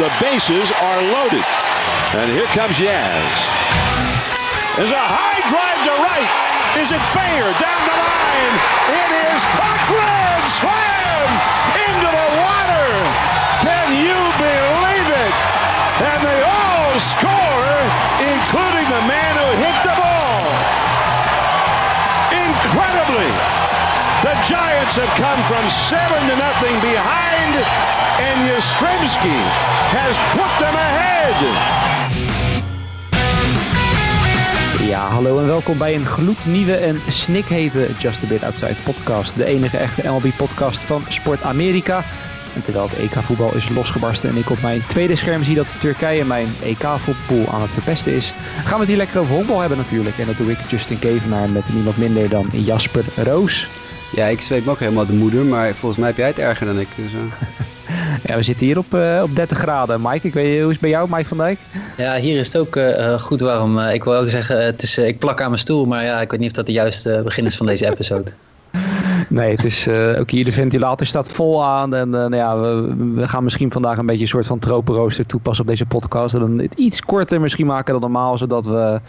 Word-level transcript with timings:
The 0.00 0.08
bases 0.16 0.72
are 0.80 1.00
loaded. 1.12 1.44
And 2.16 2.32
here 2.32 2.48
comes 2.56 2.80
Yaz. 2.80 3.36
There's 4.80 4.96
a 4.96 4.96
high 4.96 5.44
drive 5.44 5.80
to 5.84 5.94
right. 6.00 6.30
Is 6.80 6.88
it 6.88 7.04
fair? 7.12 7.44
Down 7.60 7.82
the 7.84 7.96
line. 8.00 8.54
It 8.96 9.10
is 9.28 9.40
Cochran 9.60 10.40
slam 10.56 11.28
into 11.84 12.08
the 12.16 12.28
water. 12.32 12.88
Can 13.60 13.92
you 14.00 14.16
believe 14.40 15.08
it? 15.20 15.34
And 16.00 16.18
they 16.24 16.40
all 16.48 16.96
score, 16.96 17.68
including 18.24 18.88
the 18.88 19.04
man 19.04 19.32
who 19.36 19.48
hit 19.60 19.76
the 19.84 19.92
ball. 20.00 20.48
Incredibly, 22.32 23.28
Giants 24.48 24.96
have 24.96 25.14
come 25.20 25.42
from 25.42 25.68
seven 25.68 26.20
to 26.28 26.36
nothing 26.36 26.74
behind, 26.80 27.52
and 28.28 28.48
Yastrzemski 28.48 29.38
has 29.92 30.16
put 30.32 30.52
them 30.58 30.74
ahead. 30.74 31.38
Ja, 34.88 35.08
hallo 35.08 35.38
en 35.38 35.46
welkom 35.46 35.78
bij 35.78 35.94
een 35.94 36.06
gloednieuwe 36.06 36.76
en 36.76 37.00
snikhete 37.08 37.88
Just 37.98 38.22
a 38.22 38.26
Bit 38.26 38.44
Outside 38.44 38.74
podcast. 38.84 39.36
De 39.36 39.44
enige 39.44 39.76
echte 39.76 40.08
MLB-podcast 40.08 40.82
van 40.82 41.04
Sport 41.08 41.42
Amerika. 41.42 42.04
En 42.54 42.62
terwijl 42.64 42.88
het 42.88 42.98
EK-voetbal 42.98 43.54
is 43.54 43.68
losgebarsten 43.68 44.30
en 44.30 44.36
ik 44.36 44.50
op 44.50 44.62
mijn 44.62 44.82
tweede 44.86 45.16
scherm 45.16 45.44
zie 45.44 45.54
dat 45.54 45.80
Turkije 45.80 46.24
mijn 46.24 46.48
EK-voetbal 46.62 47.54
aan 47.54 47.62
het 47.62 47.70
verpesten 47.70 48.12
is, 48.12 48.32
gaan 48.64 48.74
we 48.74 48.78
het 48.78 48.88
hier 48.88 48.96
lekker 48.96 49.20
over 49.20 49.60
hebben 49.60 49.78
natuurlijk. 49.78 50.18
En 50.18 50.26
dat 50.26 50.36
doe 50.36 50.50
ik 50.50 50.58
Justin 50.68 50.98
Kevenaar 50.98 51.52
met 51.52 51.72
niemand 51.72 51.96
minder 51.96 52.28
dan 52.28 52.48
Jasper 52.52 53.04
Roos. 53.16 53.66
Ja, 54.16 54.26
ik 54.26 54.40
zweet 54.40 54.64
me 54.64 54.70
ook 54.70 54.78
helemaal 54.78 55.06
de 55.06 55.12
moeder, 55.12 55.44
maar 55.44 55.74
volgens 55.74 56.00
mij 56.00 56.08
heb 56.08 56.16
jij 56.16 56.26
het 56.26 56.38
erger 56.38 56.66
dan 56.66 56.78
ik. 56.78 56.88
Dus, 56.96 57.12
uh... 57.12 57.20
Ja, 58.26 58.36
we 58.36 58.42
zitten 58.42 58.66
hier 58.66 58.78
op, 58.78 58.94
uh, 58.94 59.20
op 59.22 59.34
30 59.34 59.58
graden. 59.58 60.00
Mike, 60.02 60.26
ik 60.26 60.34
weet, 60.34 60.58
hoe 60.58 60.66
is 60.66 60.72
het 60.72 60.80
bij 60.80 60.90
jou, 60.90 61.08
Mike 61.10 61.28
van 61.28 61.36
Dijk? 61.36 61.58
Ja, 61.96 62.16
hier 62.16 62.38
is 62.38 62.46
het 62.46 62.56
ook 62.56 62.76
uh, 62.76 63.20
goed 63.20 63.40
warm. 63.40 63.78
ik 63.78 64.04
wil 64.04 64.14
ook 64.14 64.30
zeggen, 64.30 64.64
het 64.64 64.82
is, 64.82 64.98
ik 64.98 65.18
plak 65.18 65.40
aan 65.40 65.48
mijn 65.48 65.60
stoel, 65.60 65.86
maar 65.86 66.04
ja, 66.04 66.20
ik 66.20 66.30
weet 66.30 66.40
niet 66.40 66.50
of 66.50 66.56
dat 66.56 66.66
de 66.66 66.72
juiste 66.72 67.20
begin 67.24 67.46
is 67.46 67.56
van 67.56 67.66
deze 67.66 67.90
episode. 67.90 68.32
Nee, 69.28 69.50
het 69.50 69.64
is 69.64 69.86
uh, 69.86 70.18
ook 70.20 70.30
hier 70.30 70.44
de 70.44 70.52
ventilator 70.52 71.06
staat 71.06 71.32
vol 71.32 71.64
aan. 71.64 71.94
En 71.94 72.06
uh, 72.06 72.14
nou 72.14 72.36
ja, 72.36 72.60
we, 72.60 72.94
we, 73.14 73.28
gaan 73.28 73.44
misschien 73.44 73.72
vandaag 73.72 73.98
een 73.98 74.06
beetje 74.06 74.22
een 74.22 74.28
soort 74.28 74.46
van 74.46 74.58
tropenrooster 74.58 75.26
toepassen 75.26 75.64
op 75.64 75.70
deze 75.70 75.86
podcast. 75.86 76.34
En 76.34 76.40
dan 76.40 76.58
het 76.58 76.74
iets 76.74 77.00
korter 77.00 77.40
misschien 77.40 77.66
maken 77.66 77.92
dan 77.92 78.00
normaal, 78.00 78.38
zodat 78.38 78.64
we 78.64 79.00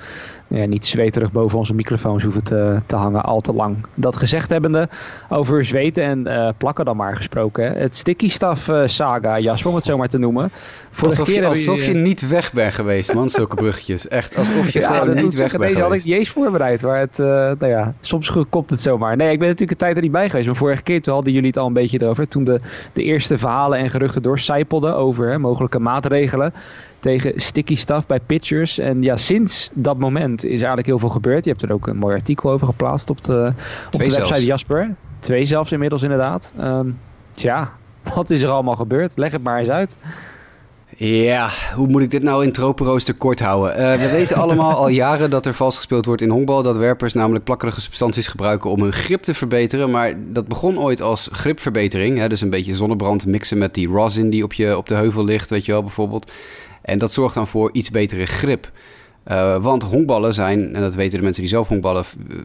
ja, 0.51 0.65
niet 0.65 0.85
zweterig 0.85 1.31
boven 1.31 1.57
onze 1.57 1.73
microfoons 1.73 2.23
hoeven 2.23 2.43
te, 2.43 2.77
te 2.85 2.95
hangen 2.95 3.23
al 3.23 3.41
te 3.41 3.53
lang. 3.53 3.85
Dat 3.95 4.15
gezegd 4.15 4.49
hebbende, 4.49 4.89
over 5.29 5.65
zweten 5.65 6.03
en 6.03 6.27
uh, 6.27 6.49
plakken 6.57 6.85
dan 6.85 6.95
maar 6.95 7.15
gesproken. 7.15 7.73
Het 7.73 7.95
sticky 7.95 8.29
stuff 8.29 8.67
uh, 8.67 8.81
saga, 8.85 9.39
Jasper, 9.39 9.69
om 9.69 9.75
het 9.75 9.83
zo 9.83 9.97
maar 9.97 10.07
te 10.07 10.17
noemen. 10.17 10.51
Vorige 10.89 11.19
alsof 11.19 11.35
je, 11.35 11.45
alsof 11.45 11.85
je 11.85 11.93
niet 11.93 12.27
weg 12.27 12.53
bent 12.53 12.73
geweest, 12.73 13.13
man, 13.13 13.29
zulke 13.29 13.55
bruggetjes. 13.55 14.07
Echt, 14.07 14.37
alsof 14.37 14.69
je 14.69 14.79
ja, 14.79 14.97
gewoon 14.97 15.15
niet 15.15 15.35
weg 15.35 15.51
bent 15.51 15.71
Deze 15.71 15.81
had 15.81 15.93
ik 15.93 16.03
niet 16.05 16.15
eens 16.15 16.29
voorbereid, 16.29 16.81
maar 16.81 16.99
het, 16.99 17.19
uh, 17.19 17.25
nou 17.27 17.67
ja, 17.67 17.91
soms 18.01 18.33
komt 18.49 18.69
het 18.69 18.81
zomaar. 18.81 19.15
Nee, 19.15 19.31
ik 19.31 19.39
ben 19.39 19.47
natuurlijk 19.47 19.71
een 19.71 19.85
tijd 19.85 19.95
er 19.95 20.01
niet 20.01 20.11
bij 20.11 20.29
geweest, 20.29 20.47
maar 20.47 20.55
vorige 20.55 20.83
keer 20.83 21.01
toen 21.01 21.13
hadden 21.13 21.33
jullie 21.33 21.47
het 21.47 21.57
al 21.57 21.67
een 21.67 21.73
beetje 21.73 22.01
erover. 22.01 22.27
Toen 22.27 22.43
de, 22.43 22.59
de 22.93 23.03
eerste 23.03 23.37
verhalen 23.37 23.79
en 23.79 23.89
geruchten 23.89 24.21
doorcijpelden 24.21 24.95
over 24.95 25.29
hè, 25.29 25.37
mogelijke 25.37 25.79
maatregelen 25.79 26.53
tegen 27.01 27.41
sticky 27.41 27.75
stuff 27.75 28.07
bij 28.07 28.19
pitchers. 28.19 28.77
En 28.77 29.03
ja, 29.03 29.17
sinds 29.17 29.69
dat 29.73 29.97
moment 29.97 30.43
is 30.43 30.49
eigenlijk 30.49 30.87
heel 30.87 30.99
veel 30.99 31.09
gebeurd. 31.09 31.43
Je 31.43 31.49
hebt 31.49 31.61
er 31.61 31.73
ook 31.73 31.87
een 31.87 31.97
mooi 31.97 32.15
artikel 32.15 32.51
over 32.51 32.67
geplaatst 32.67 33.09
op 33.09 33.23
de, 33.23 33.53
op 33.85 33.91
de 33.91 33.97
website 33.97 34.25
zelfs. 34.25 34.45
Jasper. 34.45 34.95
Twee 35.19 35.45
zelfs 35.45 35.71
inmiddels 35.71 36.03
inderdaad. 36.03 36.53
Um, 36.59 36.99
tja, 37.33 37.71
wat 38.15 38.29
is 38.29 38.41
er 38.41 38.49
allemaal 38.49 38.75
gebeurd? 38.75 39.17
Leg 39.17 39.31
het 39.31 39.43
maar 39.43 39.59
eens 39.59 39.69
uit. 39.69 39.95
Ja, 40.97 41.49
hoe 41.75 41.87
moet 41.87 42.01
ik 42.01 42.11
dit 42.11 42.23
nou 42.23 42.43
in 42.43 42.51
tropenrooster 42.51 43.13
kort 43.13 43.39
houden? 43.39 43.79
Uh, 43.79 44.01
we 44.01 44.09
weten 44.17 44.35
allemaal 44.35 44.73
al 44.73 44.87
jaren 44.87 45.29
dat 45.29 45.45
er 45.45 45.53
vals 45.53 45.75
gespeeld 45.75 46.05
wordt 46.05 46.21
in 46.21 46.29
honkbal. 46.29 46.63
Dat 46.63 46.77
werpers 46.77 47.13
namelijk 47.13 47.43
plakkerige 47.43 47.81
substanties 47.81 48.27
gebruiken 48.27 48.69
om 48.69 48.81
hun 48.81 48.93
grip 48.93 49.21
te 49.21 49.33
verbeteren. 49.33 49.91
Maar 49.91 50.13
dat 50.17 50.47
begon 50.47 50.79
ooit 50.79 51.01
als 51.01 51.29
gripverbetering. 51.31 52.17
Hè? 52.17 52.29
Dus 52.29 52.41
een 52.41 52.49
beetje 52.49 52.75
zonnebrand 52.75 53.25
mixen 53.25 53.57
met 53.57 53.73
die 53.73 53.87
rosin 53.87 54.29
die 54.29 54.43
op, 54.43 54.53
je, 54.53 54.77
op 54.77 54.87
de 54.87 54.95
heuvel 54.95 55.23
ligt, 55.23 55.49
weet 55.49 55.65
je 55.65 55.71
wel, 55.71 55.81
bijvoorbeeld. 55.81 56.31
En 56.81 56.97
dat 56.97 57.11
zorgt 57.11 57.35
dan 57.35 57.47
voor 57.47 57.69
iets 57.73 57.89
betere 57.89 58.25
grip. 58.25 58.71
Uh, 59.27 59.57
want 59.63 59.83
honkballen 59.83 60.33
zijn, 60.33 60.75
en 60.75 60.81
dat 60.81 60.95
weten 60.95 61.17
de 61.17 61.23
mensen 61.23 61.41
die 61.41 61.51
zelf 61.51 61.67
honkballen 61.67 62.03
uh, 62.29 62.37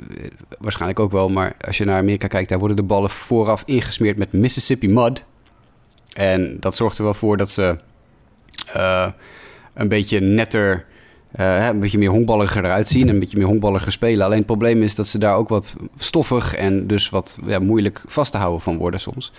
waarschijnlijk 0.58 1.00
ook 1.00 1.12
wel, 1.12 1.28
maar 1.28 1.56
als 1.66 1.78
je 1.78 1.84
naar 1.84 1.98
Amerika 1.98 2.26
kijkt, 2.26 2.48
daar 2.48 2.58
worden 2.58 2.76
de 2.76 2.82
ballen 2.82 3.10
vooraf 3.10 3.62
ingesmeerd 3.66 4.16
met 4.16 4.32
Mississippi 4.32 4.88
mud. 4.88 5.24
En 6.12 6.56
dat 6.60 6.76
zorgt 6.76 6.98
er 6.98 7.04
wel 7.04 7.14
voor 7.14 7.36
dat 7.36 7.50
ze 7.50 7.76
uh, 8.76 9.06
een 9.74 9.88
beetje 9.88 10.20
netter, 10.20 10.84
een 11.32 11.80
beetje 11.80 11.98
meer 11.98 12.10
honkballiger 12.10 12.64
eruit 12.64 12.88
zien, 12.88 13.08
een 13.08 13.18
beetje 13.18 13.36
meer 13.36 13.46
honkballiger 13.46 13.92
spelen. 13.92 14.24
Alleen 14.24 14.38
het 14.38 14.46
probleem 14.46 14.82
is 14.82 14.94
dat 14.94 15.06
ze 15.06 15.18
daar 15.18 15.34
ook 15.34 15.48
wat 15.48 15.76
stoffig 15.98 16.54
en 16.54 16.86
dus 16.86 17.08
wat 17.08 17.38
ja, 17.46 17.58
moeilijk 17.58 18.02
vast 18.06 18.32
te 18.32 18.38
houden 18.38 18.60
van 18.60 18.76
worden 18.76 19.00
soms. 19.00 19.32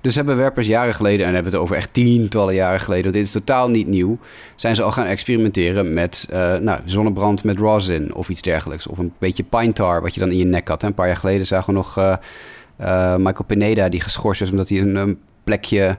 Dus 0.00 0.14
hebben 0.14 0.36
werpers 0.36 0.66
jaren 0.66 0.94
geleden, 0.94 1.26
en 1.26 1.34
hebben 1.34 1.52
het 1.52 1.60
over 1.60 1.76
echt 1.76 1.92
tientallen 1.92 2.54
jaren 2.54 2.80
geleden, 2.80 3.12
dit 3.12 3.24
is 3.24 3.32
totaal 3.32 3.68
niet 3.68 3.86
nieuw, 3.86 4.18
zijn 4.56 4.76
ze 4.76 4.82
al 4.82 4.92
gaan 4.92 5.06
experimenteren 5.06 5.94
met 5.94 6.28
uh, 6.32 6.56
nou, 6.56 6.80
zonnebrand 6.84 7.44
met 7.44 7.58
rosin 7.58 8.14
of 8.14 8.28
iets 8.28 8.42
dergelijks. 8.42 8.86
Of 8.86 8.98
een 8.98 9.12
beetje 9.18 9.42
pine 9.42 9.72
tar, 9.72 10.02
wat 10.02 10.14
je 10.14 10.20
dan 10.20 10.30
in 10.30 10.36
je 10.36 10.44
nek 10.44 10.68
had. 10.68 10.82
Een 10.82 10.94
paar 10.94 11.06
jaar 11.06 11.16
geleden 11.16 11.46
zagen 11.46 11.66
we 11.66 11.72
nog 11.72 11.98
uh, 11.98 12.16
uh, 12.80 13.16
Michael 13.16 13.44
Pineda 13.46 13.88
die 13.88 14.00
geschorst 14.00 14.40
is 14.40 14.50
omdat 14.50 14.68
hij 14.68 14.80
een, 14.80 15.18
plekje 15.44 15.96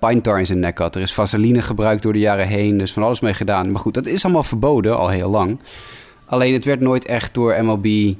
pine 0.00 0.20
tar 0.20 0.38
in 0.38 0.46
zijn 0.46 0.58
nek 0.58 0.78
had. 0.78 0.94
Er 0.94 1.02
is 1.02 1.14
vaseline 1.14 1.62
gebruikt 1.62 2.02
door 2.02 2.12
de 2.12 2.18
jaren 2.18 2.46
heen, 2.46 2.78
dus 2.78 2.92
van 2.92 3.02
alles 3.02 3.20
mee 3.20 3.34
gedaan. 3.34 3.70
Maar 3.70 3.80
goed, 3.80 3.94
dat 3.94 4.06
is 4.06 4.24
allemaal 4.24 4.42
verboden, 4.42 4.96
al 4.96 5.08
heel 5.08 5.30
lang. 5.30 5.58
Alleen 6.26 6.52
het 6.52 6.64
werd 6.64 6.80
nooit 6.80 7.04
echt 7.04 7.34
door 7.34 7.64
MLB 7.64 8.14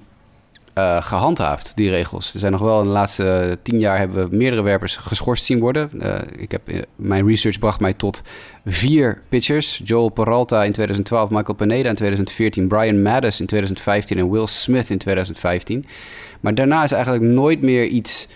uh, 0.79 1.03
gehandhaafd, 1.03 1.73
die 1.77 1.91
regels. 1.91 2.35
Er 2.35 2.41
zijn 2.41 2.53
nog 2.53 2.61
wel 2.61 2.79
in 2.79 2.85
de 2.85 2.93
laatste 2.93 3.59
tien 3.63 3.79
jaar 3.79 3.99
hebben 3.99 4.29
we 4.29 4.37
meerdere 4.37 4.63
werpers 4.63 4.97
geschorst 4.97 5.45
zien 5.45 5.59
worden. 5.59 5.91
Uh, 5.95 6.15
ik 6.37 6.51
heb, 6.51 6.69
eh, 6.69 6.83
mijn 6.97 7.27
research 7.27 7.59
bracht 7.59 7.81
mij 7.81 7.93
tot 7.93 8.23
vier 8.65 9.23
pitchers. 9.29 9.81
Joel 9.85 10.09
Peralta 10.09 10.65
in 10.65 10.73
2012, 10.73 11.31
Michael 11.31 11.55
Pineda 11.55 11.89
in 11.89 11.95
2014, 11.95 12.69
Brian 12.69 13.03
Maddis 13.03 13.41
in 13.41 13.47
2015 13.47 14.19
en 14.19 14.31
Will 14.31 14.47
Smith 14.47 14.91
in 14.91 14.99
2015. 14.99 15.85
Maar 16.41 16.55
daarna 16.55 16.85
is 16.85 16.93
eigenlijk 16.93 17.25
nooit 17.25 17.63
meer 17.63 17.87
iets 17.87 18.29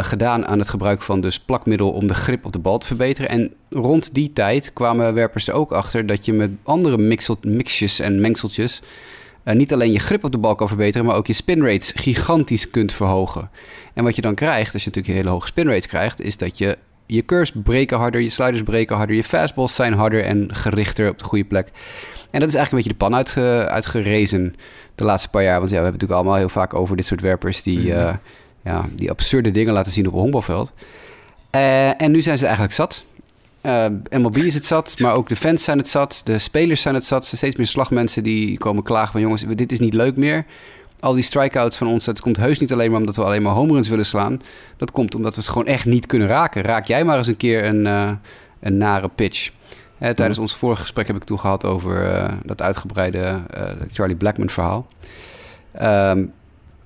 gedaan 0.00 0.46
aan 0.46 0.58
het 0.58 0.68
gebruik 0.68 1.02
van 1.02 1.20
dus 1.20 1.40
plakmiddel 1.40 1.90
om 1.90 2.06
de 2.06 2.14
grip 2.14 2.44
op 2.44 2.52
de 2.52 2.58
bal 2.58 2.78
te 2.78 2.86
verbeteren. 2.86 3.30
En 3.30 3.52
rond 3.70 4.14
die 4.14 4.32
tijd 4.32 4.72
kwamen 4.72 5.14
werpers 5.14 5.48
er 5.48 5.54
ook 5.54 5.72
achter 5.72 6.06
dat 6.06 6.24
je 6.24 6.32
met 6.32 6.50
andere 6.62 7.18
mixjes 7.42 8.00
en 8.00 8.20
mengseltjes 8.20 8.82
uh, 9.48 9.54
niet 9.54 9.72
alleen 9.72 9.92
je 9.92 9.98
grip 9.98 10.24
op 10.24 10.32
de 10.32 10.38
bal 10.38 10.54
kan 10.54 10.68
verbeteren, 10.68 11.06
maar 11.06 11.16
ook 11.16 11.26
je 11.26 11.32
spin 11.32 11.62
rates 11.62 11.92
gigantisch 11.96 12.70
kunt 12.70 12.92
verhogen. 12.92 13.50
En 13.94 14.04
wat 14.04 14.16
je 14.16 14.22
dan 14.22 14.34
krijgt, 14.34 14.72
als 14.72 14.84
je 14.84 14.88
natuurlijk 14.88 15.16
hele 15.16 15.30
hoge 15.30 15.46
spin 15.46 15.66
rates 15.66 15.86
krijgt, 15.86 16.20
is 16.20 16.36
dat 16.36 16.58
je 16.58 16.78
je 17.06 17.24
curves 17.24 17.52
breken 17.62 17.98
harder, 17.98 18.20
je 18.20 18.28
sliders 18.28 18.62
breken 18.62 18.96
harder, 18.96 19.16
je 19.16 19.24
fastballs 19.24 19.74
zijn 19.74 19.92
harder 19.92 20.24
en 20.24 20.54
gerichter 20.54 21.08
op 21.10 21.18
de 21.18 21.24
goede 21.24 21.44
plek. 21.44 21.70
En 22.30 22.40
dat 22.40 22.48
is 22.48 22.54
eigenlijk 22.54 22.70
een 22.70 22.76
beetje 22.76 22.90
de 22.90 23.04
pan 23.04 23.14
uitge, 23.14 23.68
uitgerezen 23.70 24.54
de 24.94 25.04
laatste 25.04 25.28
paar 25.28 25.42
jaar. 25.42 25.58
Want 25.58 25.70
ja, 25.70 25.76
we 25.76 25.82
hebben 25.82 26.00
het 26.00 26.02
natuurlijk 26.02 26.20
allemaal 26.20 26.48
heel 26.48 26.62
vaak 26.62 26.74
over 26.74 26.96
dit 26.96 27.06
soort 27.06 27.20
werpers 27.20 27.62
die, 27.62 27.78
uh, 27.78 28.14
ja, 28.64 28.88
die 28.94 29.10
absurde 29.10 29.50
dingen 29.50 29.72
laten 29.72 29.92
zien 29.92 30.06
op 30.06 30.12
een 30.12 30.18
honkbalveld. 30.18 30.72
Uh, 31.54 32.02
en 32.02 32.10
nu 32.10 32.22
zijn 32.22 32.38
ze 32.38 32.44
eigenlijk 32.44 32.74
zat. 32.74 33.04
Uh, 33.68 33.86
MLB 34.10 34.36
is 34.36 34.54
het 34.54 34.64
zat, 34.64 34.98
maar 34.98 35.14
ook 35.14 35.28
de 35.28 35.36
fans 35.36 35.64
zijn 35.64 35.78
het 35.78 35.88
zat. 35.88 36.20
De 36.24 36.38
spelers 36.38 36.82
zijn 36.82 36.94
het 36.94 37.04
zat. 37.04 37.20
Er 37.20 37.26
zijn 37.26 37.38
steeds 37.38 37.56
meer 37.56 37.66
slagmensen 37.66 38.22
die 38.22 38.58
komen 38.58 38.82
klagen 38.82 39.12
van... 39.12 39.20
jongens, 39.20 39.44
dit 39.54 39.72
is 39.72 39.78
niet 39.78 39.92
leuk 39.92 40.16
meer. 40.16 40.44
Al 41.00 41.14
die 41.14 41.22
strikeouts 41.22 41.76
van 41.76 41.86
ons, 41.86 42.04
dat 42.04 42.20
komt 42.20 42.36
heus 42.36 42.58
niet 42.58 42.72
alleen 42.72 42.90
maar... 42.90 43.00
omdat 43.00 43.16
we 43.16 43.24
alleen 43.24 43.42
maar 43.42 43.52
homeruns 43.52 43.88
willen 43.88 44.06
slaan. 44.06 44.42
Dat 44.76 44.90
komt 44.90 45.14
omdat 45.14 45.34
we 45.34 45.40
het 45.40 45.50
gewoon 45.50 45.66
echt 45.66 45.84
niet 45.84 46.06
kunnen 46.06 46.28
raken. 46.28 46.62
Raak 46.62 46.86
jij 46.86 47.04
maar 47.04 47.18
eens 47.18 47.26
een 47.26 47.36
keer 47.36 47.64
een, 47.64 47.84
uh, 47.84 48.10
een 48.60 48.76
nare 48.76 49.08
pitch. 49.08 49.50
Uh, 50.00 50.08
tijdens 50.08 50.38
ons 50.38 50.56
vorige 50.56 50.80
gesprek 50.80 51.06
heb 51.06 51.16
ik 51.16 51.24
toen 51.24 51.40
gehad 51.40 51.64
over 51.64 52.28
dat 52.44 52.62
uitgebreide 52.62 53.42
Charlie 53.92 54.16
Blackman 54.16 54.50
verhaal. 54.50 54.86
Um, 55.74 56.32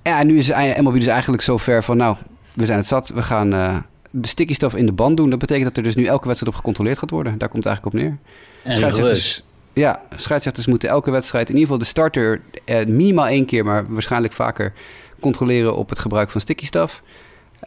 ja, 0.03 0.19
en 0.19 0.27
nu 0.27 0.37
is 0.37 0.51
MLB 0.79 0.93
dus 0.93 1.07
eigenlijk 1.07 1.43
zo 1.43 1.57
ver 1.57 1.83
van... 1.83 1.97
nou, 1.97 2.15
we 2.53 2.65
zijn 2.65 2.77
het 2.77 2.87
zat, 2.87 3.09
we 3.09 3.21
gaan 3.21 3.83
de 4.15 4.27
sticky 4.27 4.53
stuff 4.53 4.75
in 4.75 4.85
de 4.85 4.91
band 4.91 5.17
doen. 5.17 5.29
Dat 5.29 5.39
betekent 5.39 5.65
dat 5.67 5.77
er 5.77 5.83
dus 5.83 5.95
nu 5.95 6.05
elke 6.05 6.25
wedstrijd 6.27 6.53
op 6.53 6.59
gecontroleerd 6.59 6.97
gaat 6.97 7.09
worden. 7.09 7.37
Daar 7.37 7.49
komt 7.49 7.63
het 7.63 7.73
eigenlijk 7.73 7.95
op 7.95 8.01
neer. 8.01 8.17
En 8.63 8.73
scheidsrechters, 8.73 9.43
ja, 9.73 10.01
scheidsrechters 10.15 10.67
moeten 10.67 10.89
elke 10.89 11.11
wedstrijd, 11.11 11.49
in 11.49 11.55
ieder 11.55 11.67
geval 11.67 11.83
de 11.83 11.89
starter, 11.89 12.41
eh, 12.65 12.85
minimaal 12.85 13.27
één 13.27 13.45
keer, 13.45 13.65
maar 13.65 13.85
waarschijnlijk 13.87 14.33
vaker, 14.33 14.73
controleren 15.19 15.75
op 15.75 15.89
het 15.89 15.99
gebruik 15.99 16.29
van 16.29 16.41
sticky 16.41 16.65
stuff. 16.65 17.01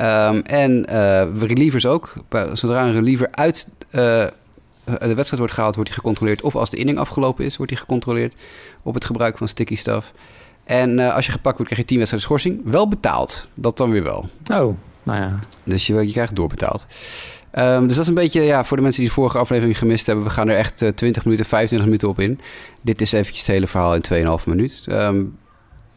Um, 0.00 0.40
en 0.40 0.87
uh, 0.90 1.26
relievers 1.40 1.87
ook. 1.87 2.12
Zodra 2.52 2.87
een 2.87 2.93
reliever 2.93 3.28
uit 3.31 3.69
uh, 3.90 4.26
de 4.84 5.14
wedstrijd 5.14 5.38
wordt 5.38 5.52
gehaald, 5.52 5.75
wordt 5.75 5.90
hij 5.90 5.98
gecontroleerd. 5.98 6.43
Of 6.43 6.56
als 6.56 6.70
de 6.70 6.76
inning 6.76 6.98
afgelopen 6.98 7.44
is, 7.44 7.56
wordt 7.56 7.72
hij 7.72 7.81
gecontroleerd 7.81 8.34
op 8.82 8.94
het 8.94 9.04
gebruik 9.04 9.38
van 9.38 9.48
sticky 9.48 9.76
stuff. 9.76 10.12
En 10.64 10.98
uh, 10.98 11.14
als 11.14 11.26
je 11.26 11.32
gepakt 11.32 11.56
wordt, 11.56 11.72
krijg 11.72 11.82
je 11.82 11.88
10 11.88 11.98
wedstrijden 11.98 12.28
schorsing. 12.28 12.60
Wel 12.64 12.88
betaald. 12.88 13.48
Dat 13.54 13.76
dan 13.76 13.90
weer 13.90 14.02
wel. 14.02 14.28
Oh, 14.52 14.76
nou 15.06 15.20
ja. 15.20 15.38
Dus 15.62 15.87
je, 15.87 16.06
je 16.06 16.12
krijgt 16.12 16.37
doorbetaald. 16.37 16.87
Ehm, 17.50 17.87
dus 17.87 17.93
dat 17.94 18.03
is 18.03 18.08
een 18.08 18.14
beetje, 18.14 18.43
ja, 18.43 18.64
voor 18.64 18.76
de 18.76 18.82
mensen 18.82 19.00
die 19.00 19.11
de 19.11 19.17
vorige 19.17 19.38
aflevering 19.38 19.79
gemist 19.79 20.06
hebben, 20.06 20.25
we 20.25 20.31
gaan 20.31 20.49
er 20.49 20.56
echt 20.56 20.82
uh, 20.82 20.88
20 20.88 21.25
minuten, 21.25 21.47
25 21.47 21.88
minuten 21.88 22.08
op 22.08 22.20
in. 22.20 22.41
Dit 22.81 23.00
is 23.00 23.12
eventjes 23.12 23.38
het 23.38 23.47
hele 23.47 23.67
verhaal 23.67 23.94
in 23.94 24.38
2,5 24.41 24.44
minuut. 24.47 24.85
Ehm, 24.87 25.25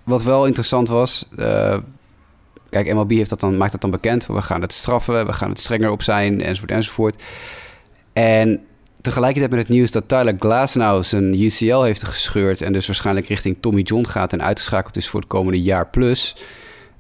wat 0.04 0.24
wel 0.24 0.46
interessant 0.46 0.88
was, 0.88 1.26
uh, 1.40 1.78
kijk, 2.70 2.94
MLB 2.94 3.12
heeft 3.12 3.30
dat 3.30 3.40
dan, 3.40 3.58
maakt 3.58 3.72
dat 3.72 3.82
dan 3.82 3.92
bekend. 3.92 4.26
We 4.26 4.42
gaan 4.42 4.62
het 4.62 4.74
straffen, 4.74 5.26
we 5.26 5.34
gaan 5.34 5.50
het 5.50 5.60
strenger 5.60 5.92
op 5.92 6.02
zijn, 6.02 6.42
enzovoort, 6.42 6.72
enzovoort. 6.72 7.24
En 8.14 8.62
tegelijkertijd 9.02 9.52
met 9.52 9.60
het 9.60 9.70
nieuws 9.70 9.92
dat 9.92 10.08
Tyler 10.08 10.36
Glasnow 10.40 11.04
zijn 11.04 11.42
UCL 11.42 11.82
heeft 11.82 12.04
gescheurd 12.04 12.62
en 12.62 12.74
dus 12.74 12.88
waarschijnlijk 12.88 13.28
richting 13.28 13.58
Tommy 13.60 13.82
John 13.82 14.06
gaat 14.06 14.34
en 14.34 14.44
uitgeschakeld 14.44 14.98
is 14.98 15.08
voor 15.08 15.20
het 15.20 15.30
komende 15.30 15.62
jaar 15.62 15.88
plus, 15.88 16.36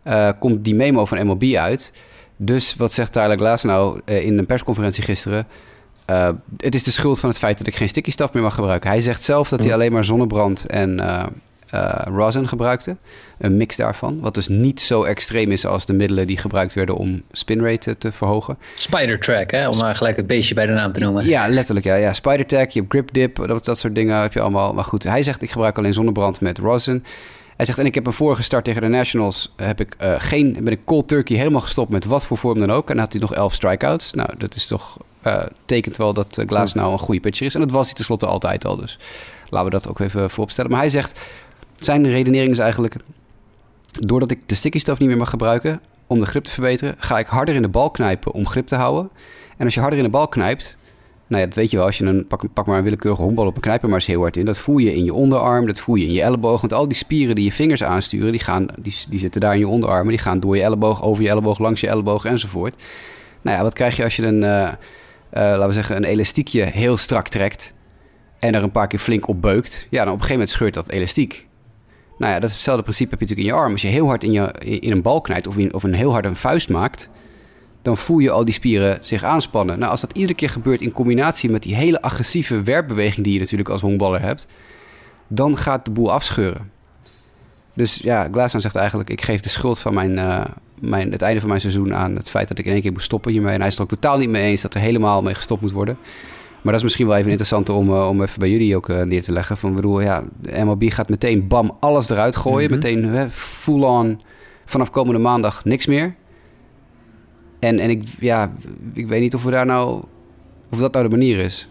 uh, 0.09 0.29
komt 0.39 0.63
die 0.63 0.75
memo 0.75 1.05
van 1.05 1.27
MLB 1.27 1.55
uit. 1.55 1.91
Dus 2.35 2.75
wat 2.75 2.91
zegt 2.91 3.13
Tyler 3.13 3.37
Glasnow 3.37 3.99
uh, 4.05 4.25
in 4.25 4.37
een 4.37 4.45
persconferentie 4.45 5.03
gisteren? 5.03 5.47
Uh, 6.09 6.29
het 6.57 6.75
is 6.75 6.83
de 6.83 6.91
schuld 6.91 7.19
van 7.19 7.29
het 7.29 7.37
feit 7.37 7.57
dat 7.57 7.67
ik 7.67 7.75
geen 7.75 7.87
sticky 7.87 8.11
staf 8.11 8.33
meer 8.33 8.43
mag 8.43 8.55
gebruiken. 8.55 8.89
Hij 8.89 8.99
zegt 8.99 9.23
zelf 9.23 9.49
dat 9.49 9.63
hij 9.63 9.73
alleen 9.73 9.91
maar 9.91 10.03
zonnebrand 10.03 10.65
en 10.65 11.01
rosin 12.03 12.47
gebruikte. 12.47 12.97
Een 13.37 13.57
mix 13.57 13.75
daarvan. 13.75 14.19
Wat 14.19 14.33
dus 14.33 14.47
niet 14.47 14.81
zo 14.81 15.03
extreem 15.03 15.51
is 15.51 15.65
als 15.65 15.85
de 15.85 15.93
middelen 15.93 16.27
die 16.27 16.37
gebruikt 16.37 16.73
werden 16.73 16.95
om 16.95 17.21
spinrate 17.31 17.97
te 17.97 18.11
verhogen. 18.11 18.57
Spider 18.75 19.19
track, 19.19 19.51
hè? 19.51 19.69
om 19.69 19.77
maar 19.77 19.95
gelijk 19.95 20.17
het 20.17 20.27
beestje 20.27 20.55
bij 20.55 20.65
de 20.65 20.73
naam 20.73 20.91
te 20.91 20.99
noemen. 20.99 21.25
Ja, 21.25 21.47
letterlijk. 21.47 21.85
Ja, 21.85 21.95
ja. 21.95 22.13
Spider 22.13 22.45
track, 22.45 22.69
je 22.69 22.79
hebt 22.79 22.91
grip 22.91 23.13
dip, 23.13 23.47
dat, 23.47 23.65
dat 23.65 23.77
soort 23.77 23.95
dingen 23.95 24.21
heb 24.21 24.33
je 24.33 24.41
allemaal. 24.41 24.73
Maar 24.73 24.83
goed, 24.83 25.03
hij 25.03 25.23
zegt 25.23 25.41
ik 25.41 25.51
gebruik 25.51 25.77
alleen 25.77 25.93
zonnebrand 25.93 26.41
met 26.41 26.57
rosin. 26.57 27.03
Hij 27.59 27.67
zegt, 27.67 27.79
en 27.79 27.85
ik 27.85 27.95
heb 27.95 28.05
een 28.05 28.13
vorige 28.13 28.43
start 28.43 28.63
tegen 28.63 28.81
de 28.81 28.87
Nationals. 28.87 29.53
Heb 29.55 29.79
ik, 29.79 29.95
uh, 30.01 30.15
geen, 30.17 30.57
ben 30.63 30.73
ik 30.73 30.85
cold 30.85 31.07
turkey 31.07 31.37
helemaal 31.37 31.61
gestopt 31.61 31.89
met 31.89 32.05
wat 32.05 32.25
voor 32.25 32.37
vorm 32.37 32.59
dan 32.59 32.71
ook. 32.71 32.89
En 32.89 32.95
dan 32.95 33.03
had 33.03 33.11
hij 33.11 33.21
nog 33.21 33.33
elf 33.33 33.53
strikeouts. 33.53 34.13
Nou, 34.13 34.29
dat 34.37 34.55
is 34.55 34.67
toch, 34.67 34.97
uh, 35.25 35.45
tekent 35.65 35.97
wel 35.97 36.13
dat 36.13 36.43
Glass 36.47 36.73
nou 36.73 36.91
een 36.91 36.99
goede 36.99 37.19
pitcher 37.19 37.45
is. 37.45 37.53
En 37.53 37.59
dat 37.59 37.71
was 37.71 37.85
hij 37.85 37.95
tenslotte 37.95 38.25
altijd 38.25 38.65
al. 38.65 38.75
Dus 38.75 38.99
laten 39.49 39.69
we 39.69 39.73
dat 39.73 39.87
ook 39.87 39.99
even 39.99 40.29
vooropstellen. 40.29 40.71
Maar 40.71 40.79
hij 40.79 40.89
zegt, 40.89 41.19
zijn 41.75 42.09
redenering 42.09 42.51
is 42.51 42.59
eigenlijk... 42.59 42.95
doordat 43.91 44.31
ik 44.31 44.39
de 44.45 44.55
sticky 44.55 44.79
stuff 44.79 44.99
niet 44.99 45.09
meer 45.09 45.17
mag 45.17 45.29
gebruiken... 45.29 45.81
om 46.07 46.19
de 46.19 46.25
grip 46.25 46.43
te 46.43 46.51
verbeteren... 46.51 46.95
ga 46.97 47.19
ik 47.19 47.27
harder 47.27 47.55
in 47.55 47.61
de 47.61 47.67
bal 47.67 47.91
knijpen 47.91 48.31
om 48.31 48.47
grip 48.47 48.67
te 48.67 48.75
houden. 48.75 49.09
En 49.57 49.65
als 49.65 49.73
je 49.73 49.79
harder 49.79 49.99
in 49.99 50.05
de 50.05 50.11
bal 50.11 50.27
knijpt... 50.27 50.77
Nou 51.29 51.41
ja, 51.41 51.47
dat 51.47 51.55
weet 51.55 51.71
je 51.71 51.77
wel. 51.77 51.85
Als 51.85 51.97
je 51.97 52.05
een, 52.05 52.27
pak, 52.27 52.53
pak 52.53 52.65
maar 52.65 52.77
een 52.77 52.83
willekeurige 52.83 53.21
honkbal 53.21 53.45
op 53.45 53.55
een 53.55 53.61
knijper 53.61 53.89
maar 53.89 53.97
eens 53.97 54.07
heel 54.07 54.21
hard 54.21 54.37
in. 54.37 54.45
Dat 54.45 54.57
voel 54.57 54.77
je 54.77 54.95
in 54.95 55.03
je 55.03 55.13
onderarm, 55.13 55.65
dat 55.65 55.79
voel 55.79 55.95
je 55.95 56.05
in 56.05 56.13
je 56.13 56.21
elleboog. 56.21 56.61
Want 56.61 56.73
al 56.73 56.87
die 56.87 56.97
spieren 56.97 57.35
die 57.35 57.43
je 57.43 57.51
vingers 57.51 57.83
aansturen, 57.83 58.31
die, 58.31 58.41
gaan, 58.41 58.65
die, 58.79 58.95
die 59.09 59.19
zitten 59.19 59.41
daar 59.41 59.53
in 59.53 59.59
je 59.59 59.67
onderarmen. 59.67 60.09
Die 60.09 60.17
gaan 60.17 60.39
door 60.39 60.57
je 60.57 60.63
elleboog, 60.63 61.03
over 61.03 61.23
je 61.23 61.29
elleboog, 61.29 61.59
langs 61.59 61.81
je 61.81 61.87
elleboog 61.87 62.25
enzovoort. 62.25 62.83
Nou 63.41 63.57
ja, 63.57 63.63
wat 63.63 63.73
krijg 63.73 63.95
je 63.95 64.03
als 64.03 64.15
je 64.15 64.25
een, 64.25 64.41
uh, 64.41 64.49
uh, 64.49 64.71
laten 65.31 65.67
we 65.67 65.73
zeggen, 65.73 65.95
een 65.95 66.03
elastiekje 66.03 66.63
heel 66.63 66.97
strak 66.97 67.27
trekt... 67.27 67.73
en 68.39 68.55
er 68.55 68.63
een 68.63 68.71
paar 68.71 68.87
keer 68.87 68.99
flink 68.99 69.27
op 69.27 69.41
beukt? 69.41 69.87
Ja, 69.89 70.03
dan 70.03 70.13
op 70.13 70.19
een 70.19 70.25
gegeven 70.25 70.31
moment 70.31 70.49
scheurt 70.49 70.73
dat 70.73 70.89
elastiek. 70.89 71.47
Nou 72.17 72.33
ja, 72.33 72.39
dat 72.39 72.49
is 72.49 72.55
hetzelfde 72.55 72.83
principe 72.83 73.09
heb 73.09 73.19
je 73.19 73.25
natuurlijk 73.25 73.49
in 73.49 73.55
je 73.55 73.61
arm. 73.63 73.71
Als 73.71 73.81
je 73.81 73.87
heel 73.87 74.07
hard 74.07 74.23
in, 74.23 74.31
je, 74.31 74.51
in 74.59 74.91
een 74.91 75.01
bal 75.01 75.21
knijpt 75.21 75.47
of, 75.47 75.57
in, 75.57 75.73
of 75.73 75.83
een 75.83 75.93
heel 75.93 76.11
hard 76.11 76.25
een 76.25 76.35
vuist 76.35 76.69
maakt... 76.69 77.09
dan 77.81 77.97
voel 77.97 78.19
je 78.19 78.31
al 78.31 78.45
die 78.45 78.53
spieren 78.53 78.97
zich 79.01 79.23
aanspannen. 79.23 79.79
Nou, 79.79 79.91
als 79.91 80.01
dat 80.01 80.11
iedere 80.13 80.33
keer 80.33 80.49
gebeurt 80.49 80.81
in 80.81 80.91
combinatie 80.91 81.49
met 81.49 81.63
die 81.63 81.75
hele 81.75 82.01
agressieve 82.01 82.61
werpbeweging... 82.61 83.23
die 83.23 83.33
je 83.33 83.39
natuurlijk 83.39 83.69
als 83.69 83.81
honkballer 83.81 84.21
hebt... 84.21 84.47
dan 85.27 85.57
gaat 85.57 85.85
de 85.85 85.91
boel 85.91 86.11
afscheuren. 86.11 86.71
Dus 87.73 87.95
ja, 87.95 88.27
Glasnow 88.31 88.61
zegt 88.61 88.75
eigenlijk... 88.75 89.09
ik 89.09 89.21
geef 89.21 89.39
de 89.39 89.49
schuld 89.49 89.79
van 89.79 89.93
mijn, 89.93 90.11
uh, 90.17 90.45
mijn, 90.79 91.11
het 91.11 91.21
einde 91.21 91.39
van 91.39 91.49
mijn 91.49 91.61
seizoen 91.61 91.93
aan 91.93 92.15
het 92.15 92.29
feit 92.29 92.47
dat 92.47 92.57
ik 92.57 92.65
in 92.65 92.71
één 92.71 92.81
keer 92.81 92.91
moest 92.91 93.05
stoppen 93.05 93.31
hiermee. 93.31 93.53
En 93.53 93.59
hij 93.59 93.67
is 93.67 93.75
er 93.75 93.81
ook 93.81 93.89
totaal 93.89 94.17
niet 94.17 94.29
mee 94.29 94.49
eens 94.49 94.61
dat 94.61 94.73
er 94.73 94.81
helemaal 94.81 95.21
mee 95.21 95.35
gestopt 95.35 95.61
moet 95.61 95.71
worden... 95.71 95.97
Maar 96.61 96.71
dat 96.71 96.81
is 96.81 96.83
misschien 96.83 97.07
wel 97.07 97.15
even 97.15 97.29
interessant 97.29 97.69
om, 97.69 97.89
uh, 97.89 98.07
om 98.07 98.21
even 98.21 98.39
bij 98.39 98.49
jullie 98.49 98.75
ook 98.75 98.89
uh, 98.89 99.01
neer 99.01 99.23
te 99.23 99.31
leggen. 99.31 99.57
Van, 99.57 99.75
bedoel, 99.75 100.01
ja, 100.01 100.23
de 100.41 100.63
MLB 100.63 100.91
gaat 100.91 101.09
meteen 101.09 101.47
bam 101.47 101.77
alles 101.79 102.09
eruit 102.09 102.35
gooien. 102.35 102.71
Mm 102.71 102.81
-hmm. 102.81 103.11
Meteen 103.11 103.31
full 103.31 103.81
on 103.81 104.21
vanaf 104.65 104.89
komende 104.89 105.19
maandag 105.19 105.65
niks 105.65 105.85
meer. 105.85 106.15
En, 107.59 107.79
en 107.79 107.89
ik, 107.89 108.03
ja, 108.19 108.51
ik 108.93 109.07
weet 109.07 109.21
niet 109.21 109.35
of 109.35 109.43
we 109.43 109.51
daar 109.51 109.65
nou, 109.65 110.03
of 110.71 110.79
dat 110.79 110.93
nou 110.93 111.09
de 111.09 111.17
manier 111.17 111.37
is. 111.37 111.69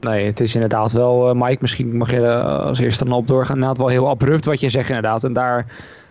Nee, 0.00 0.26
het 0.26 0.40
is 0.40 0.54
inderdaad 0.54 0.92
wel, 0.92 1.28
uh, 1.28 1.42
Mike, 1.42 1.58
misschien 1.60 1.96
mag 1.96 2.10
je 2.10 2.34
als 2.42 2.78
eerste 2.78 3.04
dan 3.04 3.12
op 3.12 3.26
doorgaan. 3.26 3.54
Inderdaad 3.54 3.78
wel 3.78 3.88
heel 3.88 4.08
abrupt 4.08 4.44
wat 4.44 4.60
je 4.60 4.68
zegt 4.68 4.88
inderdaad. 4.88 5.24
En 5.24 5.32
daar 5.32 5.66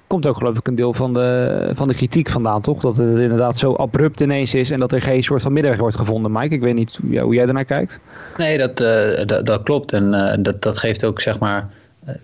komt 0.08 0.28
ook 0.28 0.38
geloof 0.38 0.58
ik 0.58 0.68
een 0.68 0.76
deel 0.76 0.94
van 0.94 1.14
de, 1.14 1.70
van 1.74 1.88
de 1.88 1.94
kritiek 1.94 2.30
vandaan, 2.30 2.62
toch? 2.62 2.82
Dat 2.82 2.98
het 2.98 3.20
inderdaad 3.20 3.58
zo 3.58 3.74
abrupt 3.74 4.22
ineens 4.22 4.54
is 4.54 4.72
en 4.72 4.80
dat 4.80 4.92
er 4.92 5.02
geen 5.02 5.24
soort 5.24 5.42
van 5.42 5.54
middenweg 5.54 5.82
wordt 5.82 5.96
gevonden. 5.96 6.32
Mike, 6.32 6.56
ik 6.56 6.62
weet 6.62 6.74
niet 6.74 7.00
ja, 7.10 7.24
hoe 7.24 7.34
jij 7.34 7.46
daarnaar 7.46 7.66
kijkt. 7.66 8.00
Nee, 8.38 8.58
dat, 8.58 8.82
uh, 8.82 9.26
dat, 9.26 9.46
dat, 9.46 9.64
klopt. 9.64 9.94
En 9.94 10.14
uh, 10.14 10.34
dat, 10.40 10.62
dat 10.62 10.78
geeft 10.78 11.06
ook, 11.06 11.22
zeg 11.22 11.40
maar, 11.40 11.70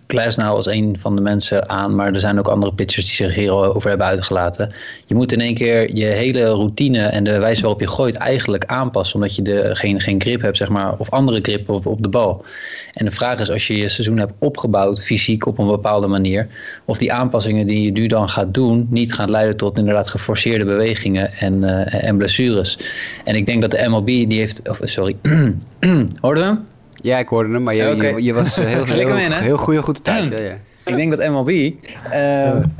Glasnow 0.08 0.56
als 0.56 0.66
een 0.66 0.96
van 1.00 1.16
de 1.16 1.22
mensen 1.22 1.70
aan, 1.70 1.96
maar 1.96 2.14
er 2.14 2.20
zijn 2.20 2.40
ook 2.40 2.48
andere 2.48 2.74
pitchers 2.74 3.06
die 3.06 3.16
zich 3.28 3.36
hierover 3.36 3.90
hebben 3.90 4.08
uitgelaten. 4.08 4.72
Je 5.06 5.16
moet 5.16 5.32
in 5.32 5.42
één 5.42 5.54
keer 5.54 5.96
je 5.96 6.06
hele 6.06 6.46
routine 6.46 7.04
en 7.04 7.24
de 7.24 7.40
wijze 7.40 7.62
waarop 7.62 7.80
je 7.80 7.88
gooit 7.88 8.16
eigenlijk 8.16 8.66
aanpassen, 8.66 9.16
omdat 9.16 9.36
je 9.36 9.42
de, 9.42 9.70
geen, 9.76 10.02
geen 10.02 10.22
grip 10.22 10.42
hebt, 10.42 10.58
zeg 10.58 10.70
maar, 10.70 10.98
of 10.98 11.10
andere 11.10 11.40
grip 11.42 11.70
op, 11.70 11.86
op 11.86 12.04
de 12.04 12.10
bal. 12.10 12.46
En 12.94 13.06
de 13.06 13.12
vraag 13.12 13.40
is, 13.40 13.52
als 13.52 13.68
je 13.68 13.78
je 13.78 13.90
seizoen 13.90 14.18
hebt 14.18 14.34
opgebouwd, 14.38 15.04
fysiek 15.04 15.46
op 15.46 15.58
een 15.58 15.68
bepaalde 15.68 16.08
manier, 16.08 16.48
of 16.86 16.98
die 16.98 17.14
aanpassingen 17.14 17.66
die 17.66 17.82
je 17.82 17.92
nu 17.92 18.08
dan 18.08 18.30
gaat 18.30 18.54
doen, 18.54 18.88
niet 18.90 19.14
gaan 19.14 19.32
leiden 19.32 19.58
tot 19.58 19.78
inderdaad 19.78 20.10
geforceerde 20.10 20.66
bewegingen 20.66 21.34
en, 21.34 21.64
uh, 21.64 22.04
en 22.04 22.18
blessures. 22.18 22.80
En 23.24 23.36
ik 23.36 23.46
denk 23.46 23.62
dat 23.62 23.72
de 23.72 23.86
MLB, 23.90 24.06
die 24.06 24.40
heeft, 24.40 24.70
of, 24.70 24.80
sorry, 24.84 25.16
hoorden 26.22 26.54
we? 26.54 26.78
Ja, 27.02 27.18
ik 27.18 27.28
hoorde 27.28 27.54
hem, 27.54 27.64
maar 27.64 27.76
je, 27.76 27.94
okay. 27.94 28.14
je, 28.14 28.24
je 28.24 28.34
was 28.34 28.56
heel, 28.56 28.66
heel, 28.86 29.16
heel, 29.16 29.32
heel 29.32 29.58
goed 29.58 29.74
heel 29.74 29.82
goed 29.82 29.98
op 29.98 30.04
tijd. 30.04 30.30
Ja, 30.30 30.38
ja. 30.38 30.58
Ik 30.86 30.96
denk 30.96 31.18
dat 31.18 31.30
MLB, 31.30 31.50
uh, 31.50 31.72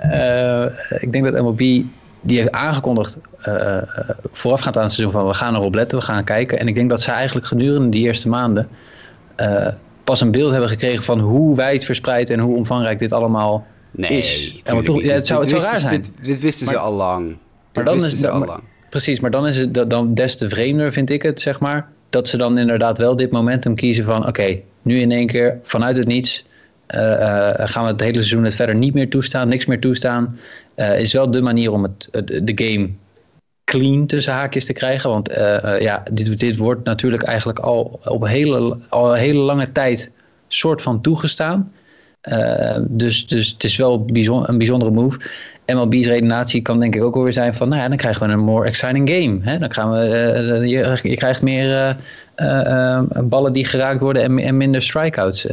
uh, 0.06 0.66
ik 1.02 1.12
denk 1.12 1.24
dat 1.24 1.42
MLB 1.42 1.60
die 2.22 2.38
heeft 2.38 2.52
aangekondigd 2.52 3.18
uh, 3.48 3.82
voorafgaand 4.32 4.78
aan 4.78 4.84
het 4.84 4.94
seizoen 4.94 5.20
van 5.20 5.28
we 5.28 5.34
gaan 5.34 5.56
erop 5.56 5.74
letten, 5.74 5.98
we 5.98 6.04
gaan 6.04 6.24
kijken. 6.24 6.60
En 6.60 6.68
ik 6.68 6.76
denk 6.76 6.90
dat 6.90 7.02
zij 7.02 7.14
eigenlijk 7.14 7.48
gedurende 7.48 7.90
die 7.90 8.04
eerste 8.04 8.30
maanden 8.30 8.68
pas 10.04 10.22
een 10.22 10.32
beeld 10.32 10.52
hebben 10.52 10.70
gekregen 10.70 11.04
van 11.04 11.20
hoe 11.20 11.56
wijd 11.56 11.86
verspreid 11.86 12.30
en 12.30 12.40
hoe 12.40 12.56
omvangrijk 12.56 13.00
dit 13.00 13.14
allemaal 13.14 13.66
nee, 13.92 14.18
is. 14.18 14.62
En 14.64 14.84
toch, 14.84 15.02
ja, 15.02 15.14
het 15.14 15.28
zou, 15.28 15.40
het 15.40 15.50
zou 15.50 15.62
raar 15.62 15.80
zijn. 15.80 15.96
Dit, 15.96 16.12
dit 16.22 16.40
wisten 16.40 16.66
maar, 16.66 16.76
ze 16.76 16.80
al 16.80 16.94
lang. 16.94 17.38
Maar 17.74 17.86
dan 17.86 17.96
is 17.96 18.12
het 18.12 18.28
al 18.28 18.46
lang. 18.46 18.64
Precies, 18.90 19.20
maar 19.20 19.32
dan 19.32 19.48
is 19.48 19.58
het 19.58 19.90
dan 19.90 20.14
des 20.14 20.36
te 20.36 20.50
vreemder, 20.50 20.94
vind 20.94 21.10
ik 21.10 21.22
het, 21.22 21.42
zeg 21.42 21.60
maar 21.60 21.88
dat 22.10 22.28
ze 22.28 22.38
dan 22.38 22.58
inderdaad 22.58 22.98
wel 22.98 23.16
dit 23.16 23.32
momentum 23.32 23.76
kiezen 23.76 24.06
van... 24.06 24.28
oké, 24.28 24.60
nu 24.82 25.00
in 25.00 25.12
één 25.12 25.28
keer 25.28 25.60
vanuit 25.64 25.98
het 25.98 26.08
niets 26.08 26.46
uh, 26.96 27.02
uh, 27.02 27.52
gaan 27.56 27.84
we 27.84 27.90
het 27.90 28.00
hele 28.00 28.14
seizoen 28.14 28.44
het 28.44 28.56
verder 28.56 28.76
niet 28.76 28.94
meer 28.94 29.10
toestaan, 29.10 29.48
niks 29.48 29.66
meer 29.66 29.80
toestaan. 29.80 30.40
Uh, 30.76 31.00
is 31.00 31.14
wel 31.14 31.32
de 31.32 31.42
manier 31.42 31.72
om 31.72 31.84
het, 31.84 32.10
de 32.44 32.52
game 32.56 32.90
clean 33.64 34.06
tussen 34.06 34.34
haakjes 34.34 34.66
te 34.66 34.74
krijgen. 34.74 35.10
Want 35.10 35.32
ja, 35.80 36.04
dit, 36.12 36.40
dit 36.40 36.58
wordt 36.58 36.84
natuurlijk 36.84 37.24
eigenlijk 37.24 37.60
al 37.60 38.00
op 38.04 38.28
hele, 38.28 38.78
al 38.90 39.14
een 39.14 39.20
hele 39.20 39.40
lange 39.40 39.72
tijd 39.72 40.12
soort 40.48 40.82
van 40.82 41.02
toegestaan. 41.02 41.72
dus, 42.80 43.28
dus 43.28 43.50
het 43.50 43.64
is 43.64 43.78
wel 43.78 44.04
een 44.46 44.58
bijzondere 44.58 44.92
move. 44.92 45.20
MLB's 45.74 46.06
redenatie 46.06 46.62
kan 46.62 46.80
denk 46.80 46.96
ik 46.96 47.04
ook 47.04 47.16
alweer 47.16 47.34
zijn 47.34 47.56
van, 47.56 47.70
nou 47.70 47.82
ja, 47.82 47.88
dan 47.88 47.98
krijgen 47.98 48.28
we 48.28 48.34
een 48.34 48.40
more 48.40 48.68
exciting 48.68 49.10
game. 49.10 49.38
Hè? 49.42 49.58
Dan 49.58 49.74
gaan 49.74 49.92
we, 49.92 50.06
uh, 50.08 50.70
je, 50.70 51.10
je, 51.10 51.16
krijgt 51.16 51.42
meer 51.42 51.98
uh, 52.38 53.02
ballen 53.24 53.54
die 53.54 53.66
geraakt 53.66 54.00
worden 54.00 54.24
en, 54.24 54.40
en 54.40 54.58
minder 54.58 54.82
strikeouts. 54.82 55.48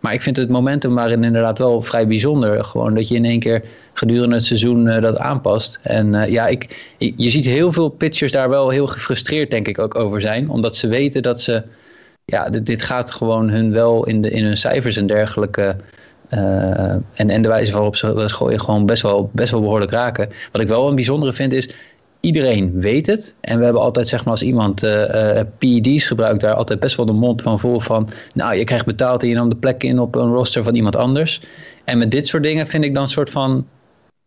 maar 0.00 0.12
ik 0.12 0.22
vind 0.22 0.36
het 0.36 0.48
momentum 0.48 0.94
waarin 0.94 1.24
inderdaad 1.24 1.58
wel 1.58 1.82
vrij 1.82 2.06
bijzonder. 2.06 2.64
Gewoon 2.64 2.94
dat 2.94 3.08
je 3.08 3.14
in 3.14 3.24
één 3.24 3.40
keer 3.40 3.62
gedurende 3.92 4.34
het 4.34 4.44
seizoen 4.44 4.84
dat 4.84 5.18
aanpast. 5.18 5.78
En 5.82 6.30
ja, 6.30 6.46
ik, 6.46 6.94
je 6.98 7.30
ziet 7.30 7.44
heel 7.44 7.72
veel 7.72 7.88
pitchers 7.88 8.32
daar 8.32 8.48
wel 8.48 8.68
heel 8.68 8.86
gefrustreerd 8.86 9.50
denk 9.50 9.68
ik 9.68 9.78
ook 9.78 9.94
over 9.94 10.20
zijn. 10.20 10.50
Omdat 10.50 10.76
ze 10.76 10.88
weten 10.88 11.22
dat 11.22 11.40
ze, 11.40 11.62
ja, 12.24 12.50
dit, 12.50 12.66
dit 12.66 12.82
gaat 12.82 13.10
gewoon 13.10 13.50
hun 13.50 13.72
wel 13.72 14.06
in, 14.06 14.20
de, 14.20 14.30
in 14.30 14.44
hun 14.44 14.56
cijfers 14.56 14.96
en 14.96 15.06
dergelijke... 15.06 15.76
Uh, 16.30 16.90
en, 16.90 17.30
en 17.30 17.42
de 17.42 17.48
wijze 17.48 17.72
waarop 17.72 17.96
ze 17.96 18.28
gooien 18.28 18.60
gewoon 18.60 18.86
best 18.86 19.02
wel, 19.02 19.30
best 19.32 19.50
wel 19.50 19.60
behoorlijk 19.60 19.90
raken. 19.90 20.28
Wat 20.52 20.62
ik 20.62 20.68
wel 20.68 20.88
een 20.88 20.94
bijzondere 20.94 21.32
vind 21.32 21.52
is, 21.52 21.68
iedereen 22.20 22.80
weet 22.80 23.06
het. 23.06 23.34
En 23.40 23.58
we 23.58 23.64
hebben 23.64 23.82
altijd, 23.82 24.08
zeg 24.08 24.24
maar, 24.24 24.32
als 24.32 24.42
iemand 24.42 24.84
uh, 24.84 25.08
uh, 25.08 25.40
PED's 25.58 26.06
gebruikt, 26.06 26.40
daar 26.40 26.54
altijd 26.54 26.80
best 26.80 26.96
wel 26.96 27.06
de 27.06 27.12
mond 27.12 27.42
van 27.42 27.60
vol 27.60 27.80
van, 27.80 28.08
nou, 28.34 28.54
je 28.54 28.64
krijgt 28.64 28.86
betaald 28.86 29.22
en 29.22 29.28
je 29.28 29.34
nam 29.34 29.48
de 29.48 29.56
plek 29.56 29.82
in 29.82 29.98
op 29.98 30.14
een 30.14 30.32
roster 30.32 30.64
van 30.64 30.74
iemand 30.74 30.96
anders. 30.96 31.40
En 31.84 31.98
met 31.98 32.10
dit 32.10 32.26
soort 32.26 32.42
dingen 32.42 32.66
vind 32.66 32.84
ik 32.84 32.94
dan 32.94 33.08
soort 33.08 33.30
van, 33.30 33.66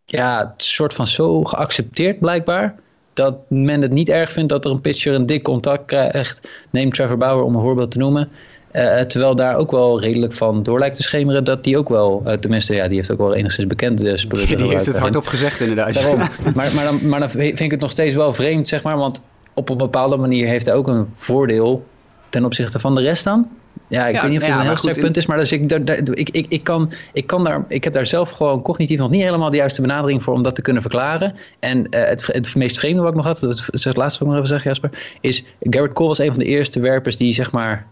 ja, 0.06 0.54
soort 0.58 0.94
van 0.94 1.08
zo 1.08 1.44
geaccepteerd 1.44 2.20
blijkbaar. 2.20 2.76
Dat 3.14 3.36
men 3.50 3.82
het 3.82 3.92
niet 3.92 4.10
erg 4.10 4.32
vindt 4.32 4.50
dat 4.50 4.66
er 4.66 4.72
een 4.72 4.82
pitcher 4.82 5.14
een 5.14 5.26
dik 5.26 5.44
contact 5.44 5.86
krijgt. 5.86 6.48
Neem 6.70 6.92
Trevor 6.92 7.18
Bauer 7.18 7.44
om 7.44 7.56
een 7.56 7.62
voorbeeld 7.62 7.92
te 7.92 7.98
noemen. 7.98 8.30
Uh, 8.74 9.00
terwijl 9.00 9.36
daar 9.36 9.56
ook 9.56 9.72
wel 9.72 10.02
redelijk 10.02 10.34
van 10.34 10.64
door 10.64 10.80
lijkt 10.80 10.96
te 10.96 11.04
schemeren 11.04 11.44
dat 11.44 11.64
die 11.64 11.78
ook 11.78 11.90
wel, 11.90 12.22
uh, 12.26 12.34
tenminste 12.34 12.76
ja, 12.76 12.88
die 12.88 12.96
heeft 12.96 13.12
ook 13.12 13.18
wel 13.18 13.34
enigszins 13.34 13.68
bekend 13.68 14.04
uh, 14.04 14.16
spullen. 14.16 14.58
Die 14.58 14.68
heeft 14.68 14.86
het 14.86 15.00
hardop 15.00 15.28
gezegd 15.28 15.60
inderdaad. 15.60 15.94
Daarom. 15.94 16.18
maar, 16.56 16.72
maar, 16.76 16.84
dan, 16.84 17.08
maar 17.08 17.20
dan 17.20 17.30
vind 17.30 17.60
ik 17.60 17.72
het 17.72 17.80
nog 17.80 17.92
steeds 17.92 18.16
wel 18.16 18.34
vreemd, 18.34 18.68
zeg 18.68 18.84
maar, 18.84 18.98
want 18.98 19.22
op 19.54 19.70
een 19.70 19.78
bepaalde 19.78 20.18
manier 20.18 20.48
heeft 20.48 20.66
hij 20.66 20.76
ook 20.76 20.88
een 20.88 21.08
voordeel 21.16 21.86
ten 22.30 22.46
opzichte 22.46 22.80
van 22.80 22.96
de 22.96 23.02
rest 23.02 23.24
dan. 23.24 23.48
Ja, 23.88 24.08
ik 24.08 24.22
weet 24.22 24.30
niet 24.30 24.42
of 24.42 24.48
het 24.48 24.56
een 24.56 24.66
heel 24.66 24.76
sterk 24.76 25.00
punt 25.00 25.18
is, 25.18 25.26
maar 25.26 25.38
dus 25.38 25.52
ik, 25.52 25.70
daar, 25.70 25.98
ik, 25.98 26.30
ik, 26.30 26.46
ik, 26.50 26.64
kan, 26.64 26.92
ik, 27.14 27.28
kan 27.28 27.44
daar, 27.44 27.66
ik 27.68 27.84
heb 27.84 27.94
daar 27.94 28.06
zelf 28.06 28.32
gewoon 28.32 28.62
cognitief 28.62 29.00
nog 29.00 29.10
niet 29.10 29.22
helemaal 29.22 29.50
de 29.50 29.58
juiste 29.58 29.82
benadering 29.82 30.24
voor 30.24 30.34
om 30.34 30.44
dat 30.44 30.56
te 30.56 30.62
kunnen 30.62 30.82
verklaren. 30.82 31.36
En 31.60 31.78
uh, 31.78 32.04
het, 32.04 32.28
het 32.28 32.56
meest 32.56 32.80
vreemde 32.80 33.02
wat 33.02 33.10
ik 33.10 33.16
nog 33.16 33.26
had, 33.26 33.40
dat 33.40 33.68
is 33.72 33.84
het 33.84 33.98
laatste 33.98 34.26
wat 34.26 34.34
ik 34.34 34.40
nog 34.40 34.46
even 34.46 34.60
zeg, 34.60 34.64
Jasper, 34.64 35.18
is 35.22 35.44
Garrett 35.60 35.94
Cole 35.94 36.08
was 36.08 36.20
een 36.20 36.30
van 36.30 36.40
de 36.40 36.46
eerste 36.46 36.80
werpers 36.80 37.18
die 37.18 37.34
zeg 37.34 37.52
maar 37.52 37.86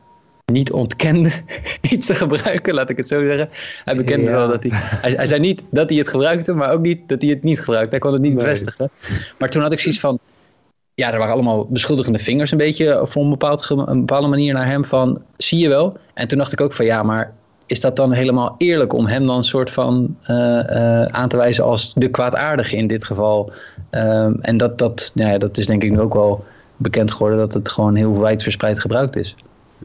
niet 0.51 0.71
ontkende 0.71 1.31
iets 1.91 2.05
te 2.05 2.15
gebruiken, 2.15 2.73
laat 2.73 2.89
ik 2.89 2.97
het 2.97 3.07
zo 3.07 3.23
zeggen. 3.23 3.49
Hij 3.85 3.95
bekende 3.95 4.31
wel 4.31 4.47
dat 4.47 4.63
hij, 4.63 4.71
hij, 4.73 5.11
hij, 5.11 5.25
zei 5.25 5.39
niet 5.39 5.63
dat 5.69 5.89
hij 5.89 5.97
het 5.99 6.07
gebruikte, 6.07 6.53
maar 6.53 6.71
ook 6.71 6.81
niet 6.81 6.99
dat 7.07 7.21
hij 7.21 7.31
het 7.31 7.43
niet 7.43 7.59
gebruikte. 7.59 7.89
Hij 7.89 7.99
kon 7.99 8.13
het 8.13 8.21
niet 8.21 8.35
bevestigen. 8.35 8.89
Maar 9.37 9.49
toen 9.49 9.61
had 9.61 9.71
ik 9.71 9.79
zoiets 9.79 9.99
van, 9.99 10.19
ja, 10.93 11.11
er 11.11 11.17
waren 11.17 11.33
allemaal 11.33 11.67
beschuldigende 11.69 12.19
vingers 12.19 12.51
een 12.51 12.57
beetje 12.57 13.01
voor 13.03 13.23
een, 13.23 13.29
bepaald, 13.29 13.69
een 13.69 13.99
bepaalde 13.99 14.27
manier 14.27 14.53
naar 14.53 14.67
hem 14.67 14.85
van, 14.85 15.21
zie 15.37 15.59
je 15.59 15.69
wel? 15.69 15.97
En 16.13 16.27
toen 16.27 16.37
dacht 16.37 16.51
ik 16.51 16.61
ook 16.61 16.73
van, 16.73 16.85
ja, 16.85 17.03
maar 17.03 17.33
is 17.65 17.81
dat 17.81 17.95
dan 17.95 18.11
helemaal 18.11 18.55
eerlijk 18.57 18.93
om 18.93 19.07
hem 19.07 19.25
dan 19.25 19.37
een 19.37 19.43
soort 19.43 19.71
van 19.71 20.17
uh, 20.29 20.37
uh, 20.37 21.05
aan 21.05 21.29
te 21.29 21.37
wijzen 21.37 21.63
als 21.63 21.93
de 21.93 22.09
kwaadaardige 22.09 22.75
in 22.75 22.87
dit 22.87 23.03
geval? 23.03 23.51
Um, 23.91 24.39
en 24.41 24.57
dat, 24.57 24.77
dat, 24.77 25.11
ja, 25.13 25.37
dat 25.37 25.57
is 25.57 25.65
denk 25.65 25.83
ik 25.83 25.91
nu 25.91 25.99
ook 25.99 26.13
wel 26.13 26.43
bekend 26.77 27.11
geworden 27.11 27.37
dat 27.37 27.53
het 27.53 27.69
gewoon 27.69 27.95
heel 27.95 28.19
wijdverspreid 28.19 28.79
gebruikt 28.79 29.15
is. 29.15 29.35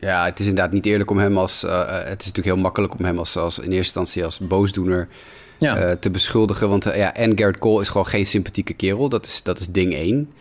Ja, 0.01 0.25
het 0.25 0.41
is 0.41 0.47
inderdaad 0.47 0.73
niet 0.73 0.87
eerlijk 0.87 1.11
om 1.11 1.19
hem 1.19 1.39
als. 1.39 1.65
Uh, 1.65 1.87
het 1.87 2.21
is 2.21 2.27
natuurlijk 2.27 2.55
heel 2.55 2.57
makkelijk 2.57 2.99
om 2.99 3.05
hem 3.05 3.19
als, 3.19 3.37
als 3.37 3.59
in 3.59 3.65
eerste 3.65 3.77
instantie 3.77 4.25
als 4.25 4.39
boosdoener 4.39 5.09
ja. 5.59 5.85
uh, 5.85 5.91
te 5.91 6.11
beschuldigen. 6.11 6.69
Want 6.69 6.87
uh, 6.87 6.97
ja, 6.97 7.15
en 7.15 7.39
Garrett 7.39 7.59
Cole 7.59 7.81
is 7.81 7.89
gewoon 7.89 8.07
geen 8.07 8.27
sympathieke 8.27 8.75
kerel. 8.75 9.09
Dat 9.09 9.27
is, 9.27 9.43
dat 9.43 9.59
is 9.59 9.69
ding 9.69 9.95
één. 9.95 10.33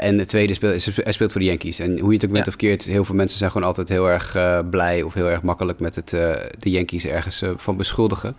en 0.00 0.18
het 0.18 0.28
tweede 0.28 0.54
speelt, 0.54 0.84
hij 0.84 1.12
speelt 1.12 1.32
voor 1.32 1.40
de 1.40 1.46
Yankees. 1.46 1.78
En 1.78 1.98
hoe 1.98 2.08
je 2.08 2.14
het 2.14 2.24
ook 2.24 2.32
bent 2.32 2.44
ja. 2.44 2.50
of 2.50 2.56
keert, 2.56 2.84
heel 2.84 3.04
veel 3.04 3.14
mensen 3.14 3.38
zijn 3.38 3.50
gewoon 3.50 3.66
altijd 3.66 3.88
heel 3.88 4.08
erg 4.08 4.36
blij 4.70 5.02
of 5.02 5.14
heel 5.14 5.28
erg 5.30 5.42
makkelijk 5.42 5.80
met 5.80 5.94
het, 5.94 6.08
de 6.58 6.70
Yankees 6.70 7.06
ergens 7.06 7.44
van 7.56 7.76
beschuldigen. 7.76 8.36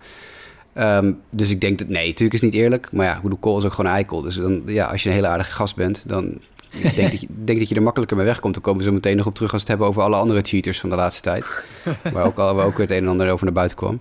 Um, 0.78 1.20
dus 1.30 1.50
ik 1.50 1.60
denk 1.60 1.78
dat, 1.78 1.88
nee, 1.88 2.06
natuurlijk 2.06 2.32
is 2.32 2.40
het 2.40 2.52
niet 2.52 2.60
eerlijk. 2.60 2.92
Maar 2.92 3.06
ja, 3.06 3.20
bedoel, 3.22 3.38
Cole 3.38 3.58
is 3.58 3.64
ook 3.64 3.72
gewoon 3.72 3.90
een 3.90 3.96
eikel. 3.96 4.22
Dus 4.22 4.34
dan, 4.34 4.62
ja, 4.66 4.86
als 4.86 5.02
je 5.02 5.08
een 5.08 5.14
hele 5.14 5.26
aardige 5.26 5.52
gast 5.52 5.76
bent, 5.76 6.04
dan 6.08 6.38
ik 6.72 6.94
denk 6.94 7.10
dat, 7.10 7.20
je, 7.20 7.26
denk 7.44 7.58
dat 7.58 7.68
je 7.68 7.74
er 7.74 7.82
makkelijker 7.82 8.16
mee 8.16 8.26
wegkomt. 8.26 8.54
Dan 8.54 8.62
komen 8.62 8.80
we 8.80 8.86
zo 8.86 8.92
meteen 8.92 9.16
nog 9.16 9.26
op 9.26 9.34
terug 9.34 9.52
als 9.52 9.62
we 9.62 9.68
het 9.68 9.78
hebben 9.78 9.86
over 9.86 10.02
alle 10.02 10.22
andere 10.22 10.40
cheaters 10.42 10.80
van 10.80 10.88
de 10.88 10.96
laatste 10.96 11.22
tijd. 11.22 11.44
waar, 12.12 12.24
ook 12.24 12.38
al, 12.38 12.54
waar 12.54 12.66
ook 12.66 12.76
weer 12.76 12.86
het 12.86 12.96
een 12.96 13.02
en 13.02 13.08
ander 13.08 13.30
over 13.30 13.44
naar 13.44 13.54
buiten 13.54 13.76
kwam. 13.76 14.00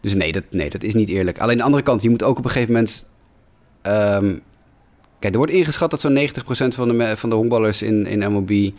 Dus 0.00 0.14
nee 0.14 0.32
dat, 0.32 0.44
nee, 0.50 0.70
dat 0.70 0.82
is 0.82 0.94
niet 0.94 1.08
eerlijk. 1.08 1.38
Alleen 1.38 1.56
de 1.56 1.62
andere 1.62 1.82
kant, 1.82 2.02
je 2.02 2.10
moet 2.10 2.22
ook 2.22 2.38
op 2.38 2.44
een 2.44 2.50
gegeven 2.50 2.72
moment... 2.72 3.08
Um, 3.82 4.40
kijk, 5.18 5.32
er 5.32 5.38
wordt 5.38 5.52
ingeschat 5.52 5.90
dat 5.90 6.00
zo'n 6.00 6.28
90% 6.28 6.74
van 6.74 6.88
de, 6.88 7.16
van 7.16 7.30
de 7.30 7.36
honkballers 7.36 7.82
in, 7.82 8.06
in 8.06 8.32
MLB 8.32 8.70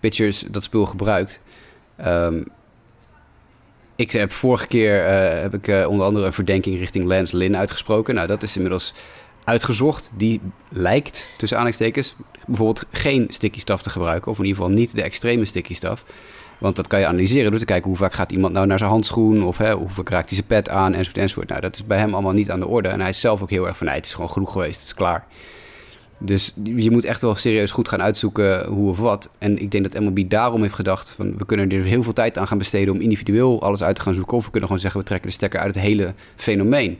pitchers 0.00 0.44
dat 0.50 0.62
spul 0.62 0.86
gebruikt. 0.86 1.42
Um, 2.06 2.44
ik 4.00 4.12
heb 4.12 4.32
vorige 4.32 4.66
keer 4.66 5.04
uh, 5.04 5.40
heb 5.40 5.54
ik 5.54 5.68
uh, 5.68 5.88
onder 5.88 6.06
andere 6.06 6.26
een 6.26 6.32
verdenking 6.32 6.78
richting 6.78 7.04
Lance 7.04 7.36
Lynn 7.36 7.56
uitgesproken. 7.56 8.14
Nou, 8.14 8.26
dat 8.26 8.42
is 8.42 8.56
inmiddels 8.56 8.94
uitgezocht. 9.50 10.12
Die 10.16 10.40
lijkt, 10.68 11.32
tussen 11.36 11.58
aanhalingstekens, 11.58 12.14
bijvoorbeeld 12.46 12.84
geen 12.90 13.26
sticky 13.28 13.58
stuff 13.58 13.82
te 13.82 13.90
gebruiken. 13.90 14.30
Of 14.30 14.38
in 14.38 14.44
ieder 14.44 14.60
geval 14.60 14.76
niet 14.78 14.94
de 14.96 15.02
extreme 15.02 15.44
sticky 15.44 15.74
stuff. 15.74 16.04
Want 16.58 16.76
dat 16.76 16.86
kan 16.86 17.00
je 17.00 17.06
analyseren 17.06 17.50
door 17.50 17.60
te 17.60 17.64
kijken 17.64 17.88
hoe 17.88 17.96
vaak 17.96 18.12
gaat 18.12 18.32
iemand 18.32 18.52
nou 18.52 18.66
naar 18.66 18.78
zijn 18.78 18.90
handschoen. 18.90 19.42
Of 19.44 19.58
hè, 19.58 19.72
hoe 19.72 19.88
vaak 19.88 20.08
raakt 20.08 20.28
hij 20.28 20.34
zijn 20.34 20.46
pet 20.46 20.68
aan 20.68 20.94
enzovoort 20.94 21.18
enzovoort. 21.18 21.48
Nou, 21.48 21.60
dat 21.60 21.74
is 21.74 21.86
bij 21.86 21.98
hem 21.98 22.12
allemaal 22.12 22.32
niet 22.32 22.50
aan 22.50 22.60
de 22.60 22.66
orde. 22.66 22.88
En 22.88 23.00
hij 23.00 23.08
is 23.08 23.20
zelf 23.20 23.42
ook 23.42 23.50
heel 23.50 23.66
erg 23.66 23.76
van, 23.76 23.86
nee, 23.86 23.96
het 23.96 24.06
is 24.06 24.14
gewoon 24.14 24.30
genoeg 24.30 24.52
geweest, 24.52 24.78
het 24.78 24.86
is 24.86 24.94
klaar. 24.94 25.26
Dus 26.22 26.54
je 26.64 26.90
moet 26.90 27.04
echt 27.04 27.20
wel 27.20 27.34
serieus 27.34 27.70
goed 27.70 27.88
gaan 27.88 28.02
uitzoeken 28.02 28.66
hoe 28.66 28.90
of 28.90 28.98
wat. 28.98 29.30
En 29.38 29.58
ik 29.58 29.70
denk 29.70 29.92
dat 29.92 30.02
MLB 30.02 30.30
daarom 30.30 30.62
heeft 30.62 30.74
gedacht... 30.74 31.10
Van, 31.10 31.36
we 31.36 31.46
kunnen 31.46 31.70
er 31.70 31.82
heel 31.82 32.02
veel 32.02 32.12
tijd 32.12 32.38
aan 32.38 32.46
gaan 32.46 32.58
besteden 32.58 32.94
om 32.94 33.00
individueel 33.00 33.62
alles 33.62 33.82
uit 33.82 33.96
te 33.96 34.02
gaan 34.02 34.14
zoeken. 34.14 34.36
Of 34.36 34.44
we 34.44 34.50
kunnen 34.50 34.68
gewoon 34.68 34.82
zeggen, 34.82 35.00
we 35.00 35.06
trekken 35.06 35.28
de 35.28 35.34
stekker 35.34 35.60
uit 35.60 35.74
het 35.74 35.84
hele 35.84 36.14
fenomeen. 36.34 36.98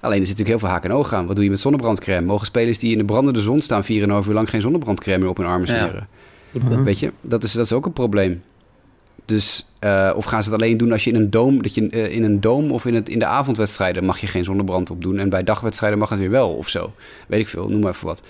Alleen 0.00 0.20
er 0.20 0.26
zit 0.26 0.38
natuurlijk 0.38 0.48
heel 0.48 0.58
veel 0.58 0.68
haak 0.68 0.84
en 0.84 0.92
oog 0.92 1.12
aan. 1.12 1.26
Wat 1.26 1.34
doe 1.34 1.44
je 1.44 1.50
met 1.50 1.60
zonnebrandcrème? 1.60 2.26
Mogen 2.26 2.46
spelers 2.46 2.78
die 2.78 2.92
in 2.92 2.98
de 2.98 3.04
brandende 3.04 3.40
zon 3.40 3.60
staan 3.60 3.82
4,5 3.82 3.88
uur 3.88 4.24
lang 4.26 4.50
geen 4.50 4.60
zonnebrandcrème 4.60 5.18
meer 5.18 5.28
op 5.28 5.36
hun 5.36 5.46
armen 5.46 5.66
smeren? 5.66 6.08
Ja. 6.50 6.82
Weet 6.82 6.98
je, 6.98 7.12
dat 7.20 7.44
is, 7.44 7.52
dat 7.52 7.64
is 7.64 7.72
ook 7.72 7.86
een 7.86 7.92
probleem. 7.92 8.42
Dus, 9.24 9.66
uh, 9.80 10.12
of 10.16 10.24
gaan 10.24 10.42
ze 10.42 10.50
het 10.50 10.62
alleen 10.62 10.76
doen 10.76 10.92
als 10.92 11.04
je 11.04 11.10
in 11.10 11.16
een 11.16 11.30
doom, 11.30 11.62
dat 11.62 11.74
je 11.74 11.90
uh, 11.90 12.14
in 12.14 12.24
een 12.24 12.40
doom 12.40 12.70
of 12.70 12.86
in, 12.86 12.94
het, 12.94 13.08
in 13.08 13.18
de 13.18 13.26
avondwedstrijden 13.26 14.04
mag 14.04 14.18
je 14.18 14.26
geen 14.26 14.44
zonnebrand 14.44 14.90
op 14.90 15.02
doen. 15.02 15.18
En 15.18 15.28
bij 15.28 15.44
dagwedstrijden 15.44 15.98
mag 15.98 16.08
het 16.08 16.18
weer 16.18 16.30
wel 16.30 16.50
of 16.50 16.68
zo. 16.68 16.92
Weet 17.26 17.40
ik 17.40 17.48
veel, 17.48 17.68
noem 17.68 17.80
maar 17.80 17.92
even 17.92 18.06
wat. 18.06 18.22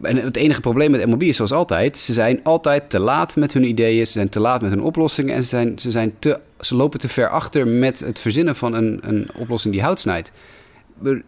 En 0.00 0.16
het 0.16 0.36
enige 0.36 0.60
probleem 0.60 0.90
met 0.90 1.06
MLB 1.06 1.22
is 1.22 1.36
zoals 1.36 1.52
altijd, 1.52 1.98
ze 1.98 2.12
zijn 2.12 2.40
altijd 2.42 2.90
te 2.90 3.00
laat 3.00 3.36
met 3.36 3.52
hun 3.52 3.64
ideeën, 3.64 4.06
ze 4.06 4.12
zijn 4.12 4.28
te 4.28 4.40
laat 4.40 4.62
met 4.62 4.70
hun 4.70 4.82
oplossingen 4.82 5.34
en 5.34 5.42
ze, 5.42 5.48
zijn, 5.48 5.78
ze, 5.78 5.90
zijn 5.90 6.14
ze 6.60 6.76
lopen 6.76 6.98
te 6.98 7.08
ver 7.08 7.28
achter 7.28 7.66
met 7.66 8.00
het 8.00 8.18
verzinnen 8.18 8.56
van 8.56 8.74
een, 8.74 9.00
een 9.02 9.30
oplossing 9.38 9.74
die 9.74 9.82
hout 9.82 10.00
snijdt. 10.00 10.32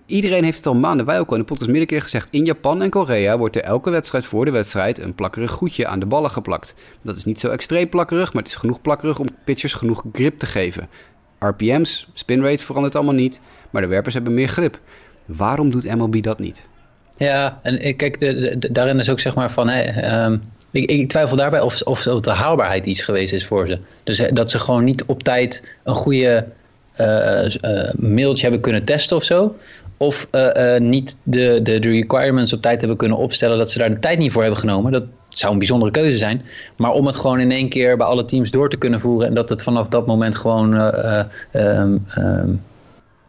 Iedereen 0.06 0.44
heeft 0.44 0.56
het 0.56 0.66
al 0.66 0.75
maanden, 0.75 1.06
wij 1.06 1.21
ook 1.21 1.28
al 1.28 1.35
in 1.35 1.40
de 1.40 1.47
podcast 1.47 1.71
meerdere 1.71 1.90
keer 1.90 2.02
gezegd. 2.02 2.28
In 2.30 2.44
Japan 2.44 2.83
en 2.83 2.90
Korea 2.90 3.38
wordt 3.38 3.56
er 3.56 3.62
elke 3.62 3.90
wedstrijd 3.90 4.25
voor 4.25 4.44
de 4.44 4.50
wedstrijd 4.50 4.99
een 4.99 5.14
plakkerig 5.14 5.50
goedje 5.50 5.87
aan 5.87 5.99
de 5.99 6.06
ballen 6.06 6.30
geplakt. 6.30 6.75
Dat 7.02 7.16
is 7.16 7.25
niet 7.25 7.40
zo 7.40 7.49
extreem 7.49 7.88
plakkerig, 7.88 8.33
maar 8.33 8.42
het 8.42 8.52
is 8.52 8.59
genoeg 8.59 8.80
plakkerig 8.80 9.18
om 9.18 9.26
pitchers 9.44 9.75
genoeg 9.75 10.04
grip 10.12 10.38
te 10.38 10.47
geven. 10.47 10.88
RPM's, 11.38 12.09
spinrate 12.12 12.62
verandert 12.62 12.94
allemaal 12.94 13.14
niet, 13.14 13.40
maar 13.71 13.83
de 13.83 13.88
werpers 13.88 14.14
hebben 14.14 14.35
meer 14.35 14.49
grip. 14.49 14.80
Waarom 15.25 15.71
doet 15.71 15.94
MLB 15.94 16.23
dat 16.23 16.38
niet? 16.38 16.68
Ja, 17.16 17.61
en 17.62 17.97
kijk, 17.97 18.21
de, 18.21 18.56
daarin 18.71 18.99
is 18.99 19.11
ook 19.11 19.21
zeg 19.21 19.35
maar 19.35 19.50
van... 19.50 19.71
Um, 19.71 20.42
ik, 20.71 20.90
ik, 20.90 21.09
twijfel 21.09 21.37
daarbij 21.37 21.61
of, 21.61 21.83
of, 21.83 22.02
de 22.02 22.30
haalbaarheid 22.30 22.87
iets 22.87 23.02
geweest 23.02 23.33
is 23.33 23.47
voor 23.47 23.66
ze. 23.66 23.78
Dus 24.04 24.23
dat 24.33 24.50
ze 24.50 24.59
gewoon 24.59 24.85
niet 24.85 25.04
op 25.04 25.23
tijd 25.23 25.62
een 25.83 25.94
goede 25.94 26.47
uh, 27.00 27.40
mailtje 27.97 28.42
hebben 28.42 28.61
kunnen 28.61 28.85
testen 28.85 29.16
of 29.16 29.25
zo. 29.25 29.56
Of 29.97 30.28
uh, 30.33 30.76
niet 30.78 31.16
de, 31.23 31.61
de, 31.62 31.76
requirements 31.76 32.52
op 32.52 32.62
tijd 32.62 32.78
hebben 32.78 32.97
kunnen 32.97 33.18
opstellen 33.18 33.59
dat 33.59 33.71
ze 33.71 33.78
daar 33.78 33.90
de 33.90 33.99
tijd 33.99 34.18
niet 34.18 34.33
voor 34.33 34.42
hebben 34.42 34.61
genomen. 34.61 34.92
Dat 34.92 35.04
zou 35.28 35.52
een 35.52 35.59
bijzondere 35.59 35.90
keuze 35.90 36.16
zijn. 36.16 36.42
Maar 36.76 36.92
om 36.92 37.06
het 37.06 37.16
gewoon 37.16 37.40
in 37.40 37.50
één 37.50 37.68
keer 37.68 37.97
bij 37.97 38.06
alle 38.06 38.25
teams 38.25 38.50
door 38.50 38.71
te 38.71 38.76
kunnen 38.76 39.00
voeren 39.00 39.28
en 39.28 39.35
dat 39.35 39.49
het 39.49 39.62
vanaf 39.62 39.88
dat 39.88 40.06
moment 40.06 40.37
gewoon 40.37 40.92
um, 41.52 42.06
um, 42.18 42.62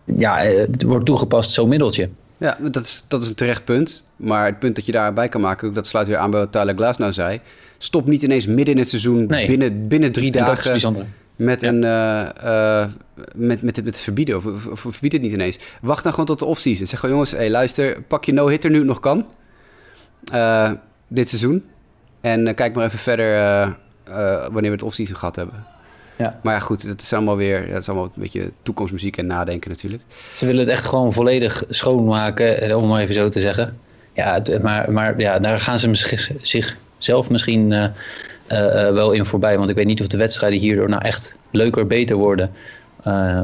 ja, 0.04 0.46
wordt 0.86 1.06
toegepast, 1.06 1.52
zo'n 1.52 1.70
middeltje. 1.70 2.10
Ja, 2.38 2.58
dat 2.62 2.84
is, 2.84 3.04
dat 3.08 3.22
is 3.22 3.30
een 3.30 3.36
terecht 3.36 3.66
punt. 3.66 4.04
Maar 4.16 4.46
het 4.46 4.60
punt 4.60 4.76
dat 4.76 4.86
je 4.86 4.92
daarbij 4.92 5.30
kan 5.30 5.42
maken, 5.42 5.74
dat 5.74 5.88
sluit 5.88 6.08
weer 6.08 6.18
aan 6.18 6.32
bij 6.32 6.40
wat 6.40 6.52
Tyler 6.52 6.76
Glass 6.76 7.00
nou 7.00 7.14
zei. 7.14 7.40
Stop 7.78 8.08
niet 8.08 8.24
ineens 8.24 8.48
midden 8.48 8.74
in 8.74 8.80
het 8.80 8.90
seizoen, 8.90 9.26
nee. 9.26 9.48
binnen, 9.48 9.88
binnen 9.88 10.12
drie 10.12 10.32
dagen. 10.32 11.08
Met, 11.36 11.62
ja. 11.62 11.68
een, 11.68 11.82
uh, 11.84 12.30
uh, 12.44 12.88
met, 13.36 13.62
met, 13.62 13.76
met 13.76 13.86
het 13.86 14.02
verbieden, 14.02 14.38
of, 14.38 14.46
of, 14.46 14.68
of, 14.68 14.80
verbied 14.80 15.12
het 15.12 15.22
niet 15.22 15.32
ineens. 15.32 15.60
Wacht 15.82 16.04
dan 16.04 16.12
gewoon 16.12 16.26
tot 16.26 16.40
de 16.40 16.46
offseason. 16.46 16.88
Zeg 16.88 17.00
gewoon, 17.00 17.16
jongens, 17.16 17.32
hey, 17.32 17.50
luister, 17.50 18.02
pak 18.02 18.26
je 18.26 18.34
no-hitter 18.34 18.70
nu 18.70 18.78
het 18.78 18.88
nog 18.88 19.00
kan. 19.00 19.26
Uh, 20.34 20.72
dit 21.08 21.30
seizoen. 21.30 21.64
En 22.22 22.56
kijk 22.56 22.76
maar 22.76 22.86
even 22.86 23.00
verder 23.00 23.38
wanneer 24.52 24.62
we 24.62 24.78
het 24.78 24.84
offseason 24.84 25.16
gehad 25.16 25.36
hebben. 25.36 25.66
Ja. 26.16 26.40
Maar 26.44 26.54
ja, 26.54 26.60
goed, 26.60 26.88
dat 26.88 27.02
is 27.02 27.14
allemaal 27.14 27.38
weer 27.38 27.68
dat 27.70 27.82
is 27.82 27.90
allemaal 27.90 28.06
een 28.06 28.22
beetje 28.22 28.52
toekomstmuziek 28.62 29.18
en 29.18 29.28
nadenken 29.28 29.70
natuurlijk. 29.70 30.04
Ze 30.38 30.46
willen 30.46 30.62
het 30.62 30.70
echt 30.70 30.86
gewoon 30.86 31.14
volledig 31.14 31.64
schoonmaken, 31.70 32.78
om 32.78 32.88
maar 32.88 33.02
even 33.02 33.14
zo 33.16 33.30
te 33.30 33.40
zeggen. 33.40 33.78
Ja, 34.14 34.42
maar, 34.62 34.92
maar 34.92 35.20
ja, 35.20 35.40
daar 35.40 35.60
gaan 35.60 35.80
ze 35.80 35.90
zichzelf 36.42 37.30
misschien 37.30 37.72
uh, 37.72 37.84
uh, 37.84 38.90
wel 38.92 39.12
in 39.12 39.26
voorbij. 39.26 39.58
Want 39.58 39.70
ik 39.70 39.76
weet 39.76 39.86
niet 39.86 40.02
of 40.02 40.08
de 40.08 40.18
wedstrijden 40.18 40.60
hierdoor 40.60 40.90
nou 40.90 41.02
echt 41.06 41.36
leuker, 41.52 41.88
beter 41.88 42.16
worden. 42.16 42.52
Uh, 43.08 43.44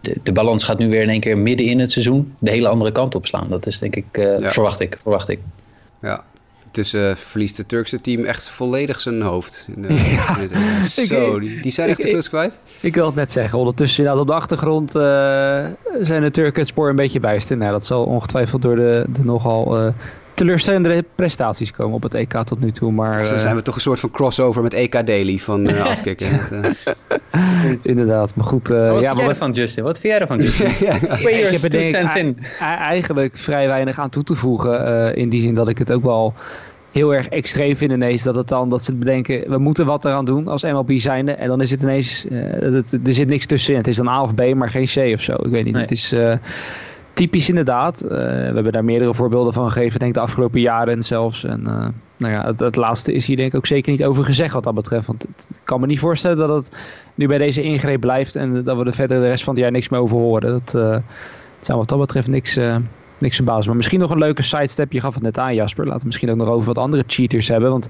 de, 0.00 0.16
de, 0.22 0.32
balans 0.32 0.64
gaat 0.64 0.78
nu 0.78 0.88
weer 0.88 1.02
in 1.02 1.08
één 1.08 1.20
keer 1.20 1.38
midden 1.38 1.66
in 1.66 1.80
het 1.80 1.92
seizoen 1.92 2.34
de 2.38 2.50
hele 2.50 2.68
andere 2.68 2.92
kant 2.92 3.14
op 3.14 3.26
slaan. 3.26 3.48
Dat 3.48 3.66
is 3.66 3.78
denk 3.78 3.96
ik, 3.96 4.04
ja. 4.12 4.50
verwacht 4.50 4.80
ik, 4.80 4.98
verwacht 5.02 5.28
ik. 5.28 5.38
Ja, 6.00 6.24
Tussen 6.70 7.16
verliest 7.16 7.56
het 7.56 7.68
Turkse 7.68 8.00
team 8.00 8.24
echt 8.24 8.48
volledig 8.48 9.00
zijn 9.00 9.22
hoofd. 9.22 9.68
In 9.74 9.82
de, 9.82 9.94
ja. 10.16 10.38
in 10.38 10.48
de, 10.48 10.88
zo, 10.88 11.38
die, 11.40 11.60
die 11.60 11.72
zijn 11.72 11.88
echt 11.88 12.02
de 12.02 12.08
klus 12.08 12.28
kwijt. 12.28 12.60
Ik 12.80 12.94
wil 12.94 13.06
het 13.06 13.14
net 13.14 13.32
zeggen. 13.32 13.58
Ondertussen 13.58 13.98
inderdaad 13.98 14.22
op 14.22 14.28
de 14.28 14.34
achtergrond 14.40 14.96
uh, 14.96 15.02
zijn 16.00 16.22
de 16.22 16.30
Turken 16.30 16.60
het 16.60 16.68
spoor 16.68 16.88
een 16.88 16.96
beetje 16.96 17.20
bijster. 17.20 17.56
Nou, 17.56 17.72
dat 17.72 17.86
zal 17.86 18.04
ongetwijfeld 18.04 18.62
door 18.62 18.76
de, 18.76 19.06
de 19.08 19.24
nogal 19.24 19.86
uh, 19.86 19.92
teleurstellende 20.38 21.04
prestaties 21.14 21.70
komen 21.70 21.94
op 21.94 22.02
het 22.02 22.14
EK 22.14 22.32
tot 22.32 22.60
nu 22.60 22.70
toe. 22.70 22.92
Maar, 22.92 23.18
dus 23.18 23.28
dan 23.28 23.38
zijn 23.38 23.56
we 23.56 23.62
toch 23.62 23.74
een 23.74 23.80
soort 23.80 24.00
van 24.00 24.10
crossover 24.10 24.62
met 24.62 24.74
EK 24.74 25.06
Daily 25.06 25.38
van 25.38 25.70
uh, 25.70 25.84
afkicken. 25.92 26.40
Inderdaad, 27.82 28.34
maar 28.34 28.46
goed. 28.46 28.70
Uh, 28.70 28.92
wat 28.92 29.02
ja, 29.02 29.14
maar 29.14 29.26
wat 29.26 29.38
van 29.38 29.50
Justin? 29.50 29.84
Wat 29.84 29.98
vind 29.98 30.12
jij 30.12 30.22
ervan, 30.22 30.38
Justin? 30.38 30.86
ja, 30.86 30.94
ja. 31.08 31.28
Ik 31.28 31.50
heb 31.50 31.62
er 31.62 31.70
denk 31.70 32.10
ik 32.10 32.36
eigenlijk 32.60 33.36
vrij 33.36 33.66
weinig 33.66 33.98
aan 33.98 34.10
toe 34.10 34.22
te 34.22 34.34
voegen. 34.34 34.88
Uh, 34.88 35.16
in 35.16 35.28
die 35.28 35.40
zin 35.40 35.54
dat 35.54 35.68
ik 35.68 35.78
het 35.78 35.92
ook 35.92 36.02
wel 36.02 36.34
heel 36.92 37.14
erg 37.14 37.28
extreem 37.28 37.76
vind 37.76 37.92
ineens 37.92 38.22
dat 38.22 38.34
het 38.34 38.48
dan 38.48 38.70
dat 38.70 38.84
ze 38.84 38.94
bedenken 38.94 39.50
we 39.50 39.58
moeten 39.58 39.86
wat 39.86 40.04
eraan 40.04 40.24
doen 40.24 40.48
als 40.48 40.62
MLB 40.62 40.98
zijnde 40.98 41.32
en 41.32 41.48
dan 41.48 41.60
is 41.60 41.70
het 41.70 41.82
ineens 41.82 42.24
uh, 42.24 42.42
het, 42.60 42.92
er 43.06 43.14
zit 43.14 43.28
niks 43.28 43.46
tussenin 43.46 43.78
het 43.78 43.88
is 43.88 43.96
dan 43.96 44.08
A 44.08 44.22
of 44.22 44.34
B 44.34 44.54
maar 44.54 44.70
geen 44.70 44.86
C 44.86 45.14
of 45.14 45.22
zo 45.22 45.32
ik 45.32 45.50
weet 45.50 45.64
niet 45.64 45.72
nee. 45.72 45.82
het 45.82 45.90
is 45.90 46.12
uh, 46.12 46.32
typisch 47.18 47.48
inderdaad. 47.48 48.00
we 48.00 48.14
hebben 48.54 48.72
daar 48.72 48.84
meerdere 48.84 49.14
voorbeelden 49.14 49.52
van 49.52 49.70
gegeven, 49.70 49.98
denk 49.98 50.10
ik, 50.10 50.16
de 50.16 50.22
afgelopen 50.22 50.60
jaren 50.60 51.02
zelfs. 51.02 51.44
En 51.44 51.62
nou 52.18 52.32
ja, 52.32 52.46
het, 52.46 52.60
het, 52.60 52.76
laatste 52.76 53.12
is 53.12 53.26
hier 53.26 53.36
denk 53.36 53.48
ik 53.48 53.56
ook 53.56 53.66
zeker 53.66 53.90
niet 53.90 54.04
over 54.04 54.24
gezegd 54.24 54.54
wat 54.54 54.64
dat 54.64 54.74
betreft. 54.74 55.06
Want 55.06 55.24
ik 55.24 55.60
kan 55.64 55.80
me 55.80 55.86
niet 55.86 55.98
voorstellen 55.98 56.36
dat 56.36 56.64
het 56.64 56.76
nu 57.14 57.26
bij 57.26 57.38
deze 57.38 57.62
ingreep 57.62 58.00
blijft 58.00 58.36
en 58.36 58.64
dat 58.64 58.76
we 58.76 58.84
er 58.84 58.94
verder 58.94 59.20
de 59.20 59.28
rest 59.28 59.44
van 59.44 59.54
het 59.54 59.62
jaar 59.62 59.72
niks 59.72 59.88
meer 59.88 60.00
over 60.00 60.16
horen. 60.16 60.50
Dat, 60.50 60.74
uh, 60.74 60.96
zou 61.60 61.78
wat 61.78 61.88
dat 61.88 61.98
betreft 61.98 62.28
niks, 62.28 62.56
uh, 62.56 62.76
niks 63.18 63.36
verbazen. 63.36 63.66
Maar 63.66 63.76
misschien 63.76 64.00
nog 64.00 64.10
een 64.10 64.18
leuke 64.18 64.42
sidestep. 64.42 64.92
Je 64.92 65.00
gaf 65.00 65.14
het 65.14 65.22
net 65.22 65.38
aan, 65.38 65.54
Jasper. 65.54 65.84
Laten 65.84 66.00
we 66.00 66.06
misschien 66.06 66.30
ook 66.30 66.36
nog 66.36 66.48
over 66.48 66.66
wat 66.66 66.78
andere 66.78 67.04
cheaters 67.06 67.48
hebben. 67.48 67.70
Want 67.70 67.88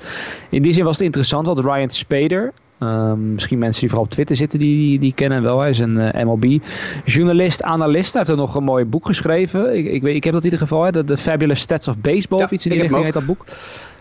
in 0.51 0.63
die 0.63 0.73
zin 0.73 0.85
was 0.85 0.97
het 0.97 1.07
interessant, 1.07 1.47
want 1.47 1.59
Ryan 1.59 1.91
Spader, 1.91 2.53
Um, 2.81 3.33
misschien 3.35 3.59
mensen 3.59 3.81
die 3.81 3.89
vooral 3.89 4.07
op 4.07 4.13
Twitter 4.13 4.37
zitten, 4.37 4.59
die, 4.59 4.99
die, 4.99 5.13
kennen 5.15 5.39
hem 5.39 5.47
wel. 5.47 5.61
Hij 5.61 5.69
is 5.69 5.79
een 5.79 5.97
uh, 5.97 6.25
MLB-journalist, 6.25 7.63
analist. 7.63 8.13
Hij 8.13 8.23
heeft 8.23 8.33
er 8.33 8.45
nog 8.45 8.55
een 8.55 8.65
mooi 8.65 8.85
boek 8.85 9.07
geschreven. 9.07 9.77
Ik, 9.77 9.87
ik, 9.87 10.03
weet, 10.03 10.15
ik 10.15 10.25
heb 10.25 10.33
dat 10.33 10.45
in 10.45 10.51
ieder 10.51 10.67
geval. 10.67 10.93
De, 10.93 11.17
Fabulous 11.17 11.61
Stats 11.61 11.89
of 11.89 11.97
Baseball. 11.99 12.43
of 12.43 12.51
iets 12.51 12.67
in 12.67 12.73
die 12.73 12.81
richting 12.81 13.05
heet 13.05 13.13
dat 13.13 13.27
boek. 13.27 13.45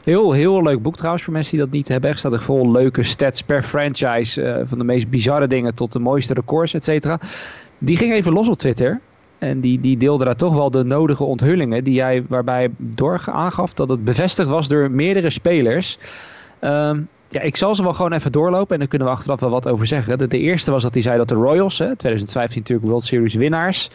Heel, 0.04 0.32
heel 0.32 0.64
leuk 0.64 0.82
boek 0.82 0.96
trouwens 0.96 1.24
voor 1.24 1.34
mensen 1.34 1.52
die 1.52 1.66
dat 1.66 1.72
niet 1.72 1.88
hebben. 1.88 2.10
Er 2.10 2.18
staat 2.18 2.34
er 2.34 2.42
vol 2.42 2.72
leuke 2.72 3.04
stats 3.04 3.42
per 3.42 3.64
franchise. 3.64 4.42
Uh, 4.42 4.60
van 4.66 4.78
de 4.78 4.84
meest 4.84 5.10
bizarre 5.10 5.48
dingen 5.48 5.74
tot 5.74 5.92
de 5.92 6.00
mooiste 6.00 6.34
records, 6.34 6.74
et 6.74 6.84
cetera. 6.84 7.20
Die 7.78 7.98
ging 7.98 8.14
even 8.14 8.34
los 8.34 8.48
op 8.48 8.58
Twitter. 8.58 9.00
En 9.38 9.60
die, 9.60 9.80
die 9.80 9.98
deelde 9.98 10.26
daar 10.26 10.36
toch 10.36 10.54
wel 10.54 10.72
de 10.72 10.84
nodige 10.84 11.24
onthullingen. 11.24 11.84
Die 11.84 11.94
jij, 11.94 12.24
waarbij 12.28 12.70
door 12.78 13.22
aangaf 13.26 13.74
dat 13.74 13.90
het 13.90 14.04
bevestigd 14.04 14.50
was 14.50 14.68
door 14.68 14.92
meerdere 14.92 15.30
spelers. 15.30 15.98
Um, 16.62 17.08
ja, 17.30 17.42
ik 17.42 17.58
zal 17.58 17.76
ze 17.76 17.84
wel 17.84 17.94
gewoon 17.94 18.14
even 18.14 18.32
doorlopen 18.32 18.74
en 18.74 18.80
dan 18.80 18.88
kunnen 18.88 19.08
we 19.08 19.14
achteraf 19.14 19.40
wel 19.40 19.50
wat 19.50 19.68
over 19.68 19.88
zeggen. 19.88 20.18
De, 20.18 20.28
de 20.28 20.40
eerste 20.40 20.72
was 20.72 20.84
dat 20.84 20.94
hij 20.94 21.02
zei 21.02 21.18
dat 21.18 21.28
de 21.28 21.36
Royals, 21.36 21.78
hè, 21.78 21.96
2015 21.96 22.60
natuurlijk 22.60 22.88
World 22.88 23.04
Series 23.04 23.34
winnaars, 23.34 23.90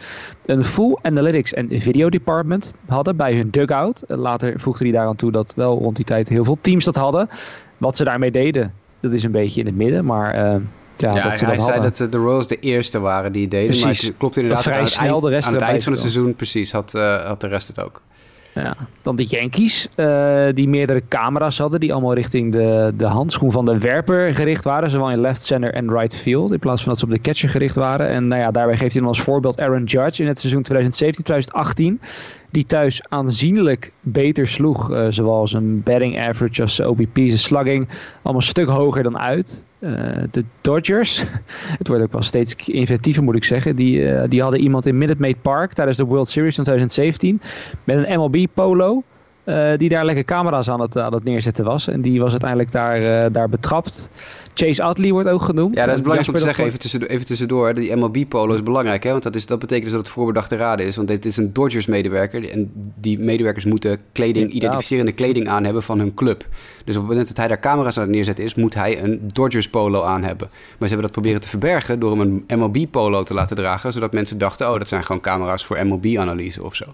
een 0.45 0.63
full 0.63 0.97
analytics 1.01 1.53
en 1.53 1.67
video 1.71 2.09
department 2.09 2.73
hadden 2.87 3.15
bij 3.15 3.35
hun 3.35 3.49
dugout. 3.49 4.03
Later 4.07 4.59
voegde 4.59 4.83
hij 4.83 4.93
daaraan 4.93 5.15
toe 5.15 5.31
dat 5.31 5.53
wel 5.55 5.77
rond 5.77 5.95
die 5.95 6.05
tijd 6.05 6.29
heel 6.29 6.43
veel 6.43 6.57
teams 6.61 6.85
dat 6.85 6.95
hadden. 6.95 7.29
Wat 7.77 7.97
ze 7.97 8.03
daarmee 8.03 8.31
deden, 8.31 8.73
dat 8.99 9.13
is 9.13 9.23
een 9.23 9.31
beetje 9.31 9.59
in 9.59 9.65
het 9.65 9.75
midden, 9.75 10.05
maar... 10.05 10.35
Uh, 10.35 10.61
ja, 10.97 11.15
ja, 11.15 11.29
dat 11.29 11.39
hij 11.39 11.59
zei 11.59 11.81
dat 11.81 11.97
de 11.97 12.17
Royals 12.17 12.47
de 12.47 12.59
eerste 12.59 12.99
waren 12.99 13.31
die 13.31 13.47
deden. 13.47 13.65
Precies. 13.65 13.83
Maar 13.83 13.93
het 13.93 14.17
klopt 14.17 14.37
inderdaad. 14.37 14.63
Vrij 14.63 14.85
snel 14.85 15.19
de 15.19 15.29
rest 15.29 15.47
aan 15.47 15.53
het 15.53 15.61
eind 15.61 15.83
van 15.83 15.91
het 15.91 16.01
seizoen, 16.01 16.35
precies, 16.35 16.71
had, 16.71 16.93
uh, 16.95 17.25
had 17.25 17.41
de 17.41 17.47
rest 17.47 17.67
het 17.67 17.81
ook. 17.81 18.01
Ja. 18.53 18.75
Dan 19.01 19.15
de 19.15 19.25
Yankees, 19.25 19.87
uh, 19.95 20.45
die 20.53 20.67
meerdere 20.67 21.03
camera's 21.07 21.57
hadden, 21.57 21.79
die 21.79 21.93
allemaal 21.93 22.13
richting 22.13 22.51
de, 22.51 22.93
de 22.97 23.05
handschoen 23.05 23.51
van 23.51 23.65
de 23.65 23.77
werper 23.77 24.35
gericht 24.35 24.63
waren. 24.63 24.89
Zowel 24.89 25.11
in 25.11 25.21
left 25.21 25.43
center 25.43 25.73
en 25.73 25.91
right 25.91 26.15
field, 26.15 26.51
in 26.51 26.59
plaats 26.59 26.81
van 26.81 26.89
dat 26.89 26.99
ze 26.99 27.05
op 27.05 27.11
de 27.11 27.21
catcher 27.21 27.49
gericht 27.49 27.75
waren. 27.75 28.07
En 28.07 28.27
nou 28.27 28.41
ja, 28.41 28.51
daarbij 28.51 28.77
geeft 28.77 28.91
hij 28.91 29.01
dan 29.01 29.09
als 29.09 29.21
voorbeeld 29.21 29.59
Aaron 29.59 29.83
Judge 29.83 30.21
in 30.21 30.27
het 30.27 30.39
seizoen 30.39 30.65
2017-2018 31.99 32.03
die 32.53 32.65
thuis 32.65 33.01
aanzienlijk 33.09 33.91
beter 33.99 34.47
sloeg. 34.47 34.91
Uh, 34.91 35.07
zoals 35.09 35.53
een 35.53 35.83
batting 35.83 36.19
average 36.19 36.61
als 36.61 36.81
OBP, 36.81 37.15
zijn 37.15 37.37
slugging. 37.37 37.87
Allemaal 38.13 38.41
een 38.41 38.47
stuk 38.47 38.67
hoger 38.67 39.03
dan 39.03 39.17
uit. 39.17 39.65
Uh, 39.79 39.91
de 40.31 40.43
Dodgers, 40.61 41.23
het 41.79 41.87
wordt 41.87 42.03
ook 42.03 42.11
wel 42.11 42.21
steeds 42.21 42.55
inventiever 42.55 43.23
moet 43.23 43.35
ik 43.35 43.43
zeggen. 43.43 43.75
Die, 43.75 43.99
uh, 43.99 44.23
die 44.27 44.41
hadden 44.41 44.59
iemand 44.59 44.85
in 44.85 44.97
Minute 44.97 45.21
Maid 45.21 45.41
Park 45.41 45.73
tijdens 45.73 45.97
de 45.97 46.05
World 46.05 46.29
Series 46.29 46.55
van 46.55 46.63
2017. 46.63 47.41
Met 47.83 47.97
een 47.97 48.19
MLB 48.19 48.45
polo. 48.53 49.03
die 49.77 49.89
daar 49.89 50.05
lekker 50.05 50.25
camera's 50.25 50.69
aan 50.69 50.81
het, 50.81 50.97
aan 50.97 51.13
het 51.13 51.23
neerzetten 51.23 51.65
was. 51.65 51.87
En 51.87 52.01
die 52.01 52.19
was 52.19 52.31
uiteindelijk 52.31 52.71
daar, 52.71 53.31
daar 53.31 53.49
betrapt. 53.49 54.09
Chase 54.53 54.89
Utley 54.89 55.11
wordt 55.11 55.29
ook 55.29 55.41
genoemd. 55.41 55.75
Ja, 55.75 55.85
dat 55.85 55.95
is 55.95 56.01
belangrijk 56.01 56.29
om 56.29 56.35
te 56.35 56.41
zeggen, 56.41 56.65
even, 56.65 56.79
tussendoor, 56.79 57.09
even 57.09 57.25
tussendoor. 57.25 57.73
Die 57.73 57.95
MLB-polo 57.95 58.53
is 58.53 58.63
belangrijk, 58.63 59.03
hè? 59.03 59.11
want 59.11 59.23
dat, 59.23 59.35
is, 59.35 59.45
dat 59.45 59.59
betekent 59.59 59.85
dus 59.85 59.93
dat 59.93 60.01
het 60.01 60.13
voorbedachte 60.13 60.55
raden 60.55 60.85
is. 60.85 60.95
Want 60.95 61.07
dit 61.07 61.25
is 61.25 61.37
een 61.37 61.53
Dodgers-medewerker 61.53 62.49
en 62.49 62.71
die 62.95 63.19
medewerkers 63.19 63.65
moeten 63.65 63.97
kleding, 64.11 64.51
identificerende 64.51 65.11
kleding 65.11 65.47
aan 65.47 65.63
hebben 65.63 65.83
van 65.83 65.99
hun 65.99 66.13
club. 66.13 66.45
Dus 66.85 66.95
op 66.95 67.01
het 67.01 67.09
moment 67.09 67.27
dat 67.27 67.37
hij 67.37 67.47
daar 67.47 67.59
camera's 67.59 67.97
aan 67.97 68.03
het 68.03 68.11
neerzetten 68.11 68.43
is, 68.43 68.55
moet 68.55 68.73
hij 68.73 69.03
een 69.03 69.29
Dodgers-polo 69.33 70.03
aan 70.03 70.23
hebben. 70.23 70.47
Maar 70.51 70.87
ze 70.87 70.93
hebben 70.93 71.01
dat 71.01 71.11
proberen 71.11 71.41
te 71.41 71.47
verbergen 71.47 71.99
door 71.99 72.11
hem 72.17 72.43
een 72.47 72.59
MLB-polo 72.59 73.23
te 73.23 73.33
laten 73.33 73.55
dragen, 73.55 73.93
zodat 73.93 74.13
mensen 74.13 74.37
dachten, 74.37 74.71
oh, 74.71 74.77
dat 74.77 74.87
zijn 74.87 75.03
gewoon 75.03 75.21
camera's 75.21 75.65
voor 75.65 75.85
MLB-analyse 75.85 76.63
of 76.63 76.75
zo. 76.75 76.85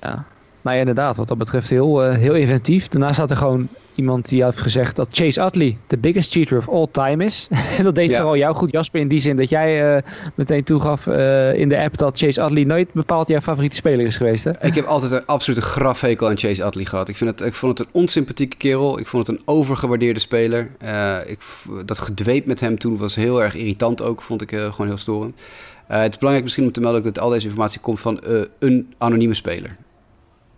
Ja, 0.00 0.24
nou 0.62 0.74
ja, 0.74 0.80
inderdaad, 0.80 1.16
wat 1.16 1.28
dat 1.28 1.38
betreft 1.38 1.70
heel, 1.70 2.08
uh, 2.08 2.16
heel 2.16 2.34
inventief. 2.34 2.88
Daarna 2.88 3.12
staat 3.12 3.30
er 3.30 3.36
gewoon 3.36 3.68
iemand 3.94 4.28
die 4.28 4.44
heeft 4.44 4.60
gezegd 4.60 4.96
dat 4.96 5.08
Chase 5.10 5.40
Utley 5.40 5.76
de 5.86 5.96
biggest 5.96 6.32
cheater 6.32 6.58
of 6.58 6.68
all 6.68 6.86
time 6.90 7.24
is. 7.24 7.48
En 7.78 7.84
dat 7.84 7.94
deed 7.94 8.10
ja. 8.10 8.16
vooral 8.16 8.36
jou 8.36 8.54
goed, 8.54 8.70
Jasper, 8.70 9.00
in 9.00 9.08
die 9.08 9.20
zin 9.20 9.36
dat 9.36 9.48
jij 9.48 9.96
uh, 9.96 10.02
meteen 10.34 10.64
toegaf 10.64 11.06
uh, 11.06 11.54
in 11.54 11.68
de 11.68 11.78
app 11.78 11.96
dat 11.98 12.18
Chase 12.18 12.42
Utley 12.42 12.64
nooit 12.64 12.92
bepaald 12.92 13.28
jouw 13.28 13.40
favoriete 13.40 13.76
speler 13.76 14.06
is 14.06 14.16
geweest. 14.16 14.44
Hè? 14.44 14.50
Ik 14.66 14.74
heb 14.74 14.84
altijd 14.84 15.12
een 15.12 15.26
absolute 15.26 15.62
grafhekel 15.62 16.28
aan 16.28 16.38
Chase 16.38 16.64
Utley 16.64 16.84
gehad. 16.84 17.08
Ik, 17.08 17.16
vind 17.16 17.30
het, 17.30 17.48
ik 17.48 17.54
vond 17.54 17.78
het 17.78 17.86
een 17.86 17.92
onsympathieke 17.94 18.56
kerel. 18.56 18.98
Ik 18.98 19.06
vond 19.06 19.26
het 19.26 19.36
een 19.36 19.42
overgewaardeerde 19.44 20.20
speler. 20.20 20.70
Uh, 20.84 21.16
ik, 21.26 21.38
dat 21.84 21.98
gedweep 21.98 22.46
met 22.46 22.60
hem 22.60 22.78
toen 22.78 22.96
was 22.96 23.14
heel 23.14 23.42
erg 23.42 23.54
irritant 23.54 24.02
ook, 24.02 24.22
vond 24.22 24.42
ik 24.42 24.50
gewoon 24.50 24.86
heel 24.86 24.96
storend. 24.96 25.40
het 25.86 26.12
is 26.12 26.18
belangrijk 26.18 26.42
misschien 26.42 26.64
om 26.64 26.72
te 26.72 26.80
melden 26.80 27.02
dat 27.02 27.18
al 27.18 27.30
deze 27.30 27.46
informatie 27.46 27.80
komt 27.80 28.00
van 28.00 28.20
een 28.58 28.94
anonieme 28.98 29.34
speler. 29.34 29.76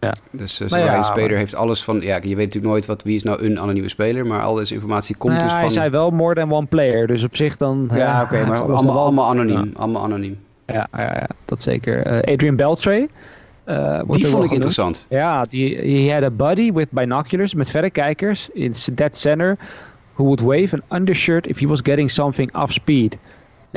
Ja. 0.04 0.14
Dus 0.30 0.60
uh, 0.60 0.68
nou 0.68 0.84
ja, 0.84 1.02
speler 1.02 1.36
heeft 1.36 1.54
alles 1.54 1.84
van... 1.84 2.00
Ja, 2.00 2.14
je 2.14 2.20
weet 2.20 2.36
natuurlijk 2.36 2.64
nooit 2.64 2.86
wat, 2.86 3.02
wie 3.02 3.14
is 3.14 3.22
nou 3.22 3.44
een 3.44 3.60
anonieme 3.60 3.88
speler... 3.88 4.26
maar 4.26 4.42
al 4.42 4.54
deze 4.54 4.74
informatie 4.74 5.16
komt 5.16 5.32
nou, 5.32 5.44
dus 5.44 5.52
van... 5.52 5.60
Hij 5.60 5.70
zei 5.70 5.90
wel 5.90 6.10
more 6.10 6.34
than 6.34 6.52
one 6.52 6.66
player, 6.66 7.06
dus 7.06 7.24
op 7.24 7.36
zich 7.36 7.56
dan... 7.56 7.90
Ja, 7.94 8.22
oké, 8.22 8.34
okay, 8.34 8.46
maar 8.46 8.62
allemaal, 8.62 8.98
allemaal 8.98 9.30
anoniem. 9.30 9.72
Allemaal 9.76 10.02
anoniem. 10.02 10.38
Ja, 10.66 10.86
ja, 10.92 11.02
ja 11.02 11.26
dat 11.44 11.60
zeker. 11.60 12.06
Uh, 12.06 12.34
Adrian 12.34 12.56
Beltre... 12.56 13.08
Uh, 13.66 14.00
die 14.06 14.26
vond 14.26 14.44
ik 14.44 14.50
interessant. 14.50 15.06
Ja, 15.08 15.44
die 15.44 15.76
he 15.76 16.14
had 16.14 16.22
a 16.22 16.30
buddy 16.30 16.72
with 16.72 16.90
binoculars, 16.90 17.54
met 17.54 17.70
verrekijkers... 17.70 18.48
in 18.52 18.74
dead 18.92 19.16
center... 19.16 19.56
who 20.14 20.24
would 20.24 20.40
wave 20.40 20.82
an 20.82 20.98
undershirt 20.98 21.46
if 21.46 21.58
he 21.58 21.66
was 21.66 21.80
getting 21.82 22.10
something 22.10 22.56
off 22.56 22.72
speed... 22.72 23.16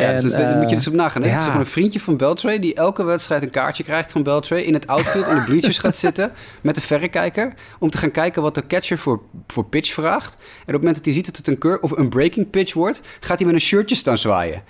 Ja, 0.04 0.12
dus 0.12 0.32
daar 0.32 0.58
moet 0.58 0.70
je 0.70 0.76
dus 0.76 0.88
op 0.88 0.94
nagaan. 0.94 1.22
Hè? 1.22 1.30
Het 1.30 1.40
is 1.40 1.46
gewoon 1.46 1.60
een 1.60 1.66
vriendje 1.66 2.00
van 2.00 2.18
Beltray 2.18 2.60
die 2.60 2.74
elke 2.74 3.04
wedstrijd 3.04 3.44
een 3.44 3.50
kaartje 3.50 3.84
krijgt 3.84 4.12
van 4.12 4.24
Beltray. 4.24 4.62
In 4.62 4.74
het 4.74 4.88
outfield 4.88 5.28
in 5.28 5.36
de 5.36 5.44
bleachers 5.44 5.78
gaat 5.78 5.96
zitten 5.96 6.32
met 6.62 6.76
de 6.76 6.82
verrekijker. 6.82 7.54
Om 7.80 7.90
te 7.90 7.98
gaan 7.98 8.12
kijken 8.12 8.42
wat 8.42 8.56
de 8.56 8.68
catcher 8.68 8.98
voor, 8.98 9.22
voor 9.48 9.66
pitch 9.66 9.94
vraagt. 9.94 10.34
En 10.36 10.42
op 10.42 10.66
het 10.66 10.76
moment 10.76 10.96
dat 10.96 11.06
hij 11.06 11.14
ziet 11.14 11.26
dat 11.26 11.38
het 11.38 11.48
een 11.48 11.58
cur 11.58 11.80
of 11.80 11.92
een 11.92 12.10
breaking 12.10 12.50
pitch 12.50 12.74
wordt, 12.74 13.02
gaat 13.20 13.38
hij 13.38 13.46
met 13.46 13.56
een 13.56 13.62
shirtje 13.62 13.96
staan 13.96 14.18
zwaaien. 14.18 14.64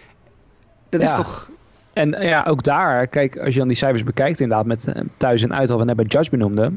Dat 0.90 1.02
is 1.02 1.16
toch. 1.16 1.50
En 1.94 2.10
ja, 2.10 2.46
ook 2.48 2.64
daar, 2.64 3.08
kijk, 3.08 3.38
als 3.38 3.54
je 3.54 3.60
dan 3.60 3.68
die 3.68 3.78
cijfers 3.78 4.04
bekijkt, 4.04 4.40
inderdaad, 4.40 4.66
met 4.66 4.88
eh, 4.88 5.02
thuis 5.18 5.44
en 5.44 5.54
uit, 5.54 5.70
wat 5.70 5.80
we 5.80 5.86
net 5.86 5.96
bij 5.96 6.06
Judge 6.06 6.30
benoemde. 6.30 6.72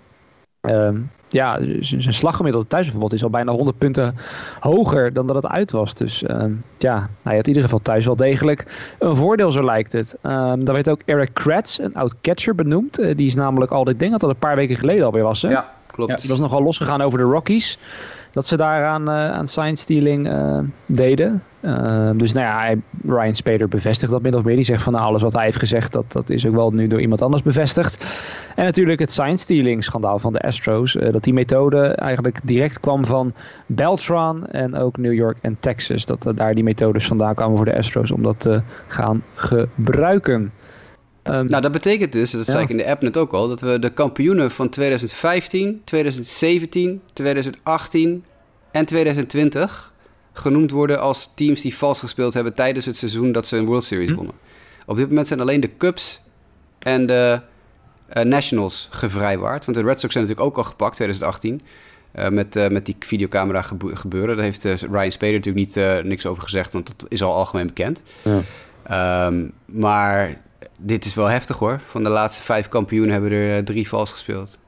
Um, 0.61 1.11
ja, 1.29 1.59
zijn 1.81 2.15
slaggemiddelde 2.15 2.67
thuisverbod 2.67 3.13
is 3.13 3.23
al 3.23 3.31
bijna 3.31 3.53
100 3.53 3.79
punten 3.79 4.17
hoger 4.61 5.13
dan 5.13 5.27
dat 5.27 5.37
het 5.37 5.47
uit 5.47 5.73
was. 5.73 5.95
Dus 5.95 6.23
uh, 6.23 6.45
ja, 6.79 7.09
hij 7.23 7.37
had 7.37 7.43
in 7.43 7.49
ieder 7.49 7.63
geval 7.63 7.79
thuis 7.79 8.05
wel 8.05 8.17
degelijk 8.17 8.67
een 8.99 9.17
voordeel, 9.17 9.53
zo 9.53 9.65
lijkt 9.65 9.93
het. 9.93 10.17
Um, 10.23 10.65
dan 10.65 10.75
werd 10.75 10.91
ook 10.91 11.01
Eric 11.05 11.31
Kratz, 11.33 11.79
een 11.79 11.95
oud 11.95 12.15
catcher, 12.21 12.55
benoemd. 12.55 13.01
Uh, 13.01 13.17
die 13.17 13.27
is 13.27 13.35
namelijk 13.35 13.73
al, 13.73 13.89
ik 13.89 13.99
denk 13.99 14.11
dat 14.11 14.21
dat 14.21 14.31
een 14.31 14.37
paar 14.37 14.57
weken 14.57 14.77
geleden 14.77 15.05
alweer 15.05 15.23
was. 15.23 15.43
Hè? 15.43 15.51
Ja, 15.51 15.73
klopt. 15.87 16.11
Ja, 16.11 16.17
die 16.17 16.29
was 16.29 16.41
nogal 16.41 16.63
losgegaan 16.63 17.01
over 17.01 17.19
de 17.19 17.25
Rockies 17.25 17.79
dat 18.33 18.47
ze 18.47 18.57
daar 18.57 18.85
aan, 18.85 19.09
uh, 19.09 19.31
aan 19.31 19.47
sign 19.47 19.75
stealing 19.75 20.29
uh, 20.29 20.59
deden. 20.87 21.43
Uh, 21.61 22.11
dus 22.15 22.33
nou 22.33 22.47
ja, 22.47 22.81
Ryan 23.07 23.35
Spader 23.35 23.69
bevestigt 23.69 24.13
dat 24.13 24.23
min 24.23 24.35
of 24.35 24.45
meer. 24.45 24.55
Die 24.55 24.65
zegt 24.65 24.83
van 24.83 24.93
nou, 24.93 25.05
alles 25.05 25.23
wat 25.23 25.33
hij 25.33 25.45
heeft 25.45 25.59
gezegd, 25.59 25.93
dat, 25.93 26.05
dat 26.13 26.31
is 26.31 26.47
ook 26.47 26.55
wel 26.55 26.71
nu 26.71 26.87
door 26.87 27.01
iemand 27.01 27.23
anders 27.23 27.43
bevestigd. 27.43 28.07
En 28.57 28.65
natuurlijk 28.65 29.01
het 29.01 29.13
sign 29.13 29.37
stealing 29.37 29.85
schandaal 29.85 30.19
van 30.19 30.33
de 30.33 30.41
Astros. 30.41 30.93
dat 30.93 31.25
die 31.25 31.33
methode 31.33 31.87
eigenlijk 31.87 32.41
direct 32.45 32.81
kwam 32.81 33.05
van 33.05 33.33
Beltran 33.67 34.47
en 34.47 34.77
ook 34.77 34.97
New 34.97 35.13
York 35.13 35.37
en 35.41 35.57
Texas. 35.61 36.07
Dat 36.07 36.33
daar 36.35 36.55
die 36.55 36.65
methodes 36.65 37.07
vandaan 37.07 37.35
kwamen 37.35 37.57
voor 37.57 37.65
de 37.65 37.77
Astros 37.77 38.11
om 38.11 38.23
dat 38.23 38.41
te 38.41 38.63
gaan 38.87 39.23
gebruiken. 39.35 40.53
Um, 41.25 41.47
nou, 41.47 41.63
dat 41.63 41.73
betekent 41.73 42.13
dus, 42.13 42.31
dat 42.31 42.47
zei 42.47 42.63
ik 42.63 42.69
in 42.69 42.77
de 42.77 42.87
app 42.87 43.03
net 43.03 43.17
ook 43.17 43.33
al, 43.33 43.49
dat 43.49 43.61
we 43.61 43.79
de 43.79 43.93
kampioenen 43.93 44.51
van 44.51 44.69
2015, 44.69 45.81
2017, 45.85 47.03
2018 47.13 48.25
en 48.71 48.87
2020 48.87 49.93
genoemd 50.33 50.71
worden 50.71 51.01
als 51.01 51.33
teams 51.35 51.61
die 51.61 51.77
vals 51.77 51.99
gespeeld 51.99 52.35
hebben 52.35 52.55
tijdens 52.55 52.87
het 52.87 52.97
seizoen 52.97 53.33
dat 53.33 53.47
ze 53.47 53.57
een 53.57 53.65
World 53.65 53.85
Series 53.85 54.11
hm. 54.11 54.15
wonnen. 54.15 54.35
Op 54.87 54.97
dit 54.97 55.09
moment 55.09 55.29
zijn 55.29 55.41
alleen 55.41 55.61
de 55.61 55.77
Cubs 55.77 56.21
en 56.79 57.07
de 57.07 57.41
uh, 58.17 58.23
Nationals 58.23 58.89
gevrijwaard. 58.91 59.65
Want 59.65 59.77
de 59.77 59.85
Red 59.85 60.01
Sox 60.01 60.13
zijn 60.13 60.25
natuurlijk 60.25 60.51
ook 60.51 60.65
al 60.65 60.71
gepakt, 60.71 60.95
2018. 60.95 61.63
Uh, 62.15 62.27
eh, 62.27 62.33
met, 62.33 62.57
uh, 62.57 62.69
met 62.69 62.87
die 62.87 62.97
videocamera 62.99 63.63
gebeuren. 63.83 64.37
Daar 64.37 64.45
heeft 64.45 64.65
Ryan 64.65 65.13
Spader 65.13 65.35
natuurlijk 65.35 65.67
niet 65.77 66.05
niks 66.05 66.27
over 66.27 66.43
gezegd, 66.43 66.73
want 66.73 66.87
dat 66.87 67.11
is 67.11 67.23
al 67.23 67.35
algemeen 67.35 67.67
bekend. 67.67 68.03
Ja. 68.23 69.27
Um, 69.27 69.53
maar 69.65 70.41
dit 70.79 71.05
is 71.05 71.15
wel 71.15 71.27
heftig 71.27 71.59
hoor. 71.59 71.81
Van 71.87 72.03
de 72.03 72.09
laatste 72.09 72.43
vijf 72.43 72.69
kampioenen 72.69 73.13
hebben 73.13 73.33
er 73.33 73.57
eh, 73.57 73.63
drie 73.63 73.89
vals 73.89 74.11
gespeeld. 74.11 74.59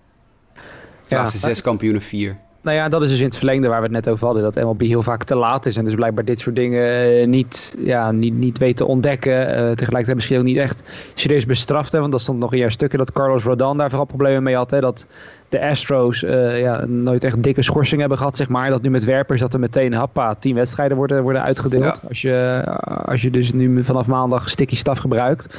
De 1.09 1.15
laatste 1.15 1.39
zes 1.39 1.63
kampioenen 1.63 2.03
vier. 2.03 2.39
Nou 2.63 2.77
ja, 2.77 2.89
dat 2.89 3.03
is 3.03 3.09
dus 3.09 3.19
in 3.19 3.25
het 3.25 3.37
verlengde 3.37 3.69
waar 3.69 3.77
we 3.77 3.83
het 3.83 3.93
net 3.93 4.09
over 4.09 4.27
hadden. 4.27 4.43
Dat 4.43 4.55
MLB 4.55 4.81
heel 4.81 5.03
vaak 5.03 5.25
te 5.25 5.35
laat 5.35 5.67
is. 5.67 5.77
En 5.77 5.85
dus 5.85 5.95
blijkbaar 5.95 6.25
dit 6.25 6.41
soort 6.41 6.57
dingen 6.57 7.21
eh, 7.21 7.27
niet, 7.27 7.77
ja, 7.79 8.13
niet, 8.13 8.35
niet 8.35 8.59
weet 8.59 8.77
te 8.77 8.85
ontdekken. 8.85 9.33
Uh, 9.33 9.55
tegelijkertijd 9.55 10.15
misschien 10.15 10.39
ook 10.39 10.45
niet 10.45 10.57
echt 10.57 10.83
serieus 11.15 11.47
bestraft. 11.47 11.93
Hè, 11.93 12.01
want 12.01 12.13
dat 12.13 12.21
stond 12.21 12.39
nog 12.39 12.53
in 12.53 12.59
jouw 12.59 12.69
stukken 12.69 12.99
dat 12.99 13.13
Carlos 13.13 13.45
Rodon 13.45 13.77
daar 13.77 13.89
vooral 13.89 14.07
problemen 14.07 14.43
mee 14.43 14.57
had. 14.57 14.71
Hè, 14.71 14.81
dat 14.81 15.07
de 15.49 15.67
Astros 15.67 16.23
uh, 16.23 16.61
ja, 16.61 16.85
nooit 16.85 17.25
echt 17.25 17.43
dikke 17.43 17.63
schorsing 17.63 18.01
hebben 18.01 18.19
gehad, 18.19 18.37
zeg 18.37 18.49
maar. 18.49 18.71
Dat 18.71 18.83
nu 18.83 18.91
met 18.91 19.05
werpers 19.05 19.41
dat 19.41 19.55
er 19.55 19.61
meteen 19.61 19.93
happa 19.93 20.35
tien 20.35 20.55
wedstrijden 20.55 20.97
worden, 20.97 21.23
worden 21.23 21.43
uitgedeeld. 21.43 22.01
Als, 22.09 22.23
je, 22.23 22.63
als 23.05 23.23
je 23.23 23.31
dus 23.31 23.53
nu 23.53 23.85
vanaf 23.85 24.07
maandag 24.07 24.49
sticky 24.49 24.77
staf 24.77 24.99
gebruikt. 24.99 25.59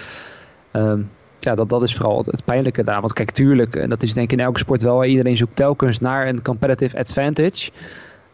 Um, 0.73 1.09
ja, 1.43 1.55
dat, 1.55 1.69
dat 1.69 1.83
is 1.83 1.95
vooral 1.95 2.23
het, 2.25 2.45
pijnlijke 2.45 2.83
daar. 2.83 3.01
Want 3.01 3.13
kijk, 3.13 3.31
tuurlijk, 3.31 3.75
en 3.75 3.89
dat 3.89 4.03
is 4.03 4.13
denk 4.13 4.31
ik 4.31 4.39
in 4.39 4.45
elke 4.45 4.59
sport 4.59 4.81
wel, 4.81 5.05
iedereen 5.05 5.37
zoekt 5.37 5.55
telkens 5.55 5.99
naar 5.99 6.27
een 6.27 6.41
competitive 6.41 6.97
advantage. 6.97 7.71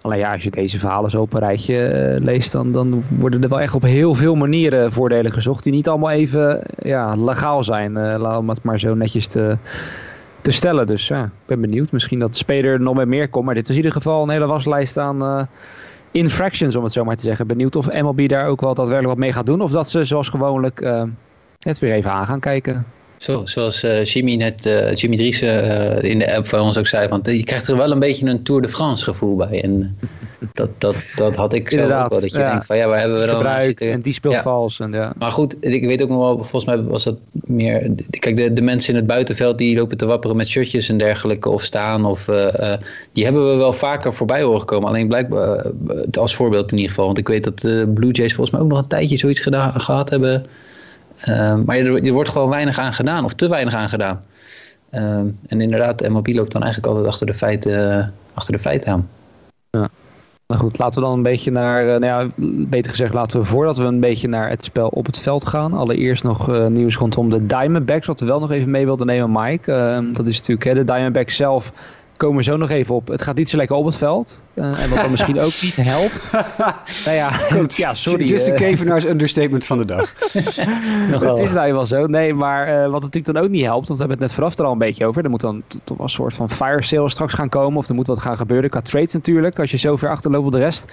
Alleen 0.02 0.20
ja, 0.20 0.34
als 0.34 0.44
je 0.44 0.52
deze 0.52 0.80
verhalen 0.80 1.10
zo 1.10 1.22
op 1.22 1.34
een 1.34 1.40
rijtje 1.40 1.88
eh, 1.88 2.24
leest, 2.24 2.52
dan, 2.52 2.72
dan 2.72 3.04
worden 3.08 3.44
er 3.44 3.50
wel 3.50 3.60
echt 3.60 3.76
op 3.76 3.84
heel 3.84 4.16
veel 4.16 4.36
manieren 4.36 4.92
voordelen 4.92 5.32
gezocht. 5.32 5.64
Die 5.64 5.74
niet 5.74 5.88
allemaal 5.88 6.10
even 6.10 6.62
ja, 6.78 7.16
legaal 7.16 7.64
zijn, 7.64 7.98
uh, 7.98 8.38
om 8.38 8.50
het 8.50 8.64
maar 8.64 8.80
zo 8.80 8.94
netjes 8.94 9.28
te, 9.28 9.58
te 10.42 10.52
stellen. 10.52 10.88
Dus 10.88 11.08
ja, 11.08 11.24
ik 11.24 11.32
ben 11.46 11.62
benieuwd. 11.62 11.92
Misschien 11.92 12.20
dat 12.20 12.32
de 12.32 12.38
speler 12.38 12.82
nog 12.82 12.96
met 12.96 13.08
meer 13.08 13.30
komt. 13.30 13.46
Maar 13.46 13.56
dit 13.56 13.64
is 13.64 13.70
in 13.70 13.76
ieder 13.76 13.92
geval 13.92 14.24
een 14.24 14.30
hele 14.30 14.46
waslijst 14.46 14.98
aan 14.98 15.48
infractions, 16.12 16.76
om 16.76 16.84
het 16.84 16.92
zo 16.92 17.04
maar 17.04 17.16
te 17.16 17.24
zeggen. 17.24 17.48
Benieuwd 17.48 17.76
of 17.76 18.02
MLB 18.02 18.28
daar 18.28 18.48
ook 18.48 18.62
wel 18.62 18.74
daadwerkelijk 18.74 19.14
wat 19.14 19.24
mee 19.24 19.34
gaat 19.34 19.46
doen. 19.46 19.62
Of 19.62 19.72
dat 19.72 19.90
ze 19.90 20.04
zoals 20.04 20.30
gewoonlijk 20.30 21.08
het 21.60 21.80
weer 21.80 21.94
even 21.94 22.12
aan 22.12 22.26
gaan 22.26 22.40
kijken. 22.40 22.86
Zo, 23.20 23.42
zoals 23.46 23.84
uh, 23.84 24.04
Jimmy 24.04 24.36
net, 24.36 24.66
uh, 24.66 24.94
Jimmy 24.94 25.18
Driessen 25.18 25.66
uh, 26.04 26.10
in 26.10 26.20
de 26.20 26.36
app 26.36 26.48
bij 26.50 26.60
ons 26.60 26.78
ook 26.78 26.88
zei, 26.88 27.08
want 27.08 27.28
je 27.28 27.44
krijgt 27.44 27.68
er 27.68 27.78
wel 27.78 27.92
een 27.92 28.00
beetje 28.00 28.26
een 28.26 28.44
Tour 28.44 28.62
de 28.62 28.70
France 28.70 29.04
gevoel 29.04 29.36
bij. 29.36 29.64
En 29.64 29.98
dat, 30.54 30.70
dat, 30.78 30.96
dat 31.16 31.36
had 31.36 31.54
ik 31.54 31.72
zelf 31.72 32.04
ook 32.04 32.10
wel, 32.10 32.22
dat 32.22 32.32
je 32.32 32.38
denkt 32.38 32.66
van 32.66 32.78
ja, 32.78 32.88
waar 32.88 33.00
hebben 33.00 33.20
we 33.20 33.26
dan 33.26 33.36
Gebruikt 33.36 33.82
en 33.82 34.02
die 34.02 34.14
speelt 34.14 34.36
vals. 34.36 34.80
En, 34.80 34.92
ja. 34.92 35.14
Maar 35.18 35.30
goed, 35.30 35.56
ik 35.60 35.86
weet 35.86 36.02
ook 36.02 36.10
nog 36.10 36.18
wel, 36.18 36.36
volgens 36.36 36.66
mij 36.66 36.82
was 36.82 37.04
dat 37.04 37.18
meer, 37.32 37.92
kijk 38.10 38.38
de, 38.38 38.54
de 38.54 38.62
mensen 38.62 38.94
in 38.94 39.00
het 39.00 39.08
buitenveld 39.08 39.58
die 39.58 39.78
lopen 39.78 39.98
te 39.98 40.06
wapperen 40.06 40.36
met 40.36 40.48
shirtjes 40.48 40.90
en 40.90 40.98
dergelijke 40.98 41.50
of 41.50 41.64
staan, 41.64 42.06
of, 42.06 42.26
die 43.14 43.24
hebben 43.24 43.52
we 43.52 43.56
wel 43.56 43.74
vaker 43.74 44.14
voorbij 44.14 44.42
horen 44.42 44.66
komen. 44.66 44.90
Alleen 44.90 45.08
blijkbaar, 45.08 45.66
als 46.12 46.36
voorbeeld 46.36 46.72
in 46.72 46.78
ieder 46.78 46.90
geval, 46.90 47.06
want 47.06 47.18
ik 47.18 47.28
weet 47.28 47.44
dat 47.44 47.60
de 47.60 47.92
Blue 47.94 48.12
Jays 48.12 48.34
volgens 48.34 48.56
mij 48.56 48.66
ook 48.66 48.72
nog 48.72 48.80
een 48.80 48.88
tijdje 48.88 49.18
zoiets 49.18 49.40
gedaan, 49.40 49.82
gehad 49.82 50.10
hebben 50.10 50.46
maar 51.66 51.78
er, 51.78 52.12
wordt 52.12 52.30
gewoon 52.30 52.50
weinig 52.50 52.78
aan 52.78 52.94
gedaan, 52.94 53.24
of 53.24 53.34
te 53.34 53.50
weinig 53.50 53.74
aan 53.74 53.90
gedaan. 53.90 54.24
Ehm, 54.90 55.26
en 55.48 55.62
inderdaad, 55.62 56.00
de 56.00 56.10
MLB 56.10 56.28
loopt 56.28 56.52
dan 56.52 56.64
eigenlijk 56.64 56.94
altijd 56.94 57.12
achter 57.12 57.26
de 57.26 57.34
feiten, 57.34 58.14
achter 58.34 58.54
de 58.54 58.60
feiten 58.60 58.92
aan. 58.92 59.10
Ja. 59.70 59.90
Nou 60.48 60.62
goed, 60.62 60.78
laten 60.78 61.02
we 61.02 61.08
dan 61.08 61.18
een 61.18 61.24
beetje 61.24 61.52
naar, 61.52 61.84
uh, 61.84 61.96
nou 61.96 62.06
ja, 62.06 62.30
beter 62.68 62.92
gezegd, 62.92 63.14
laten 63.14 63.40
we 63.40 63.46
voordat 63.46 63.78
we 63.78 63.84
een 63.84 64.00
beetje 64.00 64.28
naar 64.28 64.50
het 64.50 64.64
spel 64.64 64.88
op 64.88 65.06
het 65.06 65.20
veld 65.20 65.48
gaan. 65.48 65.74
Allereerst 65.74 66.24
nog 66.24 66.50
uh, 66.50 66.68
nieuws 66.68 66.96
rondom 66.98 67.30
de 67.30 67.46
Diamondbacks, 67.46 68.08
wat 68.08 68.20
we 68.20 68.26
wel 68.26 68.40
nog 68.40 68.52
even 68.52 68.70
mee 68.70 68.86
wilden 68.86 69.08
nemen, 69.08 69.32
Mike. 69.32 69.72
Uh, 69.72 70.14
dat 70.14 70.28
is 70.28 70.38
natuurlijk 70.38 70.68
hè, 70.68 70.74
de 70.74 70.84
Diamondbacks 70.84 71.36
zelf 71.36 71.74
komen 72.20 72.38
we 72.38 72.44
zo 72.44 72.58
nog 72.58 72.70
even 72.70 72.96
op. 72.96 73.08
Het 73.08 73.22
gaat 73.22 73.36
niet 73.36 73.50
zo 73.50 73.58
lekker 73.58 73.76
op 73.76 73.86
het 73.86 73.96
veld. 73.96 74.42
Uh, 74.54 74.84
en 74.84 74.90
wat 74.90 75.00
dan 75.00 75.12
misschien 75.12 75.40
ook 75.40 75.62
niet 75.62 75.76
helpt. 75.76 76.32
nou 77.06 77.18
ja, 77.18 77.30
Goed, 77.32 77.76
ja 77.84 77.94
sorry. 77.94 78.26
Just 78.26 78.50
a 78.50 78.54
Kevenaars 78.54 79.06
understatement 79.06 79.66
van 79.66 79.78
de 79.78 79.86
dag. 79.86 80.14
het 81.12 81.40
is 81.40 81.54
nou 81.54 81.74
wel 81.74 81.86
zo. 81.86 82.08
Nee, 82.08 82.34
maar 82.34 82.68
uh, 82.68 82.92
wat 82.92 83.02
natuurlijk 83.02 83.34
dan 83.34 83.44
ook 83.44 83.50
niet 83.50 83.64
helpt, 83.64 83.88
want 83.88 84.00
we 84.00 84.06
hebben 84.06 84.18
het 84.18 84.20
net 84.20 84.32
vooraf 84.32 84.58
er 84.58 84.66
al 84.66 84.72
een 84.72 84.78
beetje 84.78 85.06
over. 85.06 85.24
Er 85.24 85.30
moet 85.30 85.42
dan 85.42 85.64
toch 85.84 85.98
wel 85.98 86.06
een 86.06 86.12
soort 86.12 86.34
van 86.34 86.50
fire 86.50 86.84
sale 86.84 87.10
straks 87.10 87.34
gaan 87.34 87.50
komen. 87.50 87.78
Of 87.78 87.88
er 87.88 87.96
moet 87.96 88.08
wat 88.08 88.20
gaan 88.20 88.38
gebeuren 88.38 88.70
qua 88.70 88.82
trades 88.82 89.14
natuurlijk. 89.14 89.60
Als 89.60 89.72
je 89.72 89.78
zo 89.78 89.96
ver 89.96 90.10
achterloopt 90.10 90.46
op 90.46 90.52
de 90.52 90.60
rest. 90.60 90.86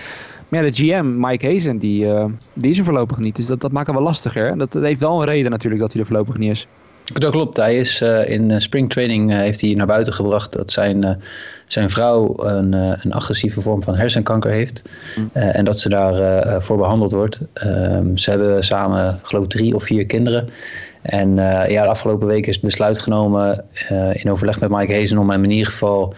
Maar 0.48 0.64
ja, 0.64 0.70
de 0.70 0.76
GM, 0.76 1.20
Mike 1.20 1.46
Hazen, 1.46 1.78
die, 1.78 2.04
uh, 2.04 2.24
die 2.52 2.70
is 2.70 2.78
er 2.78 2.84
voorlopig 2.84 3.18
niet. 3.18 3.36
Dus 3.36 3.46
dat, 3.46 3.60
dat 3.60 3.72
maakt 3.72 3.86
hem 3.86 3.96
wel 3.96 4.04
lastiger. 4.04 4.58
Dat, 4.58 4.72
dat 4.72 4.82
heeft 4.82 5.00
wel 5.00 5.20
een 5.20 5.28
reden 5.28 5.50
natuurlijk 5.50 5.82
dat 5.82 5.92
hij 5.92 6.00
er 6.00 6.06
voorlopig 6.06 6.36
niet 6.36 6.50
is. 6.50 6.66
Dat 7.14 7.31
klopt. 7.31 7.57
Hij 7.57 7.79
is 7.79 8.03
uh, 8.03 8.29
in 8.29 8.51
uh, 8.51 8.59
springtraining 8.59 9.31
uh, 9.33 9.38
heeft 9.38 9.61
hij 9.61 9.75
naar 9.75 9.87
buiten 9.87 10.12
gebracht 10.12 10.53
dat 10.53 10.73
zijn, 10.73 11.23
zijn 11.66 11.90
vrouw 11.90 12.35
een, 12.37 12.73
een 12.73 13.12
agressieve 13.12 13.61
vorm 13.61 13.83
van 13.83 13.95
hersenkanker 13.95 14.51
heeft. 14.51 14.83
Mm. 15.16 15.31
en 15.33 15.64
dat 15.64 15.79
ze 15.79 15.88
daarvoor 15.88 16.62
voor 16.62 16.77
behandeld 16.77 17.12
wordt. 17.12 17.40
Ehm, 17.53 18.16
ze 18.16 18.31
hebben 18.31 18.64
samen, 18.64 19.21
geloof 19.23 19.45
ik, 19.45 19.51
drie 19.51 19.75
of 19.75 19.85
vier 19.85 20.07
kinderen. 20.07 20.49
En 21.03 21.35
ja, 21.69 21.83
de 21.83 21.88
afgelopen 21.88 22.27
week 22.27 22.47
is 22.47 22.55
het 22.55 22.64
besluit 22.64 22.99
genomen 22.99 23.64
in 24.12 24.31
overleg 24.31 24.61
met 24.61 24.71
Mike 24.71 24.95
Hazen 24.95 25.19
om 25.19 25.31
hem 25.31 25.45
in 25.45 25.51
ieder 25.51 25.66
geval 25.66 26.14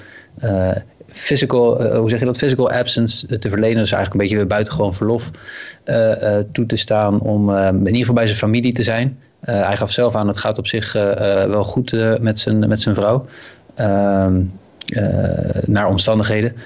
physical, 1.06 1.96
hoe 1.96 2.10
zeg 2.10 2.18
je 2.18 2.24
dat, 2.24 2.38
physical 2.38 2.70
absence 2.70 3.38
te 3.38 3.48
verlenen. 3.48 3.78
Dus 3.78 3.92
eigenlijk 3.92 4.12
een 4.12 4.20
beetje 4.20 4.36
weer 4.36 4.46
buitengewoon 4.46 4.94
verlof 4.94 5.30
toe 6.52 6.66
te 6.66 6.76
staan 6.76 7.20
om 7.20 7.50
in 7.50 7.86
ieder 7.86 7.98
geval 7.98 8.14
bij 8.14 8.26
zijn 8.26 8.38
familie 8.38 8.72
te 8.72 8.82
zijn. 8.82 9.18
Uh, 9.44 9.66
hij 9.66 9.76
gaf 9.76 9.90
zelf 9.90 10.14
aan, 10.14 10.28
het 10.28 10.38
gaat 10.38 10.58
op 10.58 10.66
zich 10.66 10.96
uh, 10.96 11.02
wel 11.44 11.64
goed 11.64 11.92
met, 12.20 12.38
zijn, 12.38 12.68
met 12.68 12.80
zijn 12.80 12.94
vrouw. 12.94 13.26
Ehm, 13.74 14.42
naar 15.66 15.88
omstandigheden. 15.88 16.56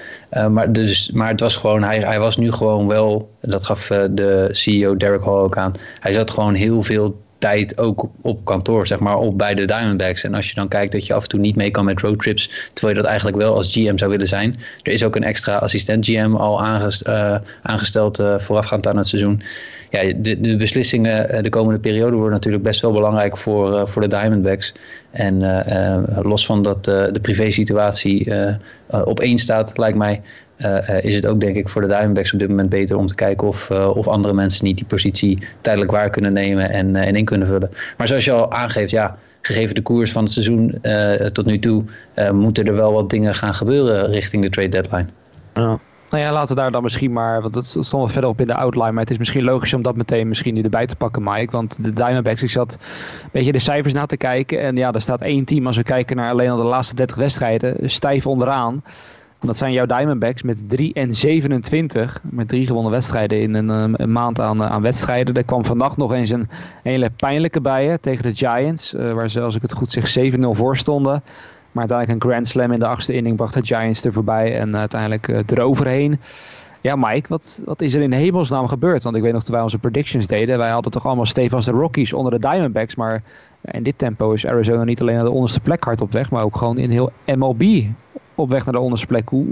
maar, 0.49 0.71
dus, 0.71 1.11
maar 1.11 1.27
het 1.27 1.39
was 1.39 1.55
gewoon, 1.55 1.83
hij, 1.83 1.99
hij 1.99 2.19
was 2.19 2.37
nu 2.37 2.51
gewoon 2.51 2.87
wel, 2.87 3.29
dat 3.41 3.63
gaf 3.63 3.87
de 4.11 4.47
CEO 4.51 4.97
Derek 4.97 5.23
Hall 5.23 5.33
ook 5.33 5.57
aan. 5.57 5.73
Hij 5.99 6.13
zat 6.13 6.31
gewoon 6.31 6.53
heel 6.53 6.83
veel 6.83 7.21
tijd 7.37 7.77
ook 7.77 8.09
op 8.21 8.45
kantoor, 8.45 8.87
zeg 8.87 8.99
maar, 8.99 9.17
op 9.17 9.37
bij 9.37 9.53
de 9.53 9.65
Diamondbacks. 9.65 10.23
En 10.23 10.33
als 10.33 10.49
je 10.49 10.55
dan 10.55 10.67
kijkt 10.67 10.91
dat 10.91 11.07
je 11.07 11.13
af 11.13 11.23
en 11.23 11.29
toe 11.29 11.39
niet 11.39 11.55
mee 11.55 11.71
kan 11.71 11.85
met 11.85 12.01
roadtrips, 12.01 12.69
terwijl 12.73 12.95
je 12.95 13.01
dat 13.01 13.09
eigenlijk 13.09 13.37
wel 13.37 13.55
als 13.55 13.73
GM 13.73 13.97
zou 13.97 14.11
willen 14.11 14.27
zijn. 14.27 14.55
Er 14.81 14.91
is 14.91 15.03
ook 15.03 15.15
een 15.15 15.23
extra 15.23 15.55
assistent 15.55 16.05
GM 16.05 16.35
al 16.35 16.61
aangesteld 17.61 18.23
voorafgaand 18.37 18.87
aan 18.87 18.97
het 18.97 19.07
seizoen 19.07 19.41
ja, 19.89 20.13
de, 20.15 20.41
de 20.41 20.55
beslissingen 20.55 21.29
eh, 21.29 21.43
de 21.43 21.49
komende 21.49 21.79
periode 21.79 22.15
worden 22.15 22.33
natuurlijk 22.33 22.63
best 22.63 22.81
wel 22.81 22.91
belangrijk 22.91 23.37
voor, 23.37 23.87
voor 23.89 24.01
de 24.01 24.07
Diamondbacks. 24.07 24.73
En 25.11 25.63
los 26.21 26.45
van 26.45 26.61
dat 26.61 26.83
de 26.85 27.19
privésituatie 27.21 28.31
op 28.87 29.19
één 29.19 29.37
staat, 29.37 29.77
lijkt 29.77 29.97
mij, 29.97 30.21
is 31.01 31.15
het 31.15 31.27
ook 31.27 31.39
denk 31.39 31.55
ik 31.55 31.69
voor 31.69 31.81
de 31.81 31.87
Diamondbacks 31.87 32.33
op 32.33 32.39
dit 32.39 32.49
moment 32.49 32.69
beter 32.69 32.97
om 32.97 33.07
te 33.07 33.15
kijken 33.15 33.47
of, 33.47 33.71
of 33.71 34.07
andere 34.07 34.33
mensen 34.33 34.65
niet 34.65 34.77
die 34.77 34.85
positie 34.85 35.47
tijdelijk 35.61 35.91
waar 35.91 36.09
kunnen 36.09 36.33
nemen 36.33 36.69
en, 36.69 36.95
en 36.95 37.15
in 37.15 37.25
kunnen 37.25 37.47
vullen. 37.47 37.69
Maar 37.97 38.07
zoals 38.07 38.25
je 38.25 38.31
al 38.31 38.51
aangeeft, 38.51 38.91
ja, 38.91 39.17
gegeven 39.41 39.75
de 39.75 39.81
koers 39.81 40.11
van 40.11 40.23
het 40.23 40.31
seizoen 40.31 40.81
tot 41.33 41.45
nu 41.45 41.59
toe, 41.59 41.83
moeten 42.31 42.65
er 42.65 42.75
wel 42.75 42.93
wat 42.93 43.09
dingen 43.09 43.33
gaan 43.33 43.53
gebeuren 43.53 44.11
richting 44.11 44.43
de 44.43 44.49
trade 44.49 44.69
deadline. 44.69 45.07
Nou 46.13 46.25
ja, 46.25 46.31
laten 46.31 46.55
we 46.55 46.61
daar 46.61 46.71
dan 46.71 46.83
misschien 46.83 47.11
maar, 47.11 47.41
want 47.41 47.53
dat 47.53 47.65
stond 47.65 47.91
wel 47.91 48.07
verder 48.07 48.29
op 48.29 48.41
in 48.41 48.47
de 48.47 48.55
outline, 48.55 48.91
maar 48.91 49.01
het 49.01 49.11
is 49.11 49.17
misschien 49.17 49.43
logisch 49.43 49.73
om 49.73 49.81
dat 49.81 49.95
meteen 49.95 50.27
misschien 50.27 50.53
nu 50.53 50.61
erbij 50.61 50.85
te 50.85 50.95
pakken, 50.95 51.23
Mike. 51.23 51.51
Want 51.51 51.83
de 51.83 51.93
Diamondbacks, 51.93 52.43
ik 52.43 52.49
zat 52.49 52.73
een 53.23 53.29
beetje 53.31 53.51
de 53.51 53.59
cijfers 53.59 53.93
na 53.93 54.05
te 54.05 54.17
kijken. 54.17 54.61
En 54.61 54.75
ja, 54.75 54.91
er 54.91 55.01
staat 55.01 55.21
één 55.21 55.45
team, 55.45 55.67
als 55.67 55.77
we 55.77 55.83
kijken 55.83 56.15
naar 56.15 56.31
alleen 56.31 56.49
al 56.49 56.57
de 56.57 56.63
laatste 56.63 56.95
30 56.95 57.15
wedstrijden, 57.15 57.89
stijf 57.89 58.27
onderaan. 58.27 58.83
Dat 59.45 59.57
zijn 59.57 59.73
jouw 59.73 59.85
Diamondbacks 59.85 60.43
met 60.43 60.69
3 60.69 60.93
en 60.93 61.13
27. 61.13 62.19
Met 62.23 62.47
drie 62.47 62.67
gewonnen 62.67 62.91
wedstrijden 62.91 63.39
in 63.41 63.53
een, 63.53 63.95
eh, 63.95 64.05
maand 64.05 64.39
aan, 64.39 64.63
eh, 64.63 64.71
aan 64.71 64.81
wedstrijden. 64.81 65.35
Er 65.35 65.43
kwam 65.43 65.65
vannacht 65.65 65.97
nog 65.97 66.13
eens 66.13 66.29
een 66.29 66.49
hele 66.83 67.09
pijnlijke 67.09 67.61
bij 67.61 67.97
tegen 67.97 68.23
de 68.23 68.33
Giants. 68.33 68.93
Uh, 68.93 69.13
waar 69.13 69.29
ze, 69.29 69.41
als 69.41 69.55
ik 69.55 69.61
het 69.61 69.73
goed 69.73 69.89
zeg, 69.89 70.07
7-0 70.07 70.53
voor 70.53 70.77
stonden. 70.77 71.23
Maar 71.71 71.89
uiteindelijk 71.89 72.23
een 72.23 72.29
Grand 72.29 72.47
Slam 72.47 72.71
in 72.71 72.79
de 72.79 72.87
achtste 72.87 73.13
inning 73.13 73.35
bracht 73.35 73.53
de 73.53 73.65
Giants 73.65 74.05
er 74.05 74.13
voorbij 74.13 74.59
en 74.59 74.75
uiteindelijk 74.75 75.27
eroverheen. 75.27 76.19
Ja, 76.81 76.95
Mike, 76.95 77.27
wat, 77.29 77.61
wat 77.65 77.81
is 77.81 77.93
er 77.93 78.01
in 78.01 78.11
hemelsnaam 78.11 78.67
gebeurd? 78.67 79.03
Want 79.03 79.15
ik 79.15 79.21
weet 79.21 79.31
nog 79.31 79.41
dat 79.41 79.51
wij 79.51 79.61
onze 79.61 79.77
predictions 79.77 80.27
deden. 80.27 80.57
Wij 80.57 80.69
hadden 80.69 80.91
toch 80.91 81.05
allemaal 81.05 81.25
stevig 81.25 81.53
als 81.53 81.65
de 81.65 81.71
Rockies 81.71 82.13
onder 82.13 82.31
de 82.31 82.39
Diamondbacks. 82.39 82.95
Maar 82.95 83.23
in 83.61 83.83
dit 83.83 83.97
tempo 83.97 84.31
is 84.31 84.47
Arizona 84.47 84.83
niet 84.83 85.01
alleen 85.01 85.15
naar 85.15 85.23
de 85.23 85.29
onderste 85.29 85.59
plek 85.59 85.83
hard 85.83 86.01
op 86.01 86.11
weg, 86.11 86.31
maar 86.31 86.43
ook 86.43 86.57
gewoon 86.57 86.77
in 86.77 86.89
heel 86.89 87.11
MLB 87.25 87.83
op 88.35 88.49
weg 88.49 88.65
naar 88.65 88.73
de 88.73 88.79
onderste 88.79 89.07
plek. 89.07 89.29
Hoe, 89.29 89.45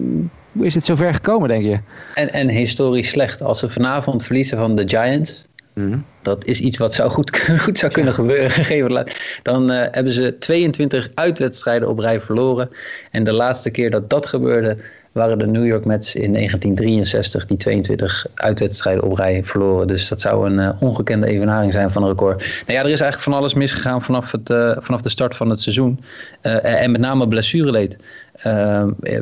hoe 0.52 0.66
is 0.66 0.76
het 0.76 0.86
zover 0.86 1.14
gekomen, 1.14 1.50
denk 1.50 1.64
je? 1.64 1.80
En, 2.14 2.34
en 2.34 2.50
historisch 2.50 3.10
slecht. 3.10 3.42
Als 3.42 3.60
ze 3.60 3.70
vanavond 3.70 4.24
verliezen 4.24 4.58
van 4.58 4.76
de 4.76 4.90
Giants, 4.90 5.46
Mhm. 5.74 5.98
Dat 6.22 6.46
is 6.46 6.60
iets 6.60 6.78
wat 6.78 6.94
zou 6.94 7.12
goed, 7.12 7.40
goed 7.64 7.78
zou 7.78 7.92
kunnen 7.92 8.14
gebeuren, 8.14 8.50
gegeven. 8.50 9.08
Dan 9.44 9.72
uh, 9.72 9.86
hebben 9.92 10.14
ze 10.14 10.38
22 10.38 11.12
uitwedstrijden 11.16 11.90
op 11.90 12.00
rij 12.00 12.22
verloren. 12.22 12.70
En 13.12 13.24
de 13.24 13.32
laatste 13.34 13.72
keer 13.72 13.92
dat 13.92 14.10
dat 14.10 14.26
gebeurde, 14.26 14.78
waren 15.12 15.38
de 15.38 15.48
New 15.48 15.66
York 15.66 15.86
Mets 15.86 16.16
in 16.16 16.34
1963 16.34 17.46
die 17.46 17.58
22 17.58 18.26
uitwedstrijden 18.34 19.04
op 19.04 19.18
rij 19.18 19.44
verloren. 19.44 19.88
Dus 19.88 20.08
dat 20.08 20.22
zou 20.22 20.50
een 20.50 20.60
uh, 20.60 20.70
ongekende 20.80 21.28
evenaring 21.28 21.74
zijn 21.74 21.92
van 21.92 22.04
een 22.04 22.10
record. 22.10 22.38
Nou 22.38 22.80
ja, 22.80 22.80
er 22.80 22.92
is 22.92 23.02
eigenlijk 23.02 23.22
van 23.22 23.34
alles 23.34 23.54
misgegaan 23.54 24.02
vanaf, 24.02 24.32
het, 24.32 24.50
uh, 24.50 24.78
vanaf 24.80 25.02
de 25.02 25.10
start 25.10 25.36
van 25.36 25.50
het 25.50 25.62
seizoen. 25.62 26.00
en 26.42 26.92
met 26.92 27.02
name 27.02 27.28
blessureleed. 27.28 27.98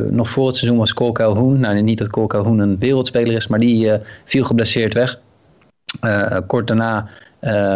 nog 0.10 0.30
voor 0.30 0.48
het 0.48 0.58
seizoen 0.58 0.80
was 0.80 0.94
Cole 0.94 1.12
Calhoun, 1.12 1.60
nou 1.60 1.82
niet 1.82 1.98
dat 1.98 2.10
Cole 2.10 2.28
Calhoun 2.28 2.60
een 2.60 2.80
wereldspeler 2.80 3.36
is, 3.36 3.48
maar 3.48 3.60
die 3.60 3.92
viel 4.26 4.44
geblesseerd 4.44 4.94
weg. 4.94 5.20
Kort 6.48 6.68
daarna 6.68 7.10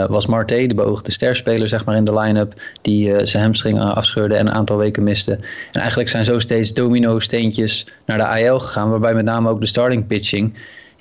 was 0.08 0.26
Marte, 0.26 0.68
de 0.68 0.76
beoogde 0.76 1.12
sterspeler 1.12 1.68
zeg 1.68 1.86
maar, 1.86 1.96
in 1.96 2.04
de 2.04 2.20
line-up, 2.20 2.54
die 2.82 3.26
zijn 3.26 3.44
hamstring 3.44 3.82
afscheurde 3.82 4.36
en 4.36 4.48
een 4.48 4.54
aantal 4.54 4.78
weken 4.78 5.04
miste. 5.04 5.32
En 5.72 5.80
eigenlijk 5.80 6.10
zijn 6.10 6.26
zo 6.26 6.40
steeds 6.40 6.74
domino-steentjes 6.74 7.88
naar 8.06 8.18
de 8.18 8.50
AL 8.50 8.60
gegaan, 8.60 8.90
waarbij 8.90 9.14
met 9.14 9.26
name 9.26 9.50
ook 9.50 9.62
de 9.62 9.68
starting 9.68 10.08
pitching 10.08 10.54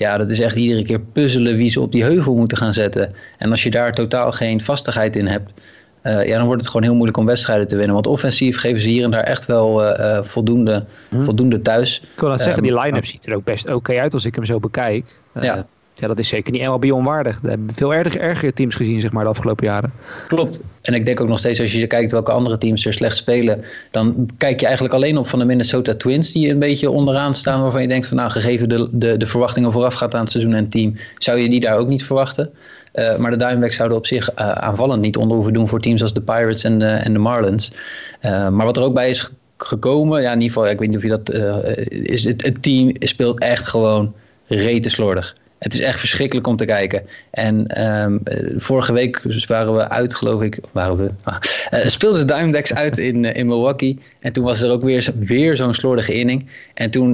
ja, 0.03 0.19
dat 0.19 0.31
is 0.31 0.41
echt 0.41 0.57
iedere 0.57 0.85
keer 0.85 1.01
puzzelen 1.01 1.57
wie 1.57 1.71
ze 1.71 1.81
op 1.81 1.93
die 1.93 2.05
heuvel 2.05 2.35
moeten 2.35 2.57
gaan 2.57 2.73
zetten. 2.73 3.15
En 3.39 3.51
als 3.51 3.63
je 3.63 3.71
daar 3.71 3.93
totaal 3.95 4.33
geen 4.33 4.61
vastigheid 4.61 5.17
in 5.17 5.27
hebt, 5.27 5.53
uh, 6.03 6.27
ja, 6.27 6.37
dan 6.37 6.47
wordt 6.47 6.61
het 6.61 6.71
gewoon 6.71 6.83
heel 6.83 6.95
moeilijk 6.95 7.19
om 7.19 7.27
wedstrijden 7.27 7.69
te 7.69 7.77
winnen. 7.77 7.95
Want 7.95 8.07
offensief 8.07 8.59
geven 8.59 8.81
ze 8.81 8.89
hier 8.89 9.05
en 9.05 9.11
daar 9.11 9.25
echt 9.25 9.47
wel 9.47 9.99
uh, 10.01 10.23
voldoende, 10.23 10.85
hm. 11.09 11.23
voldoende 11.23 11.63
thuis. 11.63 12.01
Ik 12.01 12.21
wil 12.21 12.29
dat 12.29 12.41
zeggen, 12.41 12.63
die 12.63 12.81
line-up 12.81 13.07
ziet 13.07 13.27
er 13.27 13.35
ook 13.35 13.45
best 13.45 13.73
oké 13.73 14.01
uit 14.01 14.15
als 14.15 14.25
ik 14.25 14.35
hem 14.35 14.45
zo 14.45 14.59
bekijk. 14.59 15.17
ja. 15.41 15.67
Ja, 16.03 16.09
dat 16.09 16.19
is 16.19 16.29
zeker 16.29 16.53
niet 16.53 16.63
MLB 16.63 16.93
onwaardig. 16.93 17.39
We 17.43 17.49
hebben 17.49 17.75
veel 17.75 17.95
erger, 17.95 18.21
ergere 18.21 18.53
teams 18.53 18.75
gezien 18.75 19.01
zeg 19.01 19.13
maar, 19.13 19.25
de 19.25 19.31
afgelopen 19.31 19.67
jaren. 19.67 19.93
Klopt. 20.29 20.61
En 20.81 20.95
ik 20.95 21.07
denk 21.07 21.21
ook 21.21 21.29
nog 21.29 21.39
steeds, 21.39 21.61
als 21.61 21.73
je 21.73 21.87
kijkt 21.87 22.13
welke 22.13 22.31
andere 22.31 22.59
teams 22.59 22.87
er 22.87 22.93
slecht 22.93 23.17
spelen, 23.17 23.65
dan 23.91 24.31
kijk 24.39 24.61
je 24.61 24.65
eigenlijk 24.67 24.95
alleen 24.95 25.19
op 25.19 25.27
van 25.27 25.39
de 25.39 25.45
Minnesota 25.45 25.95
Twins, 25.95 26.33
die 26.33 26.51
een 26.51 26.59
beetje 26.59 26.91
onderaan 26.91 27.35
staan, 27.35 27.63
waarvan 27.63 27.83
je 27.83 27.89
denkt 27.89 28.07
van 28.07 28.17
nou, 28.17 28.31
gegeven 28.31 28.69
de, 28.69 28.89
de, 28.93 29.17
de 29.17 29.27
verwachtingen 29.27 29.73
voorafgaat 29.73 30.15
aan 30.15 30.21
het 30.21 30.31
seizoen 30.31 30.55
en 30.55 30.63
het 30.63 30.71
team, 30.71 30.95
zou 31.19 31.39
je 31.39 31.49
die 31.49 31.61
daar 31.61 31.79
ook 31.79 31.89
niet 31.89 32.05
verwachten. 32.05 32.51
Uh, 32.95 33.17
maar 33.17 33.31
de 33.31 33.37
Diamondbacks 33.37 33.77
zouden 33.77 33.99
op 33.99 34.07
zich 34.07 34.31
uh, 34.31 34.53
aanvallend 34.53 35.03
niet 35.03 35.17
onder 35.17 35.35
hoeven 35.35 35.53
doen 35.53 35.69
voor 35.69 35.81
teams 35.81 36.03
als 36.03 36.15
de 36.15 36.23
Pirates 36.23 36.65
en 36.65 36.79
de, 36.79 36.87
en 36.87 37.13
de 37.13 37.19
Marlins. 37.19 37.73
Uh, 38.23 38.49
maar 38.49 38.67
wat 38.67 38.77
er 38.77 38.83
ook 38.83 38.95
bij 38.95 39.11
is 39.11 39.31
gekomen, 39.57 40.23
ja, 40.23 40.33
in 40.33 40.41
ieder 40.41 40.53
geval, 40.53 40.71
ik 40.71 40.79
weet 40.79 40.89
niet 40.89 40.97
of 40.97 41.03
je 41.03 41.09
dat 41.09 41.31
is. 41.89 42.25
Het, 42.25 42.43
het 42.43 42.63
team 42.63 42.93
speelt 42.99 43.41
echt 43.41 43.69
gewoon 43.69 44.15
rete 44.47 44.89
slordig. 44.89 45.41
Het 45.63 45.75
is 45.75 45.81
echt 45.81 45.99
verschrikkelijk 45.99 46.47
om 46.47 46.57
te 46.57 46.65
kijken. 46.65 47.03
En 47.31 47.85
um, 48.03 48.21
vorige 48.57 48.93
week 48.93 49.23
waren 49.47 49.75
we 49.75 49.89
uit, 49.89 50.15
geloof 50.15 50.43
ik. 50.43 50.59
Waren 50.73 50.97
we, 50.97 51.11
ah, 51.23 51.37
uh, 51.75 51.81
speelden 51.81 52.27
de 52.27 52.33
Diamondbacks 52.33 52.75
uit 52.75 52.99
in, 52.99 53.25
uh, 53.25 53.37
in 53.37 53.47
Milwaukee. 53.47 53.99
En 54.21 54.33
toen 54.33 54.45
was 54.45 54.63
er 54.63 54.71
ook 54.71 54.83
weer, 54.83 55.09
weer 55.19 55.57
zo'n 55.57 55.75
slordige 55.75 56.13
inning. 56.13 56.49
En 56.75 56.91
toen, 56.91 57.13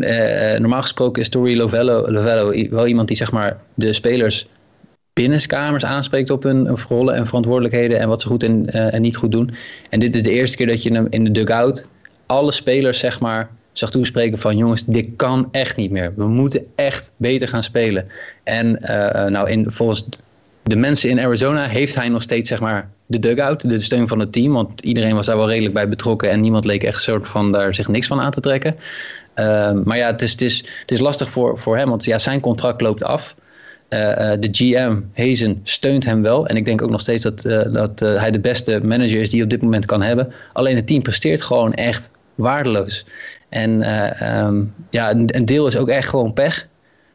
normaal 0.59 0.81
gesproken 0.81 1.23
is 1.23 1.29
Tori 1.29 1.57
Lovello, 1.57 2.11
Lovello 2.11 2.69
wel 2.71 2.87
iemand 2.87 3.09
die 3.09 3.17
zeg 3.17 3.33
maar 3.33 3.57
de 3.75 3.93
spelers 3.93 4.49
binnenskamers 5.13 5.85
aanspreekt 5.85 6.31
op 6.31 6.43
hun, 6.43 6.69
rollen 6.69 7.15
en 7.15 7.27
verantwoordelijkheden 7.27 7.99
en 7.99 8.09
wat 8.09 8.23
ze 8.23 8.29
goed 8.29 8.43
en, 8.43 8.71
en 8.73 9.03
niet 9.03 9.17
goed 9.17 9.33
doen. 9.33 9.55
En 9.91 10.01
dit 10.01 10.15
is 10.15 10.23
de 10.23 10.31
eerste 10.31 10.57
keer 10.57 10.67
dat 10.67 10.83
je 10.83 10.93
hem 10.93 11.07
in 11.11 11.25
de 11.25 11.31
dugout 11.31 11.87
alle 12.27 12.53
spelers 12.53 12.99
zeg 12.99 13.21
maar 13.21 13.51
zag 13.79 13.91
toespreken 13.91 14.39
van 14.39 14.57
jongens, 14.57 14.85
dit 14.85 15.07
kan 15.17 15.49
echt 15.51 15.77
niet 15.77 15.91
meer. 15.91 16.13
We 16.17 16.29
moeten 16.29 16.67
echt 16.75 17.13
beter 17.17 17.49
gaan 17.49 17.63
spelen. 17.63 18.07
En 18.43 18.67
uh, 18.83 19.25
nou, 19.25 19.51
in, 19.51 19.67
volgens 19.69 20.07
de 20.63 20.77
mensen 20.77 21.11
in 21.11 21.21
Arizona 21.21 21.67
heeft 21.67 21.95
hij 21.95 22.09
nog 22.09 22.23
steeds 22.23 22.49
zeg 22.49 22.61
maar 22.61 22.91
de 23.07 23.19
dugout, 23.19 23.69
de 23.69 23.81
steun 23.81 24.09
van 24.09 24.19
het 24.19 24.33
team. 24.33 24.53
Want 24.53 24.81
iedereen 24.81 25.15
was 25.15 25.27
daar 25.27 25.37
wel 25.37 25.49
redelijk 25.49 25.75
bij 25.75 25.89
betrokken 25.89 26.31
en 26.31 26.41
niemand 26.41 26.65
leek 26.65 26.83
echt 26.83 27.03
soort 27.03 27.29
van 27.29 27.53
daar 27.53 27.75
zich 27.75 27.89
niks 27.89 28.07
van 28.07 28.21
aan 28.21 28.31
te 28.31 28.41
trekken. 28.41 28.77
Uh, 29.37 29.73
maar 29.85 29.97
ja, 29.97 30.07
het 30.07 30.23
is, 30.23 30.31
het, 30.31 30.41
is, 30.41 30.65
het 30.81 30.91
is 30.91 31.01
lastig 31.01 31.31
voor, 31.31 31.59
voor 31.59 31.77
hem, 31.77 31.89
want 31.89 32.05
ja, 32.05 32.19
zijn 32.19 32.41
contract 32.41 32.81
loopt 32.81 33.05
af. 33.05 33.35
Uh, 33.89 33.99
de 34.41 34.49
GM, 34.53 34.97
Hazen, 35.15 35.61
steunt 35.63 36.05
hem 36.05 36.23
wel. 36.23 36.47
En 36.47 36.57
ik 36.57 36.65
denk 36.65 36.83
ook 36.83 36.91
nog 36.91 37.01
steeds 37.01 37.23
dat, 37.23 37.43
dat 37.73 38.01
hij 38.01 38.31
de 38.31 38.41
beste 38.41 38.81
manager 38.83 39.21
is 39.21 39.31
die 39.31 39.43
op 39.43 39.51
dit 39.51 39.63
moment 39.63 39.87
kan 39.87 40.03
hebben. 40.03 40.33
Alleen 40.53 40.77
het 40.77 40.87
team 40.87 41.03
presteert 41.03 41.43
gewoon 41.43 41.75
echt 41.75 42.11
waardeloos. 42.35 43.05
En 43.49 43.83
uh, 43.83 44.45
um, 44.47 44.75
ja, 44.91 45.11
een, 45.11 45.45
deel 45.45 45.67
is 45.67 45.77
ook 45.77 45.89
echt 45.89 46.09
gewoon 46.09 46.33
pech. 46.33 46.67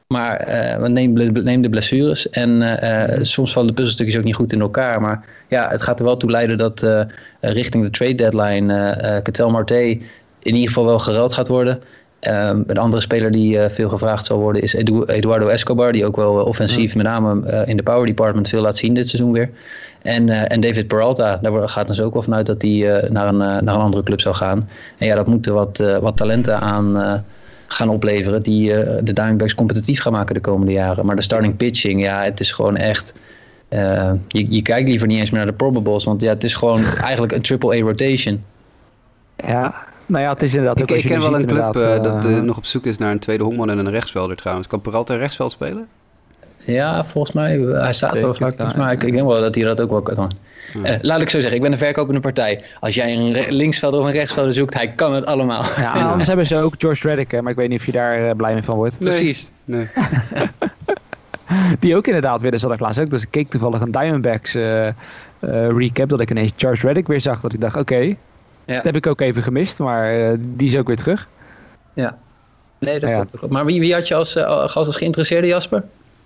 Maar 0.08 0.48
uh, 0.48 0.82
we 0.82 0.88
nemen, 0.88 1.62
de 1.62 1.70
blessures. 1.70 2.30
En 2.30 2.62
uh, 2.62 3.04
soms 3.22 3.54
vallen 3.54 3.68
de 3.68 3.74
puzzelstukjes 3.74 4.18
ook 4.18 4.24
niet 4.24 4.36
goed 4.36 4.54
in 4.54 4.62
elkaar. 4.62 5.02
Maar 5.02 5.26
ja, 5.48 5.70
het 5.70 5.82
gaat 5.82 6.00
er 6.00 6.06
wel 6.06 6.18
toe 6.18 6.32
leiden 6.32 6.58
dat 6.58 6.88
richting 7.40 7.84
de 7.84 7.90
trade 7.90 8.16
deadline 8.16 9.24
uh, 9.40 9.48
Marte 9.48 9.76
in 10.40 10.54
ieder 10.54 10.68
geval 10.68 10.86
wel 10.86 11.00
geruild 11.00 11.34
gaat 11.34 11.48
worden. 11.48 11.82
Um, 12.28 12.64
een 12.68 12.78
andere 12.78 13.02
speler 13.02 13.32
die 13.32 13.60
veel 13.60 13.90
gevraagd 13.90 14.26
zal 14.26 14.40
worden 14.40 14.62
is 14.62 14.74
Eduardo 15.06 15.48
Escobar. 15.48 15.92
Die 15.92 16.06
ook 16.06 16.16
wel 16.16 16.34
offensief, 16.34 16.96
met 16.96 17.06
name 17.06 17.64
in 17.66 17.78
de 17.78 17.84
power 17.84 18.06
department, 18.06 18.50
veel 18.50 18.62
laat 18.62 18.78
zien 18.78 18.94
dit 18.94 19.10
seizoen 19.10 19.32
weer. 19.32 19.50
En, 20.04 20.28
uh, 20.28 20.52
en 20.52 20.60
David 20.60 20.88
Peralta, 20.88 21.40
daar 21.42 21.68
gaat 21.68 21.88
dus 21.88 22.02
ook 22.02 22.14
wel 22.14 22.22
vanuit 22.22 22.46
dat 22.46 22.62
hij 22.62 22.72
uh, 22.72 23.10
naar, 23.10 23.28
een, 23.28 23.34
uh, 23.34 23.40
naar 23.40 23.76
een 23.76 23.82
andere 23.82 24.04
club 24.04 24.22
zou 24.22 24.36
gaan. 24.36 24.70
En 24.98 25.08
ja, 25.08 25.16
dat 25.16 25.28
moeten 25.28 25.54
wat, 25.54 25.84
wat 26.02 26.18
talenten 26.18 26.60
aan 26.60 27.24
gaan 27.68 27.90
opleveren 27.90 28.44
die 28.44 28.70
de 29.04 29.14
Diamondbacks 29.14 29.56
competitief 29.56 30.02
gaan 30.02 30.12
maken 30.12 30.34
de 30.34 30.42
komende 30.42 30.72
jaren. 30.72 31.06
Maar 31.06 31.16
de 31.16 31.22
starting 31.22 31.56
pitching, 31.56 32.02
ja, 32.02 32.24
het 32.24 32.40
is 32.40 32.52
gewoon 32.52 32.78
echt... 32.78 33.14
je, 34.28 34.46
je 34.50 34.62
kijkt 34.62 34.90
liever 34.90 35.08
niet 35.08 35.20
eens 35.20 35.30
meer 35.30 35.40
naar 35.40 35.52
de 35.52 35.58
probables, 35.58 36.04
want 36.04 36.22
ja, 36.22 36.30
het 36.30 36.44
is 36.44 36.56
gewoon 36.56 36.86
eigenlijk 37.10 37.34
een 37.34 37.42
triple-A 37.42 37.80
rotation. 37.80 38.44
Ja, 39.36 39.76
nou 40.06 40.24
ja, 40.24 40.34
het 40.34 40.44
is 40.44 40.54
inderdaad... 40.54 40.82
Ik, 40.82 40.92
ik 40.92 41.06
ken 41.06 41.20
wel 41.20 41.36
een 41.36 41.46
club 41.46 41.74
dat 42.04 42.24
nog 42.24 42.58
op 42.58 42.66
zoek 42.66 42.86
is 42.86 42.98
naar 42.98 43.12
een 43.12 43.20
tweede 43.20 43.44
honkman 43.44 43.70
en 43.70 43.78
een 43.78 43.90
rechtsvelder 43.90 44.36
trouwens. 44.36 44.68
Kan 44.68 44.82
Peralta 44.82 45.16
rechtsveld 45.16 45.52
spelen? 45.52 45.88
Ja, 46.66 47.06
volgens 47.06 47.34
mij. 47.34 47.58
Hij 47.58 47.94
staat 47.94 48.22
wel 48.22 48.34
vlak. 48.34 48.76
Mij. 48.76 48.94
Ik, 48.94 49.04
ik, 49.04 49.14
denk 49.14 49.28
wel 49.28 49.42
dat 49.42 49.56
hij 49.56 49.64
dat 49.64 49.82
ook 49.82 49.90
wel 49.90 50.02
kan. 50.02 50.32
Uh, 50.78 50.92
laat 51.02 51.22
ik 51.22 51.30
zo 51.30 51.40
zeggen, 51.40 51.56
ik 51.56 51.62
ben 51.62 51.72
een 51.72 51.78
verkopende 51.78 52.20
partij. 52.20 52.64
Als 52.80 52.96
jij 52.96 53.14
een 53.14 53.46
linksvelder 53.50 54.00
of 54.00 54.06
een 54.06 54.12
rechtsvelder 54.12 54.54
zoekt, 54.54 54.74
hij 54.74 54.88
kan 54.88 55.14
het 55.14 55.26
allemaal. 55.26 55.64
Ja, 55.78 55.92
anders 56.12 56.28
hebben 56.28 56.46
ze 56.46 56.58
ook 56.58 56.74
George 56.78 57.08
Reddick, 57.08 57.42
maar 57.42 57.52
ik 57.52 57.58
weet 57.58 57.70
niet 57.70 57.80
of 57.80 57.86
je 57.86 57.92
daar 57.92 58.22
uh, 58.22 58.32
blij 58.32 58.54
mee 58.54 58.64
van 58.64 58.76
wordt. 58.76 59.00
Precies. 59.00 59.52
Nee. 59.66 59.88
Die 61.80 61.96
ook 61.96 62.08
inderdaad 62.08 62.42
weer, 62.42 62.52
dat 62.52 62.72
ik 62.72 62.80
laatst 62.80 63.00
ook. 63.00 63.10
Dus 63.10 63.22
ik 63.22 63.32
keek 63.32 63.50
toevallig 63.50 63.82
een 63.82 63.92
Diamondbacks 63.92 64.56
uh, 64.56 64.88
recap, 65.78 66.10
dat 66.10 66.20
ik 66.20 66.32
ineens 66.32 66.52
George 66.56 66.86
Reddick 66.86 67.08
weer 67.08 67.22
zag. 67.22 67.40
Dat 67.40 67.54
ik 67.54 67.62
dacht, 67.62 67.76
oké, 67.76 67.94
okay, 67.94 68.18
ja. 68.66 68.74
dat 68.74 68.84
heb 68.84 68.96
ik 68.96 69.08
ook 69.08 69.22
even 69.22 69.44
gemist, 69.44 69.80
maar 69.80 70.36
die 70.40 70.68
is 70.68 70.78
ook 70.78 70.88
weer 70.88 70.98
terug. 70.98 71.28
Ja. 71.94 72.18
Nee, 72.80 73.00
dat 73.00 73.10
ja. 73.10 73.26
Maar 73.50 73.66
wie, 73.66 73.80
wie 73.80 73.94
had 73.94 74.08
je 74.08 74.16
als, 74.16 74.38
als, 74.38 74.76
als 74.76 74.96
geïnteresseerde, 74.96 75.48
Jasper? 75.48 75.84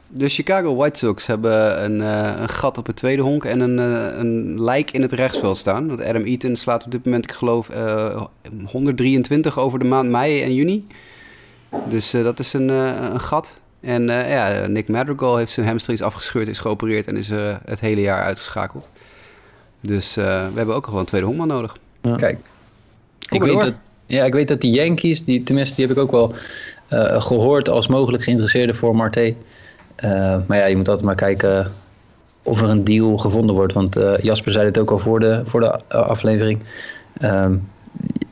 De 0.10 0.30
Chicago 0.30 0.76
White 0.76 1.00
Sox 1.00 1.26
hebben 1.26 1.84
een, 1.84 2.00
uh, 2.00 2.40
een 2.40 2.50
gat 2.50 2.78
op 2.78 2.86
het 2.86 2.96
tweede 2.96 3.22
honk 3.22 3.46
en 3.46 3.60
een, 3.60 3.78
uh, 3.78 4.18
een 4.18 4.64
lijk 4.64 4.92
in 4.92 5.02
het 5.02 5.12
rechtsveld 5.12 5.58
staan. 5.58 5.88
Want 5.88 6.02
Adam 6.02 6.24
Eaton 6.24 6.56
slaat 6.56 6.86
op 6.86 6.92
dit 6.92 7.06
moment, 7.06 7.24
ik 7.24 7.32
geloof, 7.32 7.70
uh, 7.70 8.06
eh, 8.06 8.24
123 8.66 9.60
over 9.60 9.80
de 9.80 9.86
maand 9.86 10.10
mei 10.10 10.42
en 10.42 10.54
juni. 10.54 10.88
Dus 11.90 12.12
dat 12.12 12.40
is 12.40 12.54
een, 12.54 12.70
een 12.70 13.20
gat. 13.20 13.60
En 13.80 14.04
ja, 14.04 14.68
Nick 14.68 14.88
Madrigal 14.88 15.38
heeft 15.38 15.52
zijn 15.52 15.68
hamstrings 15.68 16.02
afgescheurd, 16.02 16.48
is 16.48 16.60
geopereerd 16.60 17.08
en 17.08 17.18
is 17.18 17.30
het 17.66 17.80
hele 17.80 18.02
jaar 18.02 18.22
uitgeschakeld. 18.22 18.90
Dus 19.82 20.16
we 20.16 20.52
hebben 20.54 20.76
ook 20.76 20.86
nog 20.86 21.00
een 21.00 21.06
tweede 21.06 21.28
honkman 21.28 21.48
nodig. 21.48 21.78
Ja. 22.02 22.16
Kijk, 22.16 22.40
ik 23.30 23.44
weet, 23.44 23.60
dat, 23.60 23.74
ja, 24.06 24.26
ik 24.26 24.34
weet 24.34 24.48
dat 24.48 24.62
die 24.62 24.72
Yankees, 24.72 25.24
die, 25.24 25.44
tenminste 25.44 25.76
die 25.76 25.88
heb 25.88 25.98
ik 25.98 26.04
ook 26.04 26.12
wel 26.12 26.36
gehoord 27.22 27.70
als 27.70 27.88
mogelijk 27.88 28.24
geïnteresseerde 28.24 28.74
voor 28.74 28.96
Marte. 28.96 29.36
Uh, 30.06 30.38
maar 30.48 30.58
ja, 30.58 30.66
je 30.66 30.76
moet 30.76 30.88
altijd 30.88 31.06
maar 31.06 31.16
kijken 31.16 31.72
of 32.44 32.62
er 32.62 32.70
een 32.70 32.84
deal 32.84 33.18
gevonden 33.18 33.56
wordt. 33.56 33.74
Want 33.74 33.98
uh, 33.98 34.18
Jasper 34.18 34.52
zei 34.52 34.66
het 34.66 34.80
ook 34.80 34.92
al 34.92 35.00
voor 35.00 35.20
de, 35.20 35.42
voor 35.46 35.60
de 35.60 35.80
eh, 35.88 36.08
aflevering. 36.08 36.60
Uh, 37.22 37.46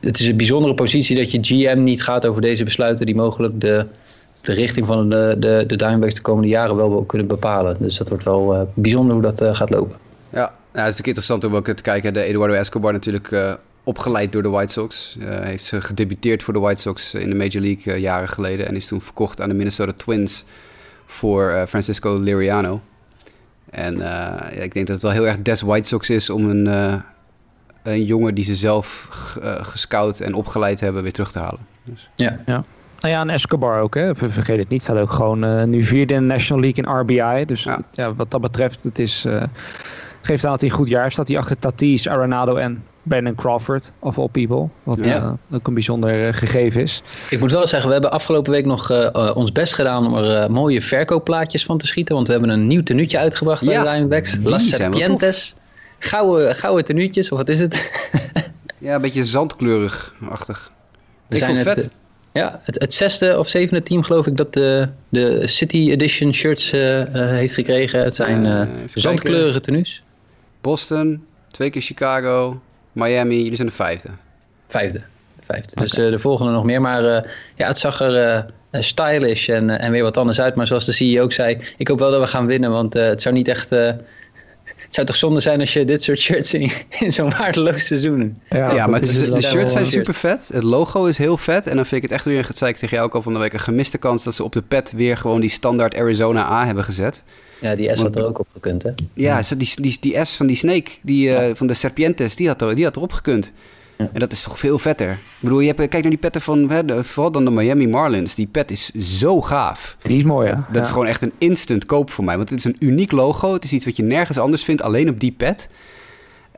het 0.00 0.20
is 0.20 0.26
een 0.26 0.36
bijzondere 0.36 0.74
positie 0.74 1.16
dat 1.16 1.30
je 1.30 1.38
GM 1.42 1.82
niet 1.82 2.02
gaat 2.02 2.26
over 2.26 2.42
deze 2.42 2.64
besluiten 2.64 3.06
die 3.06 3.14
mogelijk 3.14 3.60
de, 3.60 3.86
de 4.42 4.52
richting 4.52 4.86
van 4.86 5.10
de, 5.10 5.36
de, 5.38 5.64
de 5.66 5.76
Diamondbacks 5.76 6.14
de 6.14 6.20
komende 6.20 6.48
jaren 6.48 6.76
wel 6.76 7.04
kunnen 7.04 7.26
bepalen. 7.26 7.76
Dus 7.80 7.96
dat 7.96 8.08
wordt 8.08 8.24
wel 8.24 8.72
bijzonder 8.74 9.12
hoe 9.12 9.22
dat 9.22 9.56
gaat 9.56 9.70
lopen. 9.70 9.96
Ja, 10.30 10.42
het 10.42 10.50
is 10.72 10.72
natuurlijk 10.72 11.06
interessant 11.06 11.44
om 11.44 11.56
ook 11.56 11.68
te 11.68 11.82
kijken. 11.82 12.12
De 12.12 12.22
Eduardo 12.22 12.54
Escobar 12.54 12.92
natuurlijk 12.92 13.58
opgeleid 13.84 14.32
door 14.32 14.42
de 14.42 14.48
White 14.48 14.72
Sox. 14.72 15.16
Heeft 15.20 15.72
gedebuteerd 15.78 16.42
voor 16.42 16.54
de 16.54 16.60
White 16.60 16.80
Sox 16.80 17.14
in 17.14 17.28
de 17.28 17.34
Major 17.34 17.60
League 17.62 18.00
jaren 18.00 18.28
geleden. 18.28 18.66
En 18.68 18.76
is 18.76 18.86
toen 18.86 19.00
verkocht 19.00 19.40
aan 19.40 19.48
de 19.48 19.54
Minnesota 19.54 19.92
Twins 19.92 20.44
voor 21.06 21.50
uh, 21.50 21.62
Francisco 21.64 22.16
Liriano. 22.16 22.80
En 23.70 23.94
uh, 23.94 24.00
ja, 24.00 24.62
ik 24.62 24.72
denk 24.72 24.86
dat 24.86 24.88
het 24.88 25.02
wel 25.02 25.12
heel 25.12 25.26
erg 25.26 25.42
des 25.42 25.60
White 25.62 25.88
Sox 25.88 26.10
is 26.10 26.30
om 26.30 26.50
een, 26.50 26.66
uh, 26.66 26.94
een 27.82 28.04
jongen 28.04 28.34
die 28.34 28.44
ze 28.44 28.54
zelf 28.54 29.08
gescout 29.60 30.20
en 30.20 30.34
opgeleid 30.34 30.80
hebben 30.80 31.02
weer 31.02 31.12
terug 31.12 31.32
te 31.32 31.38
halen. 31.38 31.60
Dus. 31.84 32.10
Ja, 32.16 32.38
ja. 32.46 32.64
Nou 33.00 33.14
ja, 33.14 33.20
en 33.20 33.30
Escobar 33.30 33.80
ook, 33.80 33.94
hè. 33.94 34.14
vergeet 34.14 34.58
het 34.58 34.68
niet. 34.68 34.82
Staat 34.82 34.98
ook 34.98 35.12
gewoon 35.12 35.70
nu 35.70 35.84
vierde 35.84 36.14
in 36.14 36.20
de 36.20 36.26
National 36.26 36.62
League 36.62 36.84
in 36.84 37.00
RBI. 37.00 37.44
Dus 37.44 37.62
ja. 37.62 37.80
ja 37.92 38.14
wat 38.14 38.30
dat 38.30 38.40
betreft, 38.40 38.82
het 38.82 38.98
is, 38.98 39.26
geeft 40.22 40.44
aan 40.44 40.50
dat 40.50 40.60
hij 40.60 40.70
een 40.70 40.76
goed 40.76 40.88
jaar 40.88 41.12
staat. 41.12 41.28
Hij 41.28 41.38
achter 41.38 41.58
Tatis, 41.58 42.08
Arenado 42.08 42.54
en 42.56 42.84
Brandon 43.08 43.34
Crawford, 43.34 43.92
of 43.98 44.18
all 44.18 44.28
people. 44.28 44.68
Wat 44.82 45.04
ja. 45.04 45.22
uh, 45.22 45.56
ook 45.56 45.66
een 45.66 45.74
bijzonder 45.74 46.26
uh, 46.26 46.32
gegeven 46.32 46.82
is. 46.82 47.02
Ik 47.30 47.40
moet 47.40 47.50
wel 47.50 47.66
zeggen, 47.66 47.86
we 47.88 47.92
hebben 47.92 48.12
afgelopen 48.12 48.52
week 48.52 48.64
nog 48.64 48.90
uh, 48.90 49.30
ons 49.34 49.52
best 49.52 49.74
gedaan 49.74 50.06
om 50.06 50.14
er 50.14 50.50
mooie 50.50 50.82
verkoopplaatjes 50.82 51.64
van 51.64 51.78
te 51.78 51.86
schieten. 51.86 52.14
Want 52.14 52.26
we 52.26 52.32
hebben 52.32 52.50
een 52.50 52.66
nieuw 52.66 52.82
tenuutje 52.82 53.18
uitgebracht 53.18 53.64
bij 53.64 53.74
ja, 53.74 53.82
de 53.82 53.88
Diamondbacks. 53.88 54.38
Las 54.42 54.68
Serpientes. 54.68 55.54
Gouden, 55.98 56.54
gouden 56.54 56.84
tenuutjes, 56.84 57.30
of 57.30 57.38
wat 57.38 57.48
is 57.48 57.60
het? 57.60 57.90
ja, 58.78 58.94
een 58.94 59.00
beetje 59.00 59.24
zandkleurig-achtig. 59.24 60.70
We 61.26 61.36
zijn 61.36 61.56
het, 61.56 61.62
vet. 61.62 61.90
Ja, 62.32 62.60
het, 62.62 62.80
het, 62.80 62.94
zesde 62.94 63.38
of 63.38 63.48
zevende 63.48 63.82
team 63.82 64.02
geloof 64.02 64.26
ik 64.26 64.36
dat 64.36 64.52
de, 64.52 64.88
de 65.08 65.46
City 65.46 65.90
Edition 65.90 66.34
shirts 66.34 66.74
uh, 66.74 66.98
uh, 66.98 67.06
heeft 67.14 67.54
gekregen. 67.54 68.04
Het 68.04 68.14
zijn 68.14 68.44
uh, 68.44 68.62
zandkleurige 68.94 69.60
tenues. 69.60 70.02
Boston, 70.60 71.24
twee 71.50 71.70
keer 71.70 71.82
Chicago, 71.82 72.60
Miami. 72.96 73.36
Jullie 73.36 73.56
zijn 73.56 73.68
de 73.68 73.74
vijfde. 73.74 74.08
Vijfde. 74.68 75.02
vijfde. 75.46 75.70
Okay. 75.70 75.84
Dus 75.84 75.92
de 75.92 76.18
volgende 76.18 76.52
nog 76.52 76.64
meer. 76.64 76.80
Maar 76.80 77.02
ja, 77.54 77.66
het 77.66 77.78
zag 77.78 78.00
er 78.00 78.46
stylish 78.70 79.48
en, 79.48 79.70
en 79.70 79.90
weer 79.90 80.02
wat 80.02 80.16
anders 80.16 80.40
uit. 80.40 80.54
Maar 80.54 80.66
zoals 80.66 80.84
de 80.84 80.92
CEO 80.92 81.22
ook 81.22 81.32
zei, 81.32 81.58
ik 81.76 81.88
hoop 81.88 81.98
wel 81.98 82.10
dat 82.10 82.20
we 82.20 82.26
gaan 82.26 82.46
winnen. 82.46 82.70
Want 82.70 82.94
het 82.94 83.22
zou 83.22 83.34
niet 83.34 83.48
echt 83.48 83.70
het 84.86 84.94
zou 84.94 85.06
toch 85.06 85.16
zonde 85.16 85.40
zijn 85.40 85.60
als 85.60 85.72
je 85.72 85.84
dit 85.84 86.02
soort 86.02 86.18
shirts 86.18 86.54
in, 86.54 86.70
in 87.04 87.12
zo'n 87.12 87.30
waardeloos 87.30 87.86
seizoen... 87.86 88.36
Ja, 88.48 88.72
ja 88.72 88.86
maar 88.86 89.00
is, 89.00 89.18
de 89.18 89.42
shirts 89.42 89.72
zijn 89.72 89.86
super 89.86 90.14
vet. 90.14 90.50
Het 90.52 90.62
logo 90.62 91.04
is 91.04 91.18
heel 91.18 91.36
vet. 91.36 91.66
En 91.66 91.76
dan 91.76 91.86
vind 91.86 92.02
ik 92.02 92.08
het 92.08 92.18
echt 92.18 92.24
weer, 92.24 92.46
het 92.46 92.58
zei 92.58 92.70
ik 92.70 92.76
tegen 92.76 92.96
jou 92.96 93.08
ook 93.08 93.14
al 93.14 93.22
van 93.22 93.32
de 93.32 93.38
week, 93.38 93.52
een 93.52 93.60
gemiste 93.60 93.98
kans 93.98 94.24
dat 94.24 94.34
ze 94.34 94.44
op 94.44 94.52
de 94.52 94.62
pet 94.62 94.92
weer 94.92 95.16
gewoon 95.16 95.40
die 95.40 95.50
standaard 95.50 95.96
Arizona 95.96 96.44
A 96.44 96.66
hebben 96.66 96.84
gezet. 96.84 97.24
Ja, 97.60 97.74
die 97.74 97.96
S 97.96 98.00
had 98.00 98.16
er 98.16 98.26
ook 98.26 98.38
op 98.38 98.48
gekund, 98.52 98.82
hè? 98.82 98.90
Ja, 99.14 99.40
die, 99.56 99.72
die, 99.80 99.96
die 100.00 100.24
S 100.24 100.36
van 100.36 100.46
die 100.46 100.56
Snake, 100.56 100.90
die, 101.02 101.28
uh, 101.28 101.54
van 101.54 101.66
de 101.66 101.74
Serpientes, 101.74 102.36
die 102.36 102.48
had, 102.48 102.62
er, 102.62 102.74
die 102.74 102.84
had 102.84 102.96
erop 102.96 103.12
gekund. 103.12 103.52
Ja. 103.98 104.10
En 104.12 104.20
dat 104.20 104.32
is 104.32 104.42
toch 104.42 104.58
veel 104.58 104.78
vetter. 104.78 105.10
Ik 105.10 105.18
bedoel, 105.40 105.60
je 105.60 105.66
hebt, 105.66 105.78
kijk 105.78 106.02
naar 106.02 106.10
die 106.10 106.18
petten 106.18 106.40
van, 106.40 106.70
hè, 106.70 106.84
de, 106.84 107.04
vooral 107.04 107.32
dan 107.32 107.44
de 107.44 107.50
Miami 107.50 107.88
Marlins. 107.88 108.34
Die 108.34 108.46
pet 108.46 108.70
is 108.70 108.90
zo 108.90 109.40
gaaf. 109.40 109.96
Die 110.02 110.16
is 110.16 110.24
mooi, 110.24 110.48
hè? 110.48 110.54
Dat 110.54 110.64
ja. 110.72 110.80
is 110.80 110.88
gewoon 110.88 111.06
echt 111.06 111.22
een 111.22 111.32
instant 111.38 111.86
koop 111.86 112.10
voor 112.10 112.24
mij. 112.24 112.36
Want 112.36 112.50
het 112.50 112.58
is 112.58 112.64
een 112.64 112.76
uniek 112.78 113.12
logo. 113.12 113.52
Het 113.52 113.64
is 113.64 113.72
iets 113.72 113.84
wat 113.84 113.96
je 113.96 114.02
nergens 114.02 114.38
anders 114.38 114.64
vindt, 114.64 114.82
alleen 114.82 115.08
op 115.08 115.20
die 115.20 115.32
pet. 115.32 115.68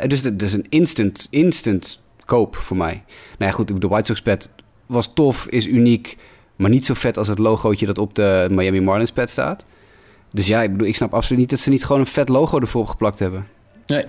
Dus 0.06 0.22
dat 0.22 0.42
is 0.42 0.52
een 0.52 0.66
instant, 0.68 1.26
instant 1.30 2.02
koop 2.24 2.56
voor 2.56 2.76
mij. 2.76 3.02
Nou 3.38 3.50
ja, 3.50 3.50
goed, 3.50 3.80
de 3.80 3.88
White 3.88 4.06
Sox 4.06 4.22
pet 4.22 4.50
was 4.87 5.12
tof, 5.14 5.46
is 5.46 5.66
uniek. 5.66 6.16
Maar 6.56 6.70
niet 6.70 6.87
zo 6.87 6.94
vet 6.94 7.16
als 7.16 7.28
het 7.28 7.38
logootje 7.38 7.87
dat 7.87 7.98
op 7.98 8.14
de 8.14 8.46
Miami 8.50 8.80
Marlins 8.80 9.12
pet 9.12 9.30
staat. 9.30 9.64
Dus 10.31 10.47
ja, 10.47 10.62
ik 10.62 10.73
bedoel, 10.73 10.88
ik 10.88 10.97
snap 10.97 11.14
absoluut 11.14 11.41
niet 11.41 11.51
dat 11.51 11.59
ze 11.59 11.71
niet 11.71 11.85
gewoon 11.85 12.01
een 12.01 12.07
vet 12.07 12.29
logo 12.29 12.59
ervoor 12.59 12.87
geplakt 12.87 13.19
hebben. 13.19 13.47
Nee. 13.87 14.05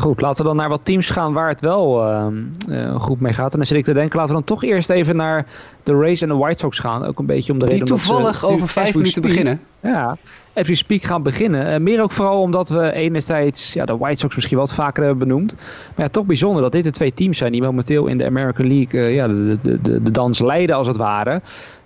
Goed, 0.00 0.20
laten 0.20 0.42
we 0.42 0.48
dan 0.48 0.56
naar 0.56 0.68
wat 0.68 0.80
teams 0.82 1.10
gaan 1.10 1.32
waar 1.32 1.48
het 1.48 1.60
wel 1.60 2.10
uh, 2.68 3.00
goed 3.00 3.20
mee 3.20 3.32
gaat. 3.32 3.52
En 3.52 3.58
dan 3.58 3.66
zit 3.66 3.76
ik 3.76 3.84
te 3.84 3.92
denken, 3.92 4.16
laten 4.16 4.34
we 4.34 4.40
dan 4.44 4.56
toch 4.56 4.64
eerst 4.64 4.90
even 4.90 5.16
naar 5.16 5.46
de 5.82 5.94
Rays 5.94 6.20
en 6.20 6.28
de 6.28 6.34
White 6.34 6.58
Sox 6.58 6.78
gaan. 6.78 7.04
Ook 7.04 7.18
een 7.18 7.26
beetje 7.26 7.52
om 7.52 7.58
de 7.58 7.64
Die 7.64 7.78
reden 7.78 7.96
toevallig 7.96 8.44
over 8.44 8.68
vijf 8.68 8.94
minuten 8.94 9.22
beginnen. 9.22 9.60
Ja, 9.80 10.16
even 10.52 10.76
speak 10.76 11.02
gaan 11.02 11.22
beginnen. 11.22 11.74
Uh, 11.74 11.78
meer 11.78 12.02
ook 12.02 12.12
vooral 12.12 12.40
omdat 12.40 12.68
we 12.68 12.92
enerzijds 12.92 13.72
ja, 13.72 13.84
de 13.84 13.96
White 13.96 14.18
Sox 14.18 14.34
misschien 14.34 14.58
wat 14.58 14.74
vaker 14.74 15.04
hebben 15.04 15.28
benoemd. 15.28 15.54
Maar 15.94 16.04
ja, 16.04 16.08
toch 16.08 16.26
bijzonder 16.26 16.62
dat 16.62 16.72
dit 16.72 16.84
de 16.84 16.90
twee 16.90 17.14
teams 17.14 17.38
zijn 17.38 17.52
die 17.52 17.62
momenteel 17.62 18.06
in 18.06 18.18
de 18.18 18.26
American 18.26 18.66
League 18.66 19.00
uh, 19.00 19.14
ja, 19.14 19.28
de, 19.28 19.58
de, 19.62 19.82
de, 19.82 20.02
de 20.02 20.10
dans 20.10 20.38
leiden 20.38 20.76
als 20.76 20.86
het 20.86 20.96
ware. 20.96 21.40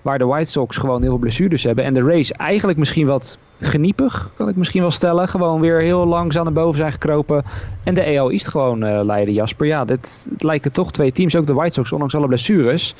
Waar 0.08 0.18
de 0.18 0.24
White 0.24 0.50
Sox 0.50 0.76
gewoon 0.76 1.00
heel 1.00 1.10
veel 1.10 1.18
blessures 1.18 1.62
hebben. 1.62 1.84
En 1.84 1.94
de 1.94 2.02
Rays 2.02 2.32
eigenlijk 2.32 2.78
misschien 2.78 3.06
wat 3.06 3.38
geniepig, 3.60 4.30
kan 4.36 4.48
ik 4.48 4.56
misschien 4.56 4.80
wel 4.80 4.90
stellen. 4.90 5.28
Gewoon 5.28 5.60
weer 5.60 5.80
heel 5.80 6.06
langzaam 6.06 6.44
naar 6.44 6.52
boven 6.52 6.78
zijn 6.78 6.92
gekropen. 6.92 7.44
En 7.84 7.94
de 7.94 8.00
EO 8.00 8.28
East 8.28 8.48
gewoon 8.48 8.84
uh, 8.84 9.00
leiden, 9.04 9.34
Jasper. 9.34 9.66
Ja, 9.66 9.84
dit 9.84 10.28
lijken 10.38 10.72
toch 10.72 10.92
twee 10.92 11.12
teams, 11.12 11.36
ook 11.36 11.46
de 11.46 11.54
White 11.54 11.72
Sox, 11.72 11.92
ondanks 11.92 12.14
alle 12.14 12.26
blessures. 12.26 12.94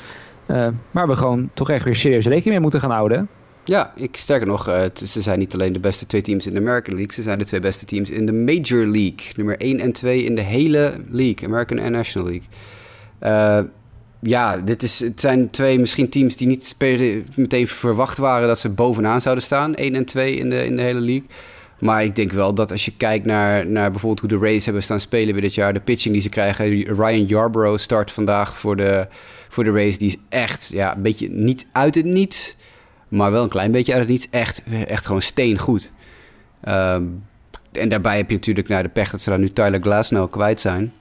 Uh, 0.47 0.67
waar 0.91 1.07
we 1.07 1.15
gewoon 1.15 1.49
toch 1.53 1.69
echt 1.69 1.83
weer 1.83 1.95
serieus 1.95 2.25
rekening 2.25 2.49
mee 2.49 2.59
moeten 2.59 2.79
gaan 2.79 2.91
houden. 2.91 3.29
Ja, 3.63 3.93
ik 3.95 4.15
sterker 4.15 4.47
nog, 4.47 4.67
uh, 4.69 4.83
ze 4.93 5.21
zijn 5.21 5.39
niet 5.39 5.53
alleen 5.53 5.73
de 5.73 5.79
beste 5.79 6.05
twee 6.05 6.21
teams 6.21 6.47
in 6.47 6.53
de 6.53 6.59
American 6.59 6.95
League, 6.95 7.13
ze 7.13 7.21
zijn 7.21 7.37
de 7.37 7.45
twee 7.45 7.59
beste 7.59 7.85
teams 7.85 8.09
in 8.09 8.25
de 8.25 8.33
Major 8.33 8.85
League. 8.85 9.31
Nummer 9.35 9.57
1 9.57 9.79
en 9.79 9.91
2 9.91 10.23
in 10.23 10.35
de 10.35 10.41
hele 10.41 10.93
league, 11.09 11.47
American 11.47 11.77
en 11.77 11.91
National 11.91 12.27
League. 12.27 12.47
Uh, 13.21 13.69
ja, 14.21 14.57
dit 14.57 14.83
is, 14.83 14.99
het 14.99 15.19
zijn 15.19 15.49
twee 15.49 15.79
misschien 15.79 16.09
teams 16.09 16.35
die 16.35 16.47
niet 16.47 16.75
meteen 17.35 17.67
verwacht 17.67 18.17
waren 18.17 18.47
dat 18.47 18.59
ze 18.59 18.69
bovenaan 18.69 19.21
zouden 19.21 19.43
staan. 19.43 19.75
1 19.75 19.95
en 19.95 20.05
2 20.05 20.35
in 20.35 20.49
de, 20.49 20.65
in 20.65 20.75
de 20.75 20.81
hele 20.81 20.99
league. 20.99 21.27
Maar 21.79 22.03
ik 22.03 22.15
denk 22.15 22.31
wel 22.31 22.53
dat 22.53 22.71
als 22.71 22.85
je 22.85 22.93
kijkt 22.97 23.25
naar, 23.25 23.67
naar 23.67 23.91
bijvoorbeeld 23.91 24.19
hoe 24.19 24.39
de 24.39 24.45
Rays 24.45 24.65
hebben 24.65 24.83
staan 24.83 24.99
spelen 24.99 25.33
weer 25.33 25.41
dit 25.41 25.53
jaar, 25.53 25.73
de 25.73 25.79
pitching 25.79 26.13
die 26.13 26.23
ze 26.23 26.29
krijgen. 26.29 26.83
Ryan 26.83 27.25
Yarbrough 27.25 27.79
start 27.81 28.11
vandaag 28.11 28.57
voor 28.57 28.75
de, 28.75 29.07
voor 29.47 29.63
de 29.63 29.71
Rays. 29.71 29.97
Die 29.97 30.07
is 30.07 30.17
echt 30.29 30.69
ja, 30.73 30.95
een 30.95 31.01
beetje 31.01 31.29
niet 31.29 31.67
uit 31.71 31.95
het 31.95 32.05
niets, 32.05 32.55
maar 33.07 33.31
wel 33.31 33.43
een 33.43 33.49
klein 33.49 33.71
beetje 33.71 33.91
uit 33.91 34.01
het 34.01 34.11
niets. 34.11 34.27
Echt, 34.29 34.63
echt 34.87 35.05
gewoon 35.05 35.21
steengoed. 35.21 35.91
Um, 36.67 37.23
en 37.71 37.89
daarbij 37.89 38.17
heb 38.17 38.29
je 38.29 38.35
natuurlijk 38.35 38.67
naar 38.67 38.83
de 38.83 38.89
pech 38.89 39.11
dat 39.11 39.21
ze 39.21 39.29
daar 39.29 39.39
nu 39.39 39.49
Tyler 39.49 39.81
Glasnow 39.81 40.31
kwijt 40.31 40.59
zijn. 40.59 40.93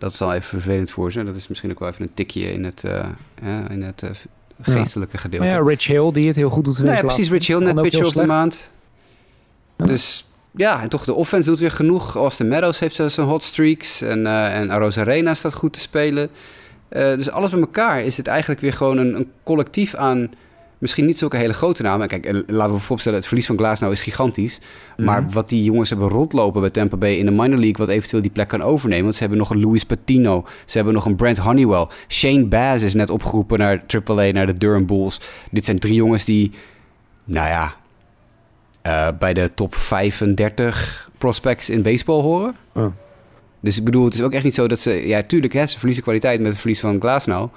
Dat 0.00 0.12
is 0.12 0.18
wel 0.18 0.32
even 0.32 0.48
vervelend 0.48 0.90
voor 0.90 1.12
ze. 1.12 1.24
Dat 1.24 1.36
is 1.36 1.48
misschien 1.48 1.70
ook 1.70 1.78
wel 1.78 1.88
even 1.88 2.02
een 2.02 2.14
tikje 2.14 2.52
in 2.52 2.64
het, 2.64 2.84
uh, 2.86 2.92
ja, 3.42 3.68
in 3.68 3.82
het 3.82 4.02
uh, 4.02 4.10
geestelijke 4.62 5.16
ja. 5.16 5.22
gedeelte. 5.22 5.54
Ja, 5.54 5.60
Rich 5.60 5.86
Hill 5.86 6.12
die 6.12 6.26
het 6.26 6.36
heel 6.36 6.50
goed 6.50 6.64
doet. 6.64 6.78
Nee, 6.78 6.94
ja, 6.94 7.00
precies. 7.00 7.30
Rich 7.30 7.46
Hill, 7.46 7.58
net 7.58 7.80
pitcher 7.80 8.06
of 8.06 8.12
de 8.12 8.26
maand. 8.26 8.70
Ja. 9.76 9.84
Dus 9.84 10.26
ja, 10.50 10.82
en 10.82 10.88
toch 10.88 11.04
de 11.04 11.14
offense 11.14 11.48
doet 11.48 11.58
weer 11.58 11.70
genoeg. 11.70 12.16
Austin 12.16 12.48
Meadows 12.48 12.78
heeft 12.78 12.94
zijn 12.94 13.26
hot 13.26 13.42
streaks. 13.42 14.00
En, 14.02 14.18
uh, 14.18 14.56
en 14.56 14.70
Arosa 14.70 15.00
Arena 15.00 15.34
staat 15.34 15.54
goed 15.54 15.72
te 15.72 15.80
spelen. 15.80 16.30
dus 16.88 17.30
alles 17.30 17.50
bij 17.50 17.60
elkaar 17.60 18.02
is 18.02 18.16
het 18.16 18.26
eigenlijk 18.26 18.60
weer 18.60 18.72
gewoon 18.72 18.98
een, 18.98 19.14
een 19.14 19.30
collectief 19.42 19.94
aan 19.94 20.30
misschien 20.80 21.06
niet 21.06 21.18
zulke 21.18 21.36
hele 21.36 21.52
grote 21.52 21.82
namen. 21.82 22.08
Kijk, 22.08 22.42
laten 22.46 22.74
we 22.74 22.80
voorstellen, 22.80 23.18
het 23.18 23.26
verlies 23.26 23.46
van 23.46 23.56
Glasnow 23.56 23.92
is 23.92 24.00
gigantisch. 24.00 24.60
Mm. 24.96 25.04
Maar 25.04 25.30
wat 25.30 25.48
die 25.48 25.64
jongens 25.64 25.90
hebben 25.90 26.08
rondlopen 26.08 26.60
bij 26.60 26.70
Tampa 26.70 26.96
Bay 26.96 27.12
in 27.12 27.24
de 27.24 27.30
minor 27.30 27.58
league... 27.58 27.76
wat 27.76 27.88
eventueel 27.88 28.22
die 28.22 28.30
plek 28.30 28.48
kan 28.48 28.62
overnemen. 28.62 29.02
Want 29.02 29.14
ze 29.14 29.20
hebben 29.20 29.38
nog 29.38 29.50
een 29.50 29.60
Louis 29.60 29.84
Patino. 29.84 30.46
Ze 30.64 30.76
hebben 30.76 30.94
nog 30.94 31.04
een 31.04 31.16
Brent 31.16 31.38
Honeywell. 31.38 31.86
Shane 32.08 32.46
Baz 32.46 32.82
is 32.82 32.94
net 32.94 33.10
opgeroepen 33.10 33.58
naar 33.58 33.84
AAA, 34.04 34.30
naar 34.30 34.46
de 34.46 34.52
Durham 34.58 34.86
Bulls. 34.86 35.20
Dit 35.50 35.64
zijn 35.64 35.78
drie 35.78 35.94
jongens 35.94 36.24
die, 36.24 36.50
nou 37.24 37.48
ja... 37.48 37.78
Uh, 38.86 39.08
bij 39.18 39.34
de 39.34 39.54
top 39.54 39.74
35 39.74 41.10
prospects 41.18 41.70
in 41.70 41.82
baseball 41.82 42.22
horen. 42.22 42.56
Oh. 42.72 42.86
Dus 43.60 43.78
ik 43.78 43.84
bedoel, 43.84 44.04
het 44.04 44.14
is 44.14 44.22
ook 44.22 44.32
echt 44.32 44.44
niet 44.44 44.54
zo 44.54 44.68
dat 44.68 44.80
ze... 44.80 45.08
Ja, 45.08 45.22
tuurlijk, 45.22 45.52
hè, 45.52 45.66
ze 45.66 45.76
verliezen 45.76 46.02
kwaliteit 46.02 46.40
met 46.40 46.48
het 46.48 46.58
verlies 46.58 46.80
van 46.80 47.00
Glasnow... 47.00 47.50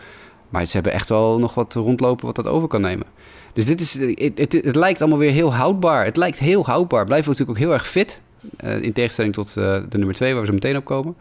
Maar 0.54 0.66
ze 0.66 0.74
hebben 0.74 0.94
echt 0.94 1.10
wel 1.10 1.40
nog 1.40 1.54
wat 1.54 1.74
rondlopen 1.74 2.26
wat 2.26 2.36
dat 2.36 2.48
over 2.48 2.68
kan 2.68 2.82
nemen. 2.82 3.06
Dus 3.54 3.66
dit 3.66 3.82
is, 3.82 3.94
het, 3.94 4.40
het, 4.40 4.54
het 4.54 4.76
lijkt 4.76 5.02
allemaal 5.02 5.20
weer 5.20 5.32
heel 5.32 5.54
houdbaar. 5.54 6.06
Het 6.06 6.18
lijkt 6.18 6.40
heel 6.40 6.66
houdbaar. 6.66 7.06
Blijven 7.06 7.32
we 7.32 7.32
natuurlijk 7.32 7.60
ook 7.60 7.66
heel 7.66 7.74
erg 7.74 7.88
fit. 7.88 8.22
Uh, 8.64 8.82
in 8.82 8.94
tegenstelling 8.94 9.34
tot 9.34 9.56
uh, 9.58 9.82
de 9.90 9.98
nummer 9.98 10.16
2, 10.16 10.32
waar 10.32 10.42
we 10.42 10.48
zo 10.48 10.54
meteen 10.54 10.78
op 10.78 10.86
komen. 10.86 11.16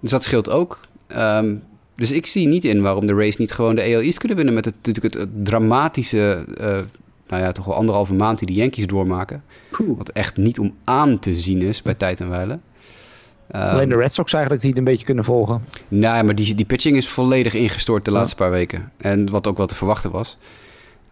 Dus 0.00 0.10
dat 0.10 0.22
scheelt 0.22 0.50
ook. 0.50 0.80
Um, 1.16 1.62
dus 1.94 2.10
ik 2.10 2.26
zie 2.26 2.46
niet 2.46 2.64
in 2.64 2.82
waarom 2.82 3.06
de 3.06 3.14
race 3.14 3.40
niet 3.40 3.52
gewoon 3.52 3.74
de 3.74 3.82
AL 3.82 4.00
East 4.00 4.18
kunnen 4.18 4.36
winnen. 4.36 4.54
Met 4.54 4.64
het, 4.64 4.74
natuurlijk 4.74 5.14
het, 5.14 5.22
het 5.22 5.44
dramatische, 5.44 6.44
uh, 6.60 6.66
nou 7.28 7.42
ja, 7.42 7.52
toch 7.52 7.64
wel 7.64 7.74
anderhalve 7.74 8.14
maand 8.14 8.38
die 8.38 8.46
de 8.46 8.54
Yankees 8.54 8.86
doormaken. 8.86 9.42
Wat 9.96 10.08
echt 10.08 10.36
niet 10.36 10.58
om 10.58 10.74
aan 10.84 11.18
te 11.18 11.36
zien 11.36 11.62
is 11.62 11.82
bij 11.82 11.94
tijd 11.94 12.20
en 12.20 12.28
wijle. 12.28 12.58
Um, 13.54 13.60
Alleen 13.60 13.88
de 13.88 13.96
Red 13.96 14.12
Sox 14.12 14.32
eigenlijk 14.32 14.64
niet 14.64 14.78
een 14.78 14.84
beetje 14.84 15.04
kunnen 15.04 15.24
volgen. 15.24 15.64
Nee, 15.88 16.22
maar 16.22 16.34
die, 16.34 16.54
die 16.54 16.64
pitching 16.64 16.96
is 16.96 17.08
volledig 17.08 17.54
ingestort 17.54 18.04
de 18.04 18.10
laatste 18.10 18.36
ja. 18.38 18.42
paar 18.42 18.58
weken. 18.58 18.92
En 18.96 19.30
wat 19.30 19.46
ook 19.46 19.56
wel 19.56 19.66
te 19.66 19.74
verwachten 19.74 20.10
was. 20.10 20.36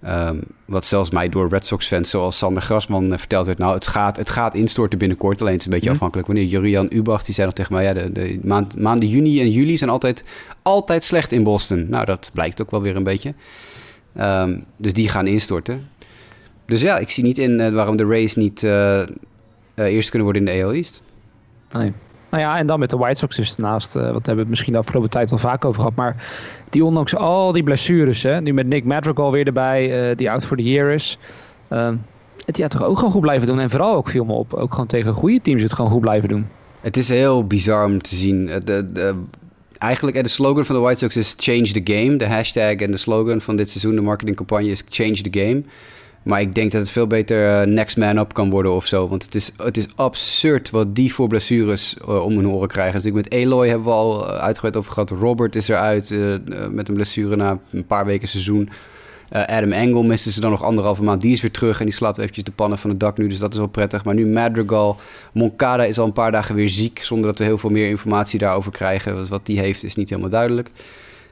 Um, 0.08 0.40
wat 0.64 0.84
zelfs 0.84 1.10
mij 1.10 1.28
door 1.28 1.48
Red 1.48 1.66
Sox-fans 1.66 2.10
zoals 2.10 2.38
Sander 2.38 2.62
Grasman 2.62 3.12
uh, 3.12 3.18
verteld 3.18 3.46
werd. 3.46 3.58
Nou, 3.58 3.74
het 3.74 3.86
gaat, 3.86 4.16
het 4.16 4.30
gaat 4.30 4.54
instorten 4.54 4.98
binnenkort. 4.98 5.40
Alleen 5.40 5.52
het 5.52 5.60
is 5.60 5.66
een 5.66 5.72
beetje 5.72 5.88
mm. 5.88 5.94
afhankelijk. 5.94 6.26
Wanneer 6.26 6.46
Jurian 6.46 6.88
Ubach, 6.90 7.22
die 7.22 7.34
zei 7.34 7.46
nog 7.46 7.56
tegen 7.56 7.72
mij... 7.72 7.84
Ja, 7.84 7.92
de, 7.92 8.12
de 8.12 8.40
maand, 8.42 8.78
maanden 8.78 9.08
juni 9.08 9.40
en 9.40 9.50
juli 9.50 9.76
zijn 9.76 9.90
altijd, 9.90 10.24
altijd 10.62 11.04
slecht 11.04 11.32
in 11.32 11.42
Boston. 11.42 11.86
Nou, 11.88 12.04
dat 12.04 12.30
blijkt 12.32 12.62
ook 12.62 12.70
wel 12.70 12.82
weer 12.82 12.96
een 12.96 13.04
beetje. 13.04 13.34
Um, 14.20 14.64
dus 14.76 14.92
die 14.92 15.08
gaan 15.08 15.26
instorten. 15.26 15.88
Dus 16.66 16.80
ja, 16.80 16.98
ik 16.98 17.10
zie 17.10 17.24
niet 17.24 17.38
in 17.38 17.60
uh, 17.60 17.68
waarom 17.68 17.96
de 17.96 18.06
Rays 18.06 18.34
niet 18.34 18.62
uh, 18.62 19.02
eerst 19.74 20.10
kunnen 20.10 20.28
worden 20.28 20.46
in 20.46 20.58
de 20.58 20.64
AL 20.64 20.72
East. 20.72 21.02
Nee. 21.72 21.92
Nou 22.30 22.42
ja, 22.42 22.58
en 22.58 22.66
dan 22.66 22.78
met 22.78 22.90
de 22.90 22.96
White 22.96 23.18
Sox 23.18 23.36
dus 23.36 23.56
naast, 23.56 23.96
uh, 23.96 24.02
wat 24.02 24.12
hebben 24.12 24.34
we 24.34 24.40
het 24.40 24.48
misschien 24.48 24.72
de 24.72 24.78
afgelopen 24.78 25.10
tijd 25.10 25.32
al 25.32 25.38
vaak 25.38 25.64
over 25.64 25.80
gehad. 25.80 25.96
Maar 25.96 26.26
die 26.70 26.84
ondanks 26.84 27.16
al 27.16 27.52
die 27.52 27.62
blessures, 27.62 28.22
hè, 28.22 28.40
nu 28.40 28.52
met 28.52 28.66
Nick 28.66 28.84
Madrigal 28.84 29.32
weer 29.32 29.46
erbij, 29.46 30.08
uh, 30.10 30.16
die 30.16 30.30
out 30.30 30.44
for 30.44 30.56
the 30.56 30.62
year 30.62 30.90
is. 30.90 31.18
Uh, 31.70 31.90
het 32.44 32.56
ja, 32.56 32.68
toch 32.68 32.84
ook 32.84 32.96
gewoon 32.96 33.12
goed 33.12 33.20
blijven 33.20 33.46
doen. 33.46 33.60
En 33.60 33.70
vooral 33.70 33.94
ook 33.94 34.08
viel 34.08 34.24
me 34.24 34.32
op, 34.32 34.54
ook 34.54 34.70
gewoon 34.70 34.86
tegen 34.86 35.12
goede 35.12 35.40
teams 35.42 35.62
het 35.62 35.72
gewoon 35.72 35.90
goed 35.90 36.00
blijven 36.00 36.28
doen. 36.28 36.46
Het 36.80 36.96
is 36.96 37.08
heel 37.08 37.46
bizar 37.46 37.84
om 37.84 38.02
te 38.02 38.14
zien. 38.14 38.46
De, 38.46 38.86
de, 38.92 39.14
eigenlijk, 39.78 40.22
de 40.22 40.28
slogan 40.28 40.64
van 40.64 40.74
de 40.74 40.80
White 40.80 40.98
Sox 40.98 41.16
is 41.16 41.34
change 41.36 41.80
the 41.80 41.92
game. 41.92 42.16
De 42.16 42.26
hashtag 42.26 42.74
en 42.74 42.90
de 42.90 42.96
slogan 42.96 43.40
van 43.40 43.56
dit 43.56 43.70
seizoen, 43.70 43.94
de 43.94 44.00
marketingcampagne 44.00 44.68
is 44.68 44.84
change 44.88 45.20
the 45.20 45.40
game. 45.40 45.62
Maar 46.26 46.40
ik 46.40 46.54
denk 46.54 46.72
dat 46.72 46.80
het 46.80 46.90
veel 46.90 47.06
beter 47.06 47.60
uh, 47.60 47.74
next 47.74 47.96
man 47.96 48.18
up 48.18 48.34
kan 48.34 48.50
worden 48.50 48.72
of 48.72 48.86
zo. 48.86 49.08
Want 49.08 49.24
het 49.24 49.34
is, 49.34 49.52
het 49.56 49.76
is 49.76 49.86
absurd 49.94 50.70
wat 50.70 50.94
die 50.94 51.14
voor 51.14 51.28
blessures 51.28 51.96
uh, 52.08 52.24
om 52.24 52.36
hun 52.36 52.48
oren 52.48 52.68
krijgen. 52.68 53.00
Dus 53.00 53.12
met 53.12 53.30
Eloy 53.30 53.68
hebben 53.68 53.86
we 53.86 53.92
al 53.92 54.22
uh, 54.22 54.38
uitgebreid 54.38 54.76
over 54.76 54.92
gehad. 54.92 55.10
Robert 55.10 55.56
is 55.56 55.68
eruit 55.68 56.18
met 56.70 56.88
een 56.88 56.94
blessure 56.94 57.36
na 57.36 57.58
een 57.70 57.86
paar 57.86 58.06
weken 58.06 58.28
seizoen. 58.28 58.68
Adam 59.30 59.72
Engel 59.72 60.02
miste 60.02 60.32
ze 60.32 60.40
dan 60.40 60.50
nog 60.50 60.62
anderhalve 60.62 61.04
maand. 61.04 61.20
Die 61.20 61.32
is 61.32 61.40
weer 61.40 61.50
terug 61.50 61.78
en 61.78 61.84
die 61.84 61.94
slaat 61.94 62.18
eventjes 62.18 62.44
de 62.44 62.52
pannen 62.52 62.78
van 62.78 62.90
het 62.90 63.00
dak 63.00 63.18
nu. 63.18 63.28
Dus 63.28 63.38
dat 63.38 63.52
is 63.52 63.58
wel 63.58 63.68
prettig. 63.68 64.04
Maar 64.04 64.14
nu 64.14 64.26
Madrigal. 64.26 64.96
Moncada 65.32 65.84
is 65.84 65.98
al 65.98 66.06
een 66.06 66.12
paar 66.12 66.32
dagen 66.32 66.54
weer 66.54 66.68
ziek. 66.68 67.02
Zonder 67.02 67.26
dat 67.26 67.38
we 67.38 67.44
heel 67.44 67.58
veel 67.58 67.70
meer 67.70 67.88
informatie 67.88 68.38
daarover 68.38 68.72
krijgen. 68.72 69.28
wat 69.28 69.46
die 69.46 69.58
heeft 69.58 69.84
is 69.84 69.96
niet 69.96 70.08
helemaal 70.08 70.30
duidelijk. 70.30 70.70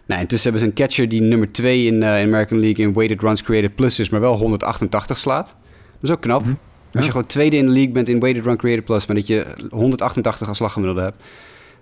Nou, 0.06 0.20
intussen 0.20 0.50
hebben 0.50 0.60
ze 0.60 0.66
een 0.66 0.86
catcher 0.86 1.08
die 1.08 1.20
nummer 1.20 1.52
2 1.52 1.86
in, 1.86 1.94
uh, 1.94 2.20
in 2.20 2.26
American 2.26 2.60
League 2.60 2.86
in 2.86 2.92
weighted 2.92 3.20
runs 3.20 3.42
created 3.42 3.74
plus 3.74 3.98
is, 3.98 4.08
maar 4.08 4.20
wel 4.20 4.36
188 4.36 5.18
slaat. 5.18 5.46
Dat 5.46 6.02
is 6.02 6.10
ook 6.10 6.20
knap. 6.20 6.42
Mhm. 6.42 6.54
Als 6.92 7.04
je 7.04 7.10
gewoon 7.10 7.26
tweede 7.26 7.56
in 7.56 7.66
de 7.66 7.72
league 7.72 7.92
bent 7.92 8.08
in 8.08 8.20
weighted 8.20 8.44
run 8.44 8.56
created 8.56 8.84
plus, 8.84 9.06
maar 9.06 9.16
dat 9.16 9.26
je 9.26 9.46
188 9.70 10.48
als 10.48 10.56
slaggemiddelde 10.56 11.02
hebt. 11.02 11.22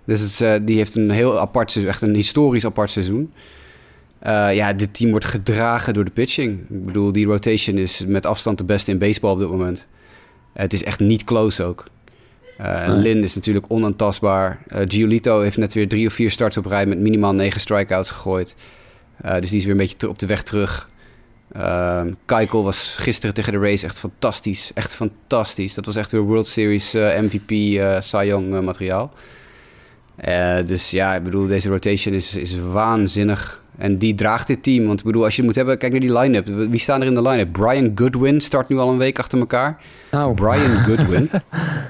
Dus 0.05 0.21
het, 0.21 0.39
uh, 0.39 0.67
die 0.67 0.77
heeft 0.77 0.95
een 0.95 1.09
heel 1.09 1.39
apart 1.39 1.71
seizoen, 1.71 1.93
echt 1.93 2.01
een 2.01 2.15
historisch 2.15 2.65
apart 2.65 2.89
seizoen. 2.89 3.33
Uh, 4.23 4.55
ja, 4.55 4.73
dit 4.73 4.93
team 4.93 5.11
wordt 5.11 5.25
gedragen 5.25 5.93
door 5.93 6.05
de 6.05 6.11
pitching. 6.11 6.59
Ik 6.69 6.85
bedoel, 6.85 7.11
die 7.11 7.25
rotation 7.25 7.77
is 7.77 8.05
met 8.05 8.25
afstand 8.25 8.57
de 8.57 8.63
beste 8.63 8.91
in 8.91 8.97
baseball 8.97 9.31
op 9.31 9.39
dit 9.39 9.49
moment. 9.49 9.87
het 10.53 10.73
is 10.73 10.83
echt 10.83 10.99
niet 10.99 11.23
close 11.23 11.63
ook. 11.63 11.85
Uh, 12.63 12.85
Lin 12.87 13.23
is 13.23 13.35
natuurlijk 13.35 13.65
onaantastbaar. 13.67 14.59
Uh, 14.67 14.79
Giolito 14.87 15.41
heeft 15.41 15.57
net 15.57 15.73
weer 15.73 15.87
drie 15.87 16.07
of 16.07 16.13
vier 16.13 16.31
starts 16.31 16.57
op 16.57 16.65
rij 16.65 16.85
met 16.85 16.99
minimaal 16.99 17.33
negen 17.33 17.61
strikeouts 17.61 18.09
gegooid. 18.09 18.55
Uh, 19.25 19.39
dus 19.39 19.49
die 19.49 19.59
is 19.59 19.65
weer 19.65 19.71
een 19.71 19.79
beetje 19.79 20.09
op 20.09 20.19
de 20.19 20.27
weg 20.27 20.43
terug. 20.43 20.87
Uh, 21.55 22.01
Keikel 22.25 22.63
was 22.63 22.95
gisteren 22.99 23.33
tegen 23.35 23.51
de 23.51 23.59
Race 23.59 23.85
echt 23.85 23.99
fantastisch. 23.99 24.71
Echt 24.73 24.95
fantastisch. 24.95 25.73
Dat 25.73 25.85
was 25.85 25.95
echt 25.95 26.11
weer 26.11 26.21
World 26.21 26.47
Series 26.47 26.93
MVP 26.93 27.51
uh, 27.51 27.99
Cy 27.99 28.23
Young 28.25 28.61
materiaal. 28.61 29.13
dus 30.65 30.91
ja, 30.91 31.15
ik 31.15 31.23
bedoel, 31.23 31.47
deze 31.47 31.69
rotation 31.69 32.13
is, 32.13 32.35
is 32.35 32.59
waanzinnig. 32.59 33.62
En 33.77 33.97
die 33.97 34.15
draagt 34.15 34.47
dit 34.47 34.63
team. 34.63 34.85
Want 34.85 34.99
ik 34.99 35.05
bedoel, 35.05 35.23
als 35.23 35.31
je 35.35 35.37
het 35.37 35.45
moet 35.45 35.55
hebben, 35.55 35.77
kijk 35.77 35.91
naar 35.91 36.01
die 36.01 36.17
line-up. 36.19 36.47
Wie 36.47 36.79
staan 36.79 37.01
er 37.01 37.07
in 37.07 37.13
de 37.13 37.21
line-up? 37.21 37.51
Brian 37.51 37.91
Goodwin 37.95 38.41
start 38.41 38.69
nu 38.69 38.77
al 38.77 38.89
een 38.89 38.97
week 38.97 39.19
achter 39.19 39.39
elkaar. 39.39 39.77
Nou. 40.11 40.33
Brian 40.33 40.77
Goodwin. 40.87 41.29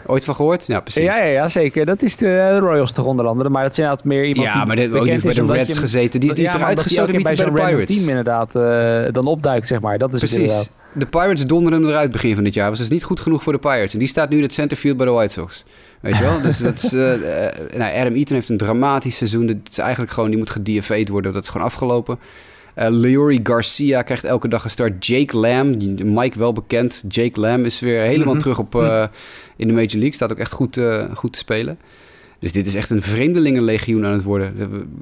Ooit 0.05 0.23
van 0.23 0.35
gehoord? 0.35 0.67
Ja, 0.67 0.79
precies. 0.79 1.03
Ja, 1.03 1.17
ja, 1.17 1.25
ja, 1.25 1.49
zeker. 1.49 1.85
Dat 1.85 2.01
is 2.01 2.17
de 2.17 2.57
Royals 2.57 2.93
toch 2.93 3.05
onder 3.05 3.25
andere. 3.25 3.49
Maar 3.49 3.63
dat 3.63 3.75
zijn 3.75 3.87
altijd 3.87 4.07
meer 4.07 4.25
iemand 4.25 4.47
Ja, 4.47 4.65
maar 4.65 4.75
die, 4.75 4.99
ook 4.99 5.09
die 5.09 5.21
bij 5.21 5.33
de 5.33 5.45
Reds 5.45 5.77
gezeten. 5.77 6.19
Die, 6.19 6.33
die 6.33 6.47
is 6.47 6.53
eruit 6.53 6.79
gestoten 6.79 7.21
bij, 7.21 7.35
bij 7.35 7.45
de 7.45 7.51
Pirates. 7.51 7.95
team 7.95 8.09
inderdaad 8.09 8.55
uh, 8.55 9.03
dan 9.11 9.25
opduikt, 9.25 9.67
zeg 9.67 9.79
maar. 9.79 9.97
Dat 9.97 10.13
is 10.13 10.19
precies. 10.19 10.69
De 10.93 11.05
Pirates 11.05 11.47
donderen 11.47 11.81
hem 11.81 11.89
eruit 11.89 12.11
begin 12.11 12.35
van 12.35 12.43
dit 12.43 12.53
jaar. 12.53 12.69
Was 12.69 12.79
dus 12.79 12.89
niet 12.89 13.03
goed 13.03 13.19
genoeg 13.19 13.43
voor 13.43 13.53
de 13.53 13.59
Pirates. 13.59 13.93
En 13.93 13.99
die 13.99 14.07
staat 14.07 14.29
nu 14.29 14.37
in 14.37 14.43
het 14.43 14.53
centerfield 14.53 14.97
bij 14.97 15.05
de 15.05 15.11
White 15.11 15.33
Sox. 15.33 15.63
Weet 16.03 16.17
je 16.17 16.23
wel? 16.23 16.41
Dus 16.41 16.57
dat 16.67 16.83
is, 16.83 16.93
uh, 16.93 17.13
nou, 17.77 17.95
Adam 17.95 18.15
Eaton 18.15 18.35
heeft 18.35 18.49
een 18.49 18.57
dramatisch 18.57 19.17
seizoen. 19.17 19.45
Dat 19.45 19.55
is 19.69 19.77
eigenlijk 19.77 20.11
gewoon, 20.11 20.29
die 20.29 20.37
moet 20.37 20.49
gedieveed 20.49 21.09
worden. 21.09 21.33
Dat 21.33 21.43
is 21.43 21.49
gewoon 21.49 21.67
afgelopen. 21.67 22.19
Uh, 22.79 22.85
Leori 22.89 23.39
Garcia 23.43 24.01
krijgt 24.01 24.23
elke 24.23 24.47
dag 24.47 24.63
een 24.63 24.69
start. 24.69 25.05
Jake 25.05 25.37
Lamb, 25.37 25.81
Mike 26.03 26.39
wel 26.39 26.53
bekend. 26.53 27.03
Jake 27.07 27.39
Lamb 27.39 27.65
is 27.65 27.79
weer 27.79 28.01
helemaal 28.01 28.33
mhm. 28.33 28.41
terug 28.41 28.59
op, 28.59 28.75
uh, 28.75 29.05
in 29.55 29.67
de 29.67 29.73
Major 29.73 29.91
League. 29.91 30.13
Staat 30.13 30.31
ook 30.31 30.37
echt 30.37 30.51
goed, 30.51 30.77
uh, 30.77 31.05
goed 31.15 31.33
te 31.33 31.39
spelen. 31.39 31.77
Dus 32.39 32.51
dit 32.51 32.65
is 32.65 32.75
echt 32.75 32.89
een 32.89 33.01
vreemdelingenlegioen 33.01 34.05
aan 34.05 34.13
het 34.13 34.23
worden. 34.23 34.53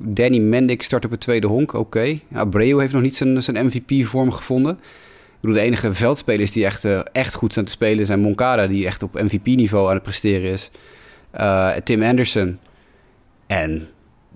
Danny 0.01 0.37
Mendick 0.37 0.81
start 0.81 1.05
op 1.05 1.11
het 1.11 1.19
tweede 1.19 1.47
honk, 1.47 1.73
oké. 1.73 1.77
Okay. 1.77 2.21
Abreu 2.33 2.79
heeft 2.79 2.93
nog 2.93 3.01
niet 3.01 3.15
zijn, 3.15 3.43
zijn 3.43 3.65
MVP-vorm 3.65 4.31
gevonden. 4.31 4.79
Bedoel, 5.41 5.55
de 5.55 5.61
enige 5.61 5.93
veldspelers 5.93 6.51
die 6.51 6.65
echt, 6.65 6.85
echt 7.11 7.33
goed 7.33 7.53
zijn 7.53 7.65
te 7.65 7.71
spelen 7.71 8.05
zijn 8.05 8.19
Moncada, 8.19 8.67
die 8.67 8.85
echt 8.85 9.03
op 9.03 9.13
MVP-niveau 9.13 9.87
aan 9.87 9.93
het 9.93 10.03
presteren 10.03 10.51
is. 10.51 10.71
Tim 11.83 12.03
Anderson. 12.03 12.59
En 13.47 13.87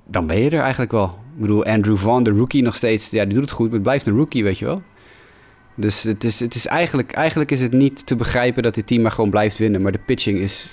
dan 0.06 0.28
ben 0.28 0.40
je 0.40 0.50
er 0.50 0.60
eigenlijk 0.60 0.92
wel. 0.92 1.06
Ik 1.36 1.42
bedoel, 1.42 1.66
Andrew 1.66 1.98
Vaughn, 1.98 2.24
de 2.24 2.32
rookie, 2.32 2.64
nog 2.64 2.76
steeds. 2.76 3.10
Ja, 3.10 3.26
die 3.26 3.34
doet 3.34 3.44
het 3.44 3.52
goed, 3.52 3.66
maar 3.66 3.74
het 3.74 3.84
blijft 3.84 4.08
een 4.08 4.16
rookie, 4.16 4.44
weet 4.44 4.60
je 4.60 4.66
wel. 4.66 4.82
Dus 5.76 6.04
het 6.04 6.24
is, 6.24 6.40
het 6.40 6.56
is 6.56 6.68
eigenlijk, 6.68 7.12
eigenlijk 7.12 7.52
is 7.52 7.62
het 7.62 7.72
niet 7.72 8.06
te 8.06 8.16
begrijpen 8.16 8.64
dat 8.64 8.74
dit 8.74 8.88
team 8.88 9.02
maar 9.02 9.12
gewoon 9.12 9.30
blijft 9.30 9.58
winnen. 9.58 9.82
Maar 9.82 9.92
de 9.92 10.00
pitching 10.06 10.40
is 10.40 10.72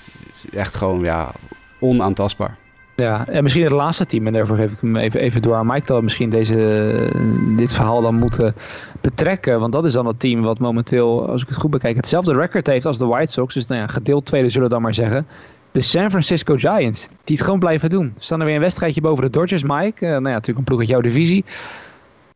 echt 0.53 0.75
gewoon 0.75 0.99
ja, 0.99 1.31
onaantastbaar. 1.79 2.57
Ja, 2.95 3.27
en 3.27 3.43
misschien 3.43 3.63
het 3.63 3.71
laatste 3.71 4.05
team, 4.05 4.27
en 4.27 4.33
daarvoor 4.33 4.55
geef 4.55 4.71
ik 4.71 4.81
hem 4.81 4.95
even, 4.95 5.19
even 5.19 5.41
door 5.41 5.55
aan 5.55 5.67
Mike, 5.67 5.85
dat 5.85 6.01
misschien 6.01 6.29
deze, 6.29 7.09
dit 7.57 7.73
verhaal 7.73 8.01
dan 8.01 8.15
moeten 8.15 8.55
betrekken. 9.03 9.59
Want 9.59 9.73
dat 9.73 9.85
is 9.85 9.93
dan 9.93 10.05
het 10.05 10.19
team 10.19 10.41
wat 10.41 10.59
momenteel, 10.59 11.27
als 11.27 11.41
ik 11.41 11.47
het 11.47 11.57
goed 11.57 11.71
bekijk, 11.71 11.95
hetzelfde 11.95 12.33
record 12.33 12.67
heeft 12.67 12.85
als 12.85 12.97
de 12.97 13.05
White 13.05 13.31
Sox. 13.31 13.53
Dus 13.53 13.67
nou 13.67 13.81
ja, 13.81 13.87
gedeeld 13.87 14.25
tweede 14.25 14.49
zullen 14.49 14.67
we 14.67 14.73
dan 14.73 14.81
maar 14.81 14.93
zeggen 14.93 15.27
de 15.71 15.81
San 15.81 16.09
Francisco 16.09 16.55
Giants. 16.55 17.07
Die 17.23 17.35
het 17.35 17.45
gewoon 17.45 17.59
blijven 17.59 17.89
doen. 17.89 18.13
Staan 18.17 18.39
er 18.39 18.45
weer 18.45 18.55
een 18.55 18.61
wedstrijdje 18.61 19.01
boven 19.01 19.23
de 19.23 19.29
Dodgers, 19.29 19.63
Mike. 19.63 20.05
Uh, 20.05 20.11
nou 20.11 20.11
ja, 20.11 20.19
natuurlijk 20.19 20.57
een 20.57 20.63
ploeg 20.63 20.79
uit 20.79 20.87
jouw 20.87 21.01
divisie. 21.01 21.45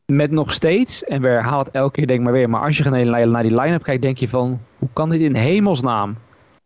Met 0.05 0.31
nog 0.31 0.51
steeds, 0.51 1.03
en 1.03 1.21
we 1.21 1.27
herhalen 1.27 1.65
het 1.65 1.73
elke 1.73 1.91
keer 1.91 2.07
denk 2.07 2.23
maar 2.23 2.33
weer. 2.33 2.49
Maar 2.49 2.61
als 2.61 2.77
je 2.77 2.89
naar, 2.89 3.27
naar 3.27 3.43
die 3.43 3.61
line-up 3.61 3.83
kijkt, 3.83 4.01
denk 4.01 4.17
je 4.17 4.29
van... 4.29 4.59
Hoe 4.77 4.89
kan 4.93 5.09
dit 5.09 5.21
in 5.21 5.35
hemelsnaam? 5.35 6.15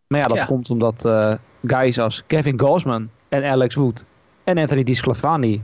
Maar 0.07 0.19
ja, 0.19 0.27
dat 0.27 0.45
komt 0.45 0.69
omdat 0.69 1.05
uh, 1.05 1.33
guys 1.65 1.99
als 1.99 2.23
Kevin 2.27 2.59
Gausman 2.59 3.09
en 3.29 3.43
Alex 3.43 3.75
Wood... 3.75 4.05
en 4.43 4.57
Anthony 4.57 4.83
DiSclafani 4.83 5.63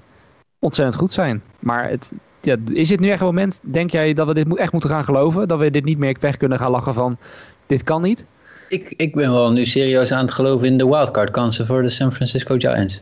ontzettend 0.59 0.97
goed 0.97 1.11
zijn. 1.11 1.41
Maar 1.59 1.89
het, 1.89 2.11
ja, 2.41 2.55
is 2.73 2.87
dit 2.87 2.99
nu 2.99 3.09
echt 3.09 3.19
een 3.19 3.25
moment, 3.25 3.59
denk 3.61 3.91
jij, 3.91 4.13
dat 4.13 4.27
we 4.27 4.33
dit 4.33 4.57
echt 4.57 4.71
moeten 4.71 4.89
gaan 4.89 5.03
geloven? 5.03 5.47
Dat 5.47 5.59
we 5.59 5.71
dit 5.71 5.83
niet 5.83 5.97
meer 5.97 6.17
weg 6.19 6.37
kunnen 6.37 6.57
gaan 6.57 6.71
lachen 6.71 6.93
van... 6.93 7.17
Dit 7.67 7.83
kan 7.83 8.01
niet? 8.01 8.25
Ik, 8.69 8.93
ik 8.97 9.15
ben 9.15 9.31
wel 9.31 9.51
nu 9.51 9.65
serieus 9.65 10.11
aan 10.11 10.25
het 10.25 10.33
geloven 10.33 10.67
in 10.67 10.77
de 10.77 10.87
wildcard 10.87 11.31
kansen 11.31 11.65
voor 11.65 11.81
de 11.81 11.89
San 11.89 12.13
Francisco 12.13 12.55
Giants. 12.57 13.01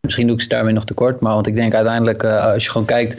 Misschien 0.00 0.26
doe 0.26 0.36
ik 0.36 0.42
ze 0.42 0.48
daarmee 0.48 0.74
nog 0.74 0.84
tekort, 0.84 1.20
maar 1.20 1.34
want 1.34 1.46
ik 1.46 1.54
denk 1.54 1.74
uiteindelijk, 1.74 2.22
uh, 2.22 2.46
als 2.46 2.64
je 2.64 2.70
gewoon 2.70 2.86
kijkt, 2.86 3.14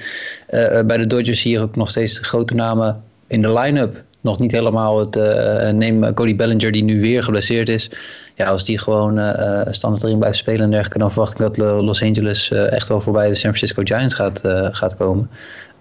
uh, 0.49 0.82
bij 0.82 0.97
de 0.97 1.07
Dodgers 1.07 1.41
zie 1.41 1.51
je 1.51 1.59
ook 1.59 1.76
nog 1.76 1.89
steeds 1.89 2.20
grote 2.20 2.53
namen 2.53 3.03
in 3.28 3.41
de 3.41 3.53
line-up. 3.53 4.03
Nog 4.24 4.39
niet 4.39 4.51
helemaal 4.51 4.99
het 4.99 5.15
uh, 5.15 5.69
neem 5.69 6.13
Cody 6.13 6.36
Bellinger, 6.36 6.71
die 6.71 6.84
nu 6.84 7.01
weer 7.01 7.24
geblesseerd 7.24 7.69
is. 7.69 7.89
Ja, 8.36 8.45
als 8.45 8.65
die 8.65 8.78
gewoon 8.78 9.36
standaard 9.69 10.03
erin 10.03 10.17
blijft 10.17 10.38
spelen 10.38 10.61
en 10.61 10.69
dergelijke, 10.69 10.99
dan 10.99 11.11
verwacht 11.11 11.32
ik 11.32 11.38
dat 11.38 11.57
Los 11.57 12.03
Angeles 12.03 12.51
echt 12.51 12.88
wel 12.88 13.01
voorbij 13.01 13.28
de 13.28 13.34
San 13.34 13.55
Francisco 13.55 13.82
Giants 13.86 14.13
gaat, 14.13 14.41
gaat 14.71 14.95
komen. 14.95 15.30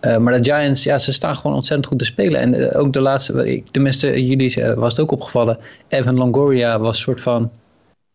Uh, 0.06 0.16
maar 0.16 0.42
de 0.42 0.52
Giants, 0.52 0.82
ja, 0.82 0.98
ze 0.98 1.12
staan 1.12 1.36
gewoon 1.36 1.56
ontzettend 1.56 1.88
goed 1.88 1.98
te 1.98 2.04
spelen. 2.04 2.40
En 2.40 2.54
uh, 2.54 2.80
ook 2.80 2.92
de 2.92 3.00
laatste, 3.00 3.62
tenminste, 3.70 4.26
jullie 4.26 4.60
uh, 4.60 4.72
was 4.72 4.92
het 4.92 5.00
ook 5.00 5.10
opgevallen. 5.10 5.58
Evan 5.88 6.16
Longoria 6.16 6.78
was 6.78 7.00
soort 7.00 7.20
van 7.20 7.50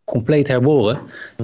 compleet 0.04 0.48
herboren. 0.48 1.00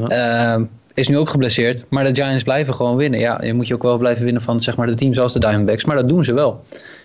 Ja. 0.09 0.67
is 0.93 1.07
nu 1.07 1.17
ook 1.17 1.29
geblesseerd. 1.29 1.85
Maar 1.89 2.03
de 2.03 2.21
Giants 2.21 2.43
blijven 2.43 2.73
gewoon 2.73 2.95
winnen. 2.95 3.19
Ja, 3.19 3.39
je 3.43 3.53
moet 3.53 3.67
je 3.67 3.73
ook 3.73 3.83
wel 3.83 3.97
blijven 3.97 4.23
winnen 4.23 4.41
van 4.41 4.61
zeg 4.61 4.75
maar, 4.75 4.87
de 4.87 4.93
teams 4.93 5.15
zoals 5.15 5.33
de 5.33 5.39
Diamondbacks. 5.39 5.85
Maar 5.85 5.95
dat 5.95 6.09
doen 6.09 6.23
ze 6.23 6.33
wel. 6.33 6.63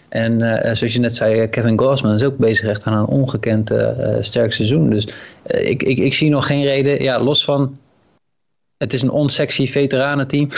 En 0.08 0.60
zoals 0.76 0.92
je 0.92 1.00
net 1.00 1.14
zei, 1.14 1.48
Kevin 1.48 1.78
Gossman 1.78 2.14
is 2.14 2.22
ook 2.22 2.36
bezig 2.36 2.68
echt 2.68 2.84
aan 2.84 2.98
een 2.98 3.06
ongekend 3.06 3.74
sterk 4.20 4.52
seizoen. 4.52 4.90
Dus 4.90 5.08
ik, 5.46 5.82
ik, 5.82 5.98
ik 5.98 6.14
zie 6.14 6.30
nog 6.30 6.46
geen 6.46 6.62
reden. 6.62 7.02
Ja, 7.02 7.20
los 7.20 7.44
van. 7.44 7.78
Het 8.76 8.92
is 8.92 9.02
een 9.02 9.10
onsexy 9.10 9.68
veteranenteam. 9.68 10.48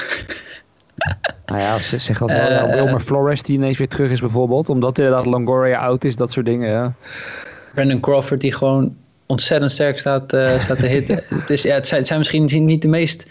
Nou 1.47 1.63
ja, 1.63 1.79
ze 1.79 1.99
zeggen 1.99 2.27
wel, 2.27 2.69
Wilmer 2.69 3.01
Flores 3.01 3.43
die 3.43 3.57
ineens 3.57 3.79
weer 3.79 3.89
terug 3.89 4.11
is 4.11 4.21
bijvoorbeeld. 4.21 4.69
Omdat 4.69 4.99
inderdaad 4.99 5.27
Longoria 5.27 5.79
oud 5.79 6.05
is, 6.05 6.17
dat 6.17 6.31
soort 6.31 6.47
dingen. 6.47 6.71
Ja. 6.71 6.95
Brandon 7.75 8.01
Crawford 8.01 8.41
die 8.41 8.53
gewoon 8.53 8.97
ontzettend 9.27 9.73
sterk 9.73 9.99
staat, 9.99 10.25
staat 10.59 10.79
te 10.79 10.87
hitten. 10.87 11.23
het, 11.41 11.51
is, 11.51 11.63
ja, 11.63 11.75
het, 11.75 11.87
zijn, 11.87 12.19
misschien 12.19 12.65
niet 12.65 12.83
de 12.83 12.89
meest 12.89 13.27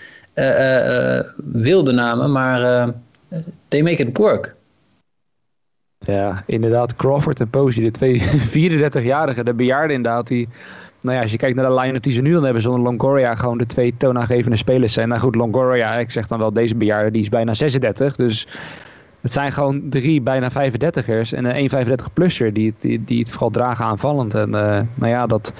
wilde 1.35 1.91
namen, 1.91 2.31
maar 2.31 2.89
they 3.67 3.81
make 3.81 4.01
it 4.01 4.17
work. 4.17 4.55
Ja, 6.05 6.43
inderdaad. 6.45 6.95
Crawford 6.95 7.39
en 7.39 7.49
Posey, 7.49 7.83
de 7.83 7.91
twee 7.91 8.21
34-jarigen, 8.57 9.43
de 9.43 9.53
bejaarden 9.53 9.95
inderdaad, 9.95 10.27
die 10.27 10.47
nou 11.01 11.15
ja, 11.15 11.21
als 11.21 11.31
je 11.31 11.37
kijkt 11.37 11.55
naar 11.55 11.67
de 11.67 11.79
line-up 11.79 12.03
die 12.03 12.13
ze 12.13 12.21
nu 12.21 12.31
dan 12.31 12.43
hebben, 12.43 12.61
zonder 12.61 12.81
Longoria 12.81 13.35
gewoon 13.35 13.57
de 13.57 13.65
twee 13.65 13.93
toonaangevende 13.97 14.57
spelers 14.57 14.93
zijn. 14.93 15.07
Nou 15.07 15.21
goed, 15.21 15.35
Longoria, 15.35 15.93
ik 15.93 16.11
zeg 16.11 16.27
dan 16.27 16.39
wel 16.39 16.53
deze 16.53 16.75
bejaarde, 16.75 17.11
die 17.11 17.21
is 17.21 17.29
bijna 17.29 17.53
36. 17.53 18.15
Dus 18.15 18.47
het 19.21 19.31
zijn 19.31 19.51
gewoon 19.51 19.89
drie 19.89 20.21
bijna 20.21 20.51
35ers 20.51 21.29
en 21.31 21.45
een 21.45 21.69
1,35-plusser 21.71 22.53
die, 22.53 22.73
die, 22.77 23.03
die 23.03 23.19
het 23.19 23.29
vooral 23.29 23.49
dragen 23.49 23.85
aanvallend. 23.85 24.33
En 24.33 24.49
uh, 24.49 24.79
nou 24.93 25.11
ja, 25.11 25.27
dat 25.27 25.53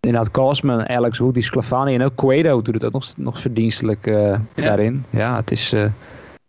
inderdaad 0.00 0.30
Cosman, 0.30 0.88
Alex 0.88 1.18
Wood, 1.18 1.34
die 1.34 1.42
Sclafani 1.42 1.94
en 1.94 2.02
ook 2.02 2.14
Cueto 2.14 2.62
doet 2.62 2.74
het 2.74 2.84
ook 2.84 2.92
nog, 2.92 3.04
nog 3.16 3.40
verdienstelijk 3.40 4.06
uh, 4.06 4.38
daarin. 4.54 5.04
Ja, 5.10 5.36
het 5.36 5.50
is, 5.50 5.74
uh, 5.74 5.84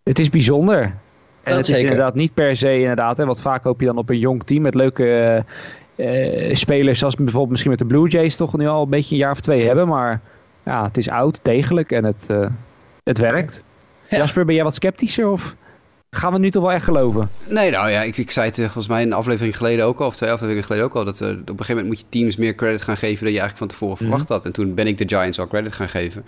het 0.03 0.19
is 0.19 0.29
bijzonder. 0.29 0.93
En 1.43 1.55
het 1.55 1.69
is 1.69 1.79
inderdaad 1.79 2.15
niet 2.15 2.33
per 2.33 2.57
se 2.57 2.79
inderdaad, 2.79 3.17
hè, 3.17 3.25
wat 3.25 3.41
vaak 3.41 3.63
hoop 3.63 3.79
je 3.79 3.85
dan 3.85 3.97
op 3.97 4.09
een 4.09 4.19
jong 4.19 4.43
team 4.43 4.61
met 4.61 4.75
leuke 4.75 5.43
uh, 5.95 6.55
spelers 6.55 6.99
zoals 6.99 7.15
bijvoorbeeld 7.15 7.49
misschien 7.49 7.71
met 7.71 7.79
de 7.79 7.85
Blue 7.85 8.07
Jays 8.07 8.35
toch 8.35 8.57
nu 8.57 8.67
al 8.67 8.83
een 8.83 8.89
beetje 8.89 9.15
een 9.15 9.21
jaar 9.21 9.31
of 9.31 9.39
twee 9.39 9.65
hebben. 9.65 9.87
Maar 9.87 10.21
ja, 10.65 10.83
het 10.83 10.97
is 10.97 11.09
oud, 11.09 11.39
degelijk 11.41 11.91
en 11.91 12.03
het, 12.03 12.27
uh, 12.31 12.45
het 13.03 13.17
werkt. 13.17 13.63
Jasper, 14.09 14.45
ben 14.45 14.55
jij 14.55 14.63
wat 14.63 14.75
sceptischer 14.75 15.29
of 15.29 15.55
gaan 16.09 16.33
we 16.33 16.39
nu 16.39 16.49
toch 16.49 16.63
wel 16.63 16.71
echt 16.71 16.83
geloven? 16.83 17.29
Nee, 17.47 17.71
nou 17.71 17.89
ja, 17.89 18.01
ik, 18.01 18.17
ik 18.17 18.31
zei 18.31 18.47
het 18.47 18.57
eh, 18.57 18.63
volgens 18.63 18.87
mij 18.87 19.01
een 19.01 19.13
aflevering 19.13 19.57
geleden 19.57 19.85
ook 19.85 19.99
al, 19.99 20.07
of 20.07 20.15
twee 20.15 20.31
afleveringen 20.31 20.63
geleden 20.63 20.85
ook 20.85 20.93
al, 20.93 21.05
dat 21.05 21.21
uh, 21.21 21.27
op 21.27 21.35
een 21.35 21.43
gegeven 21.47 21.67
moment 21.67 21.87
moet 21.87 21.99
je 21.99 22.05
teams 22.09 22.35
meer 22.35 22.55
credit 22.55 22.81
gaan 22.81 22.97
geven 22.97 23.23
dan 23.23 23.33
je 23.33 23.39
eigenlijk 23.39 23.57
van 23.57 23.67
tevoren 23.67 23.95
mhm. 23.95 24.03
verwacht 24.03 24.29
had. 24.29 24.45
En 24.45 24.51
toen 24.51 24.73
ben 24.73 24.87
ik 24.87 24.97
de 24.97 25.07
Giants 25.07 25.39
al 25.39 25.47
credit 25.47 25.73
gaan 25.73 25.89
geven. 25.89 26.25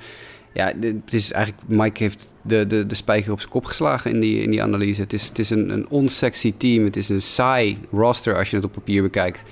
Ja, 0.56 0.72
het 0.80 1.14
is 1.14 1.32
eigenlijk, 1.32 1.68
Mike 1.68 2.03
heeft 2.03 2.36
de, 2.41 2.68
de, 2.68 2.86
de 2.86 2.95
spijker 2.95 3.32
op 3.32 3.39
zijn 3.39 3.51
kop 3.51 3.66
geslagen 3.66 4.12
in 4.12 4.20
die, 4.20 4.41
in 4.41 4.51
die 4.51 4.64
analyse. 4.64 5.01
Het 5.01 5.14
is, 5.14 5.28
het 5.28 5.39
is 5.39 5.49
een, 5.49 5.70
een 5.70 5.89
onsexy 5.89 6.53
team. 6.58 6.84
Het 6.84 6.95
is 6.95 7.10
een 7.10 7.22
saai 7.22 7.78
roster 7.91 8.38
als 8.38 8.49
je 8.49 8.56
het 8.56 8.66
op 8.66 8.72
papier 8.72 9.01
bekijkt. 9.01 9.43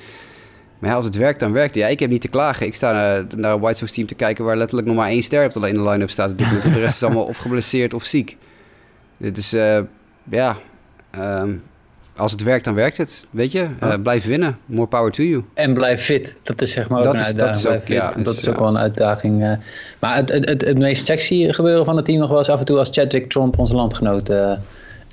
Maar 0.79 0.89
ja, 0.89 0.95
als 0.95 1.05
het 1.05 1.15
werkt, 1.15 1.39
dan 1.39 1.51
werkt 1.51 1.73
het. 1.73 1.83
Ja, 1.83 1.89
ik 1.89 1.99
heb 1.99 2.09
niet 2.09 2.21
te 2.21 2.27
klagen. 2.27 2.65
Ik 2.65 2.75
sta 2.75 2.91
naar, 2.91 3.53
een 3.53 3.59
White 3.59 3.77
Sox 3.77 3.91
team 3.91 4.07
te 4.07 4.15
kijken 4.15 4.45
waar 4.45 4.57
letterlijk 4.57 4.87
nog 4.87 4.97
maar 4.97 5.09
één 5.09 5.21
ster 5.21 5.45
op 5.45 5.53
de 5.53 5.59
line-up 5.59 6.09
staat. 6.09 6.31
Op 6.31 6.37
dit 6.37 6.47
moment. 6.47 6.73
De 6.73 6.79
rest 6.79 6.95
is 6.95 7.03
allemaal 7.03 7.25
of 7.25 7.37
geblesseerd 7.37 7.93
of 7.93 8.03
ziek. 8.03 8.37
Dit 9.17 9.37
is, 9.37 9.53
uh, 9.53 9.79
ja, 10.23 10.57
um, 11.15 11.63
als 12.15 12.31
het 12.31 12.43
werkt, 12.43 12.65
dan 12.65 12.73
werkt 12.73 12.97
het. 12.97 13.27
Weet 13.29 13.51
je, 13.51 13.67
uh, 13.83 13.93
blijf 14.03 14.25
winnen. 14.25 14.57
More 14.65 14.87
power 14.87 15.11
to 15.11 15.23
you. 15.23 15.43
En 15.53 15.73
blijf 15.73 16.01
fit. 16.01 16.35
Dat 16.43 16.61
is 16.61 16.71
zeg 16.71 16.89
maar 16.89 16.97
ook 16.97 17.03
dat 17.03 17.13
een 17.13 17.19
is, 17.19 17.25
uitdaging. 17.25 17.63
Dat 17.63 17.73
is 17.73 17.79
ook, 17.81 17.87
ja, 17.87 18.23
dat 18.23 18.35
is 18.35 18.49
ook 18.49 18.59
wel 18.59 18.67
een 18.67 18.77
uitdaging. 18.77 19.41
Uh, 19.41 19.51
maar 19.99 20.15
het, 20.15 20.29
het, 20.29 20.49
het, 20.49 20.61
het, 20.61 20.77
meest 20.77 21.05
sexy 21.05 21.51
gebeuren 21.51 21.85
van 21.85 21.95
het 21.95 22.05
team 22.05 22.19
nog 22.19 22.29
wel 22.29 22.37
eens 22.37 22.49
af 22.49 22.59
en 22.59 22.65
toe 22.65 22.77
als 22.77 22.89
Chadwick 22.91 23.29
Trump, 23.29 23.59
onze 23.59 23.75
landgenoot... 23.75 24.29
Uh, 24.29 24.51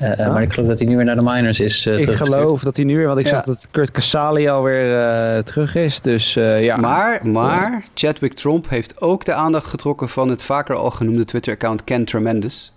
uh, 0.02 0.16
Maar 0.16 0.42
ik 0.42 0.52
geloof 0.52 0.68
dat 0.68 0.78
hij 0.78 0.88
nu 0.88 0.96
weer 0.96 1.04
naar 1.04 1.16
de 1.16 1.22
minors 1.22 1.60
is 1.60 1.86
uh, 1.86 1.98
Ik 1.98 2.10
geloof 2.10 2.62
dat 2.62 2.76
hij 2.76 2.84
nu 2.84 2.96
weer, 2.96 3.06
want 3.06 3.18
ik 3.18 3.26
ja. 3.26 3.30
zag 3.30 3.44
dat 3.44 3.68
Kurt 3.70 3.90
Casali 3.90 4.48
alweer 4.48 5.02
uh, 5.36 5.42
terug 5.42 5.74
is. 5.74 6.00
Dus 6.00 6.34
ja. 6.34 6.76
Maar, 6.76 7.26
maar 7.26 7.84
Chadwick 7.94 8.34
Trump 8.34 8.68
heeft 8.68 9.00
ook 9.00 9.24
de 9.24 9.32
aandacht 9.32 9.66
getrokken 9.66 10.08
van 10.08 10.28
het 10.28 10.42
vaker 10.42 10.74
al 10.74 10.90
genoemde 10.90 11.24
Twitter-account 11.24 11.84
Ken 11.84 12.04
Tremendous. 12.04 12.72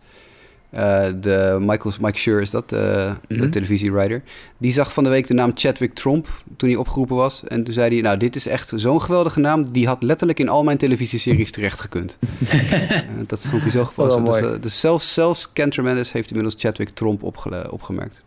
Uh, 0.75 1.05
de 1.19 1.57
Michael, 1.59 1.93
Mike 2.01 2.19
Schur 2.19 2.41
is 2.41 2.49
dat, 2.49 2.73
uh, 2.73 2.79
mm-hmm. 2.79 3.17
de 3.27 3.35
mhm. 3.35 3.49
televisiewriter. 3.49 4.23
Die 4.57 4.71
zag 4.71 4.93
van 4.93 5.03
de 5.03 5.09
week 5.09 5.27
de 5.27 5.33
naam 5.33 5.51
Chadwick 5.53 5.93
Tromp 5.93 6.27
toen 6.57 6.69
hij 6.69 6.77
opgeroepen 6.77 7.15
was. 7.15 7.43
En 7.47 7.63
toen 7.63 7.73
zei 7.73 7.93
hij, 7.93 8.01
nou, 8.01 8.17
dit 8.17 8.35
is 8.35 8.47
echt 8.47 8.71
zo'n 8.75 9.01
geweldige 9.01 9.39
naam. 9.39 9.71
Die 9.71 9.87
had 9.87 10.03
letterlijk 10.03 10.39
in 10.39 10.49
al 10.49 10.63
mijn 10.63 10.77
televisieseries 10.77 11.51
terecht 11.51 11.79
gekund. 11.79 12.17
uh, 12.39 12.91
dat 13.27 13.47
vond 13.47 13.63
hij 13.63 13.71
zo 13.71 13.85
gepast. 13.85 14.25
Dus, 14.25 14.61
dus, 14.61 14.79
zelfs, 14.79 15.13
zelfs 15.13 15.53
Ken 15.53 15.69
Tremendous 15.69 16.11
heeft 16.11 16.27
inmiddels 16.27 16.55
Chadwick 16.57 16.89
Tromp 16.89 17.23
opgemerkt. 17.69 18.23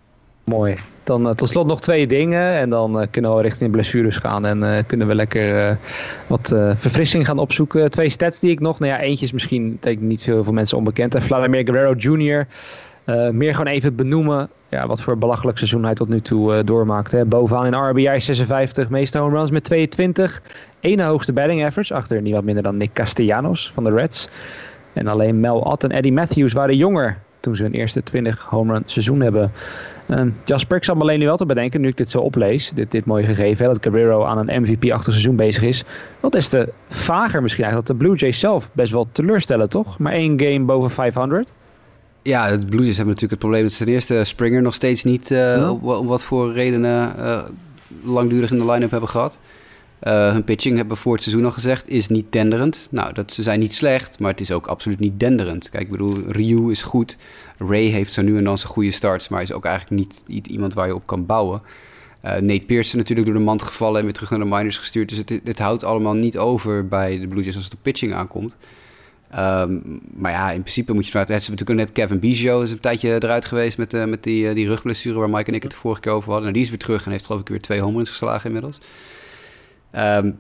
Mooi. 0.47 0.77
Dan 1.03 1.27
uh, 1.27 1.33
tot 1.33 1.49
slot 1.49 1.67
nog 1.67 1.81
twee 1.81 2.07
dingen. 2.07 2.53
En 2.53 2.71
dan 2.71 3.01
uh, 3.01 3.07
kunnen 3.11 3.37
we 3.37 3.43
richting 3.43 3.71
blessures 3.71 4.17
gaan. 4.17 4.47
En 4.47 4.63
uh, 4.63 4.79
kunnen 4.87 5.07
we 5.07 5.15
lekker 5.15 5.79
wat 6.27 6.55
verfrissing 6.75 7.27
gaan 7.27 7.39
opzoeken. 7.39 7.91
Twee 7.91 8.09
stats 8.09 8.41
die 8.41 8.51
ik 8.51 8.61
nog. 8.61 8.79
Nou 8.79 8.93
ja, 8.93 9.01
eentje 9.01 9.25
is 9.25 9.33
misschien 9.33 9.77
denk 9.81 10.01
niet 10.01 10.23
veel 10.23 10.45
voor 10.45 10.55
mensen 10.55 10.79
onbekend. 10.79 11.15
En 11.15 11.23
Vladimir 11.23 11.65
Guerrero 11.65 11.93
Jr. 11.93 12.47
meer 13.33 13.55
gewoon 13.55 13.73
even 13.73 13.97
benoemen. 13.97 14.49
Ja, 14.69 14.87
wat 14.87 15.01
voor 15.01 15.19
belachelijk 15.19 15.59
seizoen 15.59 15.85
hij 15.85 15.95
tot 15.95 16.09
nu 16.09 16.21
toe 16.21 16.65
doormaakt. 16.65 17.13
Hè. 17.13 17.25
Bovenaan 17.25 17.67
in 17.67 17.91
RBI 17.91 18.21
56. 18.21 18.89
Meeste 18.89 19.19
home 19.19 19.37
runs 19.37 19.51
met 19.51 19.65
22. 19.65 20.43
Ene 20.81 21.03
hoogste 21.03 21.33
batting 21.33 21.65
average. 21.65 21.95
Achter 21.95 22.23
niet 22.23 22.35
wat 22.35 22.45
minder 22.45 22.63
dan 22.63 22.77
Nick 22.77 22.93
Castellanos 22.93 23.71
van 23.73 23.85
de 23.85 23.91
Reds. 23.91 24.29
En 24.93 25.07
alleen 25.07 25.41
Mel 25.41 25.59
Ott 25.59 25.85
en 25.85 25.91
Eddie 25.91 26.13
Matthews 26.13 26.53
waren 26.53 26.77
jonger. 26.77 27.19
Toen 27.41 27.57
ze 27.57 27.63
hun 27.63 27.73
eerste 27.73 28.03
20 28.03 28.47
home 28.49 28.73
run 28.73 28.83
seizoen 28.87 29.21
hebben 29.21 29.53
Jasper, 30.45 30.77
ik 30.77 30.85
zal 30.85 30.95
me 30.95 31.01
alleen 31.01 31.19
nu 31.19 31.25
wel 31.25 31.37
te 31.37 31.47
bedenken, 31.47 31.81
nu 31.81 31.89
ik 31.89 31.97
dit 31.97 32.11
zo 32.11 32.21
oplees, 32.21 32.71
dit, 32.75 32.91
dit 32.91 33.05
mooie 33.05 33.27
gegeven, 33.27 33.67
dat 33.67 33.79
Guerrero 33.81 34.25
aan 34.25 34.39
een 34.39 34.63
MVP-achtig 34.63 35.13
seizoen 35.13 35.37
bezig 35.37 35.63
is. 35.63 35.85
Wat 36.21 36.35
is 36.35 36.49
te 36.49 36.73
vager 36.89 37.43
misschien 37.43 37.65
eigenlijk, 37.65 37.93
dat 37.93 37.99
de 37.99 38.05
Blue 38.07 38.17
Jays 38.19 38.39
zelf 38.39 38.71
best 38.73 38.93
wel 38.93 39.09
teleurstellen, 39.13 39.69
toch? 39.69 39.99
Maar 39.99 40.13
één 40.13 40.41
game 40.41 40.65
boven 40.65 40.91
500. 40.91 41.53
Ja, 42.23 42.57
de 42.57 42.67
Blue 42.67 42.83
Jays 42.83 42.97
hebben 42.97 43.15
natuurlijk 43.15 43.31
het 43.31 43.39
probleem 43.39 43.63
dat 43.63 43.73
ze 43.73 43.85
ten 43.85 43.93
eerste 43.93 44.25
Springer 44.25 44.63
nog 44.63 44.75
steeds 44.75 45.05
niet, 45.05 45.31
uh, 45.31 45.73
om 45.83 46.07
wat 46.07 46.23
voor 46.23 46.53
redenen, 46.53 47.15
uh, 47.19 47.43
langdurig 48.03 48.51
in 48.51 48.59
de 48.59 48.71
line-up 48.71 48.91
hebben 48.91 49.09
gehad. 49.09 49.39
Uh, 50.03 50.33
hun 50.33 50.45
pitching, 50.45 50.77
hebben 50.77 50.95
we 50.95 51.03
voor 51.03 51.13
het 51.13 51.23
seizoen 51.23 51.45
al 51.45 51.51
gezegd, 51.51 51.89
is 51.89 52.09
niet 52.09 52.33
denderend. 52.33 52.89
Nou, 52.91 53.13
dat, 53.13 53.33
ze 53.33 53.43
zijn 53.43 53.61
niet 53.61 53.75
slecht, 53.75 54.19
maar 54.19 54.31
het 54.31 54.41
is 54.41 54.53
ook 54.53 54.67
absoluut 54.67 54.99
niet 54.99 55.21
denderend. 55.21 55.71
Kijk, 55.71 55.83
ik 55.83 55.91
bedoel, 55.91 56.19
Ryu 56.29 56.71
is 56.71 56.83
goed. 56.83 57.17
Ray 57.59 57.87
heeft 57.87 58.13
zo 58.13 58.23
nu 58.23 58.37
en 58.37 58.45
dan 58.45 58.59
zijn 58.59 58.73
goede 58.73 58.91
starts, 58.91 59.29
maar 59.29 59.43
is 59.43 59.53
ook 59.53 59.65
eigenlijk 59.65 60.03
niet 60.27 60.47
iemand 60.47 60.75
waar 60.75 60.87
je 60.87 60.95
op 60.95 61.07
kan 61.07 61.27
bouwen. 61.27 61.63
Uh, 62.25 62.33
Nate 62.33 62.65
Pearson 62.67 62.99
natuurlijk 62.99 63.29
door 63.29 63.37
de 63.37 63.45
mand 63.45 63.63
gevallen 63.63 63.99
en 63.99 64.05
weer 64.05 64.13
terug 64.13 64.31
naar 64.31 64.39
de 64.39 64.45
minors 64.45 64.79
gestuurd. 64.79 65.09
Dus 65.09 65.19
het, 65.45 65.59
houdt 65.59 65.85
allemaal 65.85 66.15
niet 66.15 66.39
over 66.39 66.89
bij 66.89 67.19
de 67.19 67.29
Blue 67.29 67.43
Jays 67.43 67.55
als 67.55 67.65
het 67.65 67.75
op 67.75 67.79
pitching 67.83 68.15
aankomt. 68.15 68.57
Um, 69.39 70.01
maar 70.15 70.33
ja, 70.33 70.51
in 70.51 70.61
principe 70.61 70.93
moet 70.93 71.05
je 71.05 71.11
vanuit... 71.11 71.29
Het 71.29 71.41
is 71.41 71.49
natuurlijk 71.49 71.79
net 71.79 71.93
Kevin 71.93 72.19
Biggio 72.19 72.61
is 72.61 72.71
een 72.71 72.81
tijdje 72.81 73.15
eruit 73.15 73.45
geweest 73.45 73.79
met, 73.79 73.95
uh, 73.95 74.05
met 74.05 74.23
die, 74.23 74.45
uh, 74.49 74.55
die 74.55 74.67
rugblessure... 74.67 75.19
waar 75.19 75.31
Mike 75.31 75.51
en 75.51 75.55
ik 75.55 75.63
het 75.63 75.73
de 75.73 75.79
vorige 75.79 76.01
keer 76.01 76.13
over 76.13 76.33
hadden. 76.33 76.43
Nou, 76.43 76.53
die 76.53 76.63
is 76.63 76.69
weer 76.69 76.79
terug 76.79 77.05
en 77.05 77.11
heeft 77.11 77.27
geloof 77.27 77.41
ik 77.41 77.49
weer 77.49 77.61
twee 77.61 77.81
home 77.81 78.07
geslagen 78.07 78.47
inmiddels. 78.47 78.79
Um, 79.97 80.39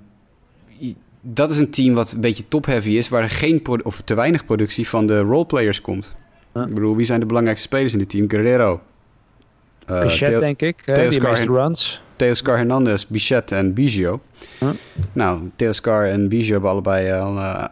dat 1.20 1.50
is 1.50 1.58
een 1.58 1.70
team 1.70 1.94
wat 1.94 2.12
een 2.12 2.20
beetje 2.20 2.48
top-heavy 2.48 2.90
is... 2.90 3.08
waar 3.08 3.22
er 3.22 3.30
geen 3.30 3.62
of 3.82 4.00
te 4.00 4.14
weinig 4.14 4.44
productie 4.44 4.88
van 4.88 5.06
de 5.06 5.20
roleplayers 5.20 5.80
komt. 5.80 6.16
Ik 6.62 6.74
bedoel, 6.74 6.96
wie 6.96 7.06
zijn 7.06 7.20
de 7.20 7.26
belangrijkste 7.26 7.66
spelers 7.66 7.92
in 7.92 7.98
het 7.98 8.08
team? 8.08 8.30
Guerrero. 8.30 8.80
Uh, 9.90 10.02
Bichette, 10.02 10.38
denk 10.38 10.60
ik. 10.60 10.82
Teoscar, 10.82 11.34
die 11.34 11.46
runs. 11.46 12.02
Teoscar 12.16 12.56
Hernandez, 12.56 13.06
Bichette 13.06 13.54
en 13.54 13.74
Biggio. 13.74 14.20
Huh? 14.58 14.68
Nou, 15.12 15.50
Teoscar 15.54 16.04
en 16.04 16.28
Biggio 16.28 16.52
hebben 16.52 16.70
allebei 16.70 17.12
al 17.12 17.38
een 17.38 17.68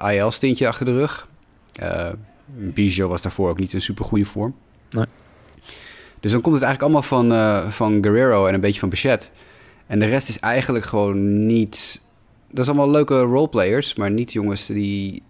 uh, 0.00 0.14
IL-stintje 0.14 0.68
achter 0.68 0.86
de 0.86 0.92
rug. 0.92 1.28
Uh, 1.82 2.08
Biggio 2.46 3.08
was 3.08 3.22
daarvoor 3.22 3.50
ook 3.50 3.58
niet 3.58 3.72
in 3.72 3.80
super 3.80 4.04
goede 4.04 4.24
vorm. 4.24 4.54
Nee. 4.90 5.04
Dus 6.20 6.32
dan 6.32 6.40
komt 6.40 6.54
het 6.54 6.64
eigenlijk 6.64 6.82
allemaal 6.82 7.30
van, 7.62 7.70
van 7.70 7.98
Guerrero 8.02 8.46
en 8.46 8.54
een 8.54 8.60
beetje 8.60 8.80
van 8.80 8.88
Bichette. 8.88 9.26
En 9.86 9.98
de 9.98 10.06
rest 10.06 10.28
is 10.28 10.38
eigenlijk 10.38 10.84
gewoon 10.84 11.46
niet... 11.46 12.02
Dat 12.50 12.64
is 12.64 12.70
allemaal 12.70 12.90
leuke 12.90 13.20
roleplayers, 13.20 13.94
maar 13.94 14.10
niet 14.10 14.32
jongens 14.32 14.66
die 14.66 15.22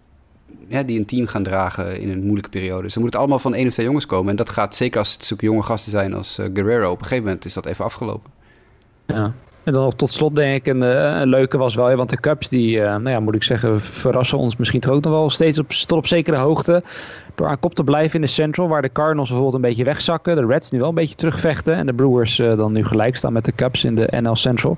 ja, 0.69 0.83
die 0.83 0.99
een 0.99 1.05
team 1.05 1.27
gaan 1.27 1.43
dragen 1.43 2.01
in 2.01 2.09
een 2.09 2.21
moeilijke 2.21 2.49
periode. 2.49 2.81
Dus 2.81 2.93
dan 2.93 3.01
moet 3.03 3.11
het 3.11 3.21
allemaal 3.21 3.39
van 3.39 3.53
één 3.53 3.67
of 3.67 3.73
twee 3.73 3.85
jongens 3.85 4.05
komen. 4.05 4.29
En 4.29 4.35
dat 4.35 4.49
gaat 4.49 4.75
zeker 4.75 4.99
als 4.99 5.13
het 5.13 5.25
zulke 5.25 5.45
jonge 5.45 5.63
gasten 5.63 5.91
zijn 5.91 6.13
als 6.13 6.39
uh, 6.39 6.45
Guerrero. 6.53 6.91
Op 6.91 6.99
een 6.99 7.03
gegeven 7.03 7.23
moment 7.23 7.45
is 7.45 7.53
dat 7.53 7.65
even 7.65 7.85
afgelopen. 7.85 8.31
Ja. 9.05 9.33
En 9.63 9.73
dan 9.73 9.95
tot 9.95 10.09
slot 10.09 10.35
denk 10.35 10.55
ik, 10.55 10.73
een, 10.73 10.83
eh, 10.83 11.19
een 11.19 11.29
leuke 11.29 11.57
was 11.57 11.75
wel, 11.75 11.95
want 11.95 12.09
de 12.09 12.19
Cubs 12.19 12.49
die, 12.49 12.77
uh, 12.77 12.83
nou 12.83 13.09
ja, 13.09 13.19
moet 13.19 13.35
ik 13.35 13.43
zeggen, 13.43 13.81
verrassen 13.81 14.37
ons 14.37 14.55
misschien 14.55 14.79
toch 14.79 14.93
ook 14.93 15.03
nog 15.03 15.13
wel 15.13 15.29
steeds 15.29 15.59
op, 15.59 15.69
tot 15.69 15.97
op 15.97 16.07
zekere 16.07 16.37
hoogte. 16.37 16.83
Door 17.35 17.47
aan 17.47 17.59
kop 17.59 17.75
te 17.75 17.83
blijven 17.83 18.15
in 18.15 18.21
de 18.21 18.27
Central, 18.27 18.67
waar 18.67 18.81
de 18.81 18.91
Cardinals 18.91 19.27
bijvoorbeeld 19.27 19.63
een 19.63 19.69
beetje 19.69 19.83
wegzakken. 19.83 20.35
De 20.35 20.45
Reds 20.45 20.71
nu 20.71 20.79
wel 20.79 20.89
een 20.89 20.95
beetje 20.95 21.15
terugvechten. 21.15 21.75
En 21.75 21.85
de 21.85 21.93
Brewers 21.93 22.39
uh, 22.39 22.57
dan 22.57 22.71
nu 22.71 22.85
gelijk 22.85 23.15
staan 23.15 23.33
met 23.33 23.45
de 23.45 23.51
Cubs 23.55 23.83
in 23.83 23.95
de 23.95 24.07
NL 24.21 24.35
Central. 24.35 24.77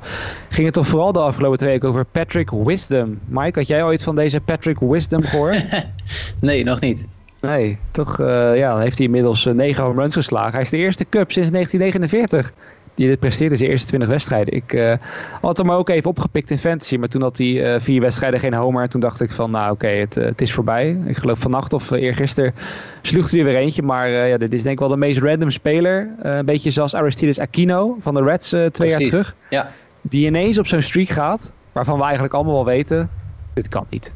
Ging 0.49 0.65
het 0.65 0.73
toch 0.73 0.87
vooral 0.87 1.11
de 1.11 1.19
afgelopen 1.19 1.57
twee 1.57 1.69
weken 1.69 1.89
over 1.89 2.05
Patrick 2.05 2.49
Wisdom. 2.49 3.19
Mike, 3.25 3.59
had 3.59 3.67
jij 3.67 3.83
ooit 3.83 4.03
van 4.03 4.15
deze 4.15 4.39
Patrick 4.39 4.79
Wisdom 4.79 5.21
gehoord? 5.23 5.65
nee, 6.39 6.63
nog 6.63 6.79
niet. 6.79 7.05
Nee, 7.39 7.77
toch 7.91 8.19
uh, 8.19 8.57
ja, 8.57 8.77
heeft 8.77 8.97
hij 8.97 9.05
inmiddels 9.05 9.45
negen 9.45 9.83
home 9.83 10.01
runs 10.01 10.13
geslagen. 10.13 10.51
Hij 10.51 10.61
is 10.61 10.69
de 10.69 10.77
eerste 10.77 11.05
Cub 11.09 11.31
sinds 11.31 11.51
1949 11.51 12.53
die 12.95 13.07
dit 13.07 13.19
presteerde 13.19 13.55
zijn 13.55 13.69
eerste 13.69 13.87
20 13.87 14.09
wedstrijden. 14.09 14.53
Ik 14.53 14.73
uh, 14.73 14.93
had 15.41 15.57
hem 15.57 15.71
ook 15.71 15.89
even 15.89 16.09
opgepikt 16.09 16.51
in 16.51 16.57
fantasy, 16.57 16.97
maar 16.97 17.07
toen 17.07 17.21
had 17.21 17.37
hij 17.37 17.47
uh, 17.47 17.79
vier 17.79 18.01
wedstrijden 18.01 18.39
geen 18.39 18.53
homer. 18.53 18.83
En 18.83 18.89
toen 18.89 19.01
dacht 19.01 19.21
ik 19.21 19.31
van, 19.31 19.51
nou 19.51 19.71
oké, 19.71 19.85
okay, 19.85 19.99
het, 19.99 20.17
uh, 20.17 20.25
het, 20.25 20.41
is 20.41 20.53
voorbij. 20.53 20.97
Ik 21.05 21.17
geloof 21.17 21.39
vannacht 21.39 21.73
of 21.73 21.91
eergisteren 21.91 22.53
sloeg 23.01 23.31
hij 23.31 23.43
weer 23.43 23.55
eentje. 23.55 23.81
Maar 23.81 24.09
ja, 24.09 24.37
dit 24.37 24.53
is 24.53 24.61
denk 24.61 24.73
ik 24.73 24.79
wel 24.79 24.89
de 24.89 24.97
meest 24.97 25.19
random 25.19 25.51
speler. 25.51 26.09
een 26.19 26.45
beetje 26.45 26.71
zoals 26.71 26.93
Aristides 26.93 27.39
Aquino 27.39 27.97
van 27.99 28.13
de 28.13 28.23
Reds 28.23 28.49
twee 28.49 28.69
Precies. 28.69 28.97
jaar 28.97 29.09
terug. 29.09 29.35
Ja. 29.49 29.71
Die 30.01 30.25
ineens 30.25 30.57
op 30.57 30.67
zo'n 30.67 30.81
streak 30.81 31.09
gaat, 31.09 31.51
waarvan 31.71 31.97
we 31.97 32.03
eigenlijk 32.03 32.33
allemaal 32.33 32.53
wel 32.53 32.65
weten, 32.65 33.09
dit 33.53 33.69
kan 33.69 33.85
niet. 33.89 34.11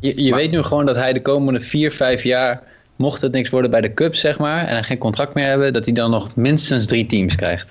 Je, 0.00 0.22
je 0.22 0.30
maar, 0.30 0.38
weet 0.38 0.50
nu 0.50 0.62
gewoon 0.62 0.86
dat 0.86 0.96
hij 0.96 1.12
de 1.12 1.22
komende 1.22 1.60
vier, 1.60 1.92
vijf 1.92 2.22
jaar 2.22 2.62
mocht 2.96 3.20
het 3.20 3.32
niks 3.32 3.50
worden 3.50 3.70
bij 3.70 3.80
de 3.80 3.94
Cubs, 3.94 4.20
zeg 4.20 4.38
maar, 4.38 4.66
en 4.66 4.72
hij 4.72 4.82
geen 4.82 4.98
contract 4.98 5.34
meer 5.34 5.46
hebben, 5.46 5.72
dat 5.72 5.84
hij 5.84 5.94
dan 5.94 6.10
nog 6.10 6.36
minstens 6.36 6.86
drie 6.86 7.06
teams 7.06 7.34
krijgt. 7.34 7.66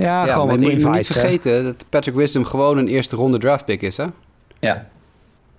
Ja, 0.00 0.26
gewoon 0.26 0.46
maar 0.46 0.58
je 0.58 0.80
moet 0.80 0.92
niet 0.92 1.06
vergeten 1.06 1.64
dat 1.64 1.84
Patrick 1.88 2.14
Wisdom 2.14 2.44
gewoon 2.44 2.78
een 2.78 2.88
eerste 2.88 3.16
ronde 3.16 3.38
draftpick 3.38 3.82
is, 3.82 3.96
hè? 3.96 4.06
Ja. 4.60 4.86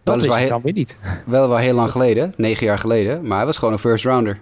Dat 0.04 0.22
is 0.22 0.28
wel 0.28 0.62
weer 0.62 0.74
niet. 0.74 0.98
Wel 1.26 1.50
wel 1.50 1.58
heel 1.58 1.74
lang 1.74 1.92
geleden, 1.92 2.34
negen 2.38 2.66
jaar 2.66 2.80
geleden, 2.80 3.28
maar 3.28 3.38
hij 3.38 3.46
was 3.46 3.58
gewoon 3.58 3.74
een 3.74 3.80
first 3.80 4.06
rounder. 4.06 4.40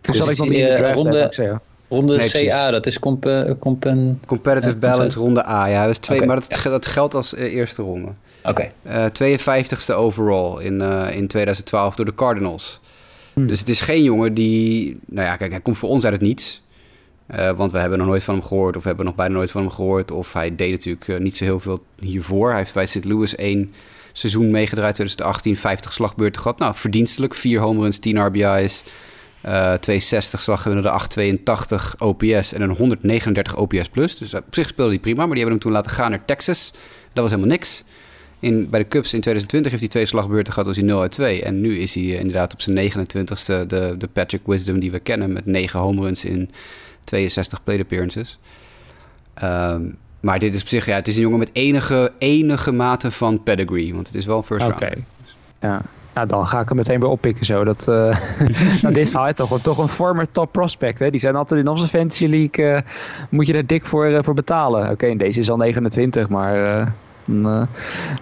Dus 0.00 0.16
zal 0.16 0.30
ik 0.30 0.36
de 0.36 0.74
draft 0.78 0.94
ronde, 0.94 1.60
ronde 1.88 2.16
nee, 2.16 2.46
CA, 2.46 2.70
dat 2.70 2.86
is 2.86 2.98
comp, 2.98 3.26
uh, 3.26 3.50
comp 3.60 3.94
Competitive 4.26 4.74
uh, 4.74 4.80
Balance 4.80 5.18
ronde 5.18 5.46
A. 5.48 5.66
Ja, 5.66 5.80
dat 5.80 5.90
is 5.90 5.98
twee, 5.98 6.16
okay. 6.16 6.28
maar 6.28 6.40
dat, 6.40 6.62
dat 6.62 6.86
geldt 6.86 7.14
als 7.14 7.34
uh, 7.34 7.54
eerste 7.54 7.82
ronde. 7.82 8.08
Oké. 8.44 8.70
Okay. 8.84 9.38
52ste 9.38 9.94
overall 9.94 10.64
in, 10.64 10.80
in 11.12 11.26
2012 11.26 11.94
door 11.94 12.04
de 12.04 12.14
Cardinals. 12.14 12.80
Hmm. 13.32 13.46
Dus 13.46 13.58
het 13.58 13.68
is 13.68 13.80
geen 13.80 14.02
jongen 14.02 14.34
die... 14.34 14.98
Nou 15.06 15.26
ja, 15.26 15.36
kijk, 15.36 15.50
hij 15.50 15.60
komt 15.60 15.78
voor 15.78 15.88
ons 15.88 16.04
uit 16.04 16.12
het 16.12 16.22
niets. 16.22 16.62
Uh, 17.30 17.50
want 17.50 17.72
we 17.72 17.78
hebben 17.78 17.98
nog 17.98 18.06
nooit 18.06 18.22
van 18.22 18.34
hem 18.34 18.44
gehoord, 18.44 18.76
of 18.76 18.82
we 18.82 18.88
hebben 18.88 19.06
nog 19.06 19.14
bijna 19.14 19.34
nooit 19.34 19.50
van 19.50 19.60
hem 19.60 19.70
gehoord. 19.70 20.10
Of 20.10 20.32
hij 20.32 20.54
deed 20.54 20.70
natuurlijk 20.70 21.08
uh, 21.08 21.18
niet 21.18 21.36
zo 21.36 21.44
heel 21.44 21.60
veel 21.60 21.84
hiervoor. 21.98 22.48
Hij 22.48 22.58
heeft 22.58 22.74
bij 22.74 22.86
St. 22.86 23.04
Louis 23.04 23.36
één 23.36 23.72
seizoen 24.12 24.50
meegedraaid, 24.50 24.94
2018, 24.94 25.56
50 25.56 25.92
slagbeurten 25.92 26.42
gehad. 26.42 26.58
Nou, 26.58 26.74
verdienstelijk. 26.74 27.34
Vier 27.34 27.60
home 27.60 27.80
runs, 27.80 27.98
10 27.98 28.26
RBI's, 28.26 28.82
uh, 29.46 29.72
260 29.72 30.42
slagwinnen, 30.42 30.84
882 30.84 31.94
OPS 31.98 32.52
en 32.52 32.60
een 32.60 32.70
139 32.70 33.56
OPS+. 33.56 33.88
Plus. 33.88 34.18
Dus 34.18 34.34
op 34.34 34.54
zich 34.54 34.68
speelde 34.68 34.90
hij 34.90 35.00
prima, 35.00 35.26
maar 35.26 35.34
die 35.34 35.44
hebben 35.44 35.52
hem 35.52 35.62
toen 35.62 35.72
laten 35.72 35.92
gaan 35.92 36.10
naar 36.10 36.24
Texas. 36.24 36.72
Dat 37.12 37.22
was 37.22 37.30
helemaal 37.30 37.52
niks. 37.52 37.84
In, 38.38 38.70
bij 38.70 38.80
de 38.80 38.88
Cubs 38.88 39.12
in 39.12 39.20
2020 39.20 39.70
heeft 39.70 39.82
hij 39.82 39.92
twee 39.92 40.06
slagbeurten 40.06 40.52
gehad, 40.52 40.68
was 40.68 40.76
hij 40.76 40.86
0 40.86 41.00
uit 41.00 41.12
2. 41.12 41.42
En 41.42 41.60
nu 41.60 41.78
is 41.78 41.94
hij 41.94 42.04
inderdaad 42.04 42.52
op 42.52 42.60
zijn 42.60 42.90
29ste 42.90 43.66
de, 43.66 43.94
de 43.98 44.08
Patrick 44.12 44.42
Wisdom 44.44 44.80
die 44.80 44.90
we 44.90 44.98
kennen... 44.98 45.32
met 45.32 45.46
9 45.46 45.80
home 45.80 46.00
runs 46.00 46.24
in 46.24 46.50
62 47.04 47.64
plate 47.64 47.80
appearances. 47.80 48.38
Um, 49.42 49.96
maar 50.20 50.38
dit 50.38 50.54
is 50.54 50.60
op 50.60 50.68
zich, 50.68 50.86
ja, 50.86 50.94
het 50.94 51.08
is 51.08 51.16
een 51.16 51.22
jongen 51.22 51.38
met 51.38 51.50
enige, 51.52 52.12
enige 52.18 52.72
mate 52.72 53.10
van 53.10 53.42
pedigree. 53.42 53.94
Want 53.94 54.06
het 54.06 54.16
is 54.16 54.26
wel 54.26 54.42
first 54.42 54.66
round. 54.66 54.82
Oké. 54.82 54.94
Ja. 55.60 55.82
Nou, 56.14 56.26
dan 56.26 56.46
ga 56.46 56.60
ik 56.60 56.68
hem 56.68 56.76
meteen 56.76 57.00
weer 57.00 57.08
oppikken 57.08 57.46
zo. 57.46 57.64
Dat, 57.64 57.88
uh, 57.88 57.94
nou, 58.82 58.94
dit 58.94 59.10
verhaal 59.10 59.28
is 59.28 59.34
toch, 59.34 59.60
toch 59.60 59.78
een 59.78 59.88
former 59.88 60.30
top 60.30 60.52
prospect. 60.52 60.98
Hè? 60.98 61.10
Die 61.10 61.20
zijn 61.20 61.36
altijd 61.36 61.60
in 61.60 61.68
onze 61.68 61.88
Fantasy 61.88 62.26
League, 62.26 62.74
uh, 62.74 62.80
moet 63.28 63.46
je 63.46 63.52
er 63.52 63.66
dik 63.66 63.86
voor, 63.86 64.08
uh, 64.08 64.18
voor 64.22 64.34
betalen. 64.34 64.90
Oké, 64.90 65.16
deze 65.16 65.40
is 65.40 65.50
al 65.50 65.56
29, 65.56 66.28
maar 66.28 66.94
dan 67.24 67.52
uh, 67.52 67.62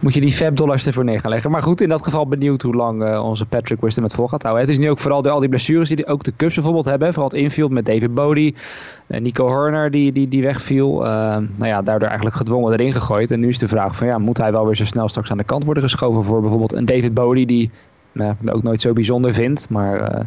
moet 0.00 0.14
je 0.14 0.20
die 0.20 0.32
fab 0.32 0.56
dollars 0.56 0.86
ervoor 0.86 1.04
neer 1.04 1.20
gaan 1.20 1.30
leggen. 1.30 1.50
Maar 1.50 1.62
goed, 1.62 1.80
in 1.80 1.88
dat 1.88 2.04
geval 2.04 2.26
benieuwd 2.26 2.62
hoe 2.62 2.74
lang 2.74 3.02
uh, 3.02 3.24
onze 3.24 3.46
Patrick 3.46 3.80
Wisdom 3.80 4.04
het 4.04 4.14
vol 4.14 4.28
gaat 4.28 4.42
houden. 4.42 4.64
Het 4.64 4.72
is 4.72 4.78
nu 4.78 4.90
ook 4.90 4.98
vooral 4.98 5.22
door 5.22 5.32
al 5.32 5.40
die 5.40 5.48
blessures 5.48 5.88
die 5.88 6.06
ook 6.06 6.24
de 6.24 6.32
Cubs 6.36 6.54
bijvoorbeeld 6.54 6.84
hebben. 6.84 7.08
Vooral 7.08 7.30
het 7.30 7.38
infield 7.38 7.70
met 7.70 7.86
David 7.86 8.14
Bodie. 8.14 8.54
Uh, 9.06 9.20
Nico 9.20 9.46
Horner 9.46 9.90
die, 9.90 10.12
die, 10.12 10.28
die 10.28 10.42
wegviel. 10.42 11.00
nou 11.00 11.66
ja, 11.66 11.82
daardoor 11.82 12.08
eigenlijk 12.08 12.36
gedwongen 12.36 12.72
erin 12.72 12.92
gegooid. 12.92 13.30
En 13.30 13.40
nu 13.40 13.48
is 13.48 13.58
de 13.58 13.68
vraag 13.68 13.96
van 13.96 14.06
ja, 14.06 14.18
moet 14.18 14.38
hij 14.38 14.52
wel 14.52 14.66
weer 14.66 14.76
zo 14.76 14.84
snel 14.84 15.08
straks 15.08 15.30
aan 15.30 15.38
de 15.38 15.44
kant 15.44 15.64
worden 15.64 15.82
geschoven 15.82 16.24
voor 16.24 16.40
bijvoorbeeld 16.40 16.72
een 16.72 16.84
David 16.84 17.14
Bodie 17.14 17.46
die 17.46 17.70
nou, 18.12 18.34
ook 18.46 18.62
nooit 18.62 18.80
zo 18.80 18.92
bijzonder 18.92 19.34
vindt. 19.34 19.68
Maar 19.68 20.26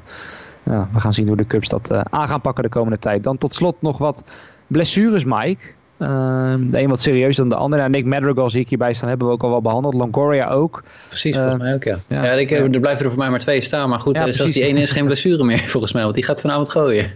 ja, 0.63 0.89
we 0.93 0.99
gaan 0.99 1.13
zien 1.13 1.27
hoe 1.27 1.37
de 1.37 1.47
Cubs 1.47 1.69
dat 1.69 1.91
aan 2.09 2.27
gaan 2.27 2.41
pakken 2.41 2.63
de 2.63 2.69
komende 2.69 2.99
tijd. 2.99 3.23
Dan 3.23 3.37
tot 3.37 3.53
slot 3.53 3.75
nog 3.81 3.97
wat 3.97 4.23
blessures, 4.67 5.23
Mike. 5.23 5.73
Ehm, 5.97 6.69
de 6.69 6.79
een 6.79 6.89
wat 6.89 7.01
serieuzer 7.01 7.35
dan 7.47 7.49
de 7.49 7.63
ander. 7.63 7.79
Nou, 7.79 7.91
Nick 7.91 8.05
Madrigal 8.05 8.49
zie 8.49 8.61
ik 8.61 8.69
hierbij 8.69 8.93
staan, 8.93 9.09
hebben 9.09 9.27
we 9.27 9.33
ook 9.33 9.43
al 9.43 9.49
wel 9.49 9.61
behandeld. 9.61 9.93
Longoria 9.93 10.49
ook. 10.49 10.83
Precies, 11.07 11.35
volgens 11.35 11.61
mij 11.61 11.73
ook, 11.73 11.83
ja. 11.83 11.97
ja, 12.07 12.23
ja 12.23 12.31
ik, 12.31 12.51
er 12.51 12.79
blijven 12.79 13.05
er 13.05 13.11
voor 13.11 13.19
mij 13.19 13.29
maar 13.29 13.39
twee 13.39 13.61
staan. 13.61 13.89
Maar 13.89 13.99
goed, 13.99 14.15
ja, 14.15 14.31
zelfs 14.31 14.53
die 14.53 14.63
ene 14.63 14.79
is 14.79 14.91
geen 14.91 15.05
blessure 15.05 15.43
meer, 15.43 15.69
volgens 15.75 15.93
mij. 15.93 16.03
Want 16.03 16.15
die 16.15 16.23
gaat 16.23 16.41
vanavond 16.41 16.69
gooien. 16.69 17.11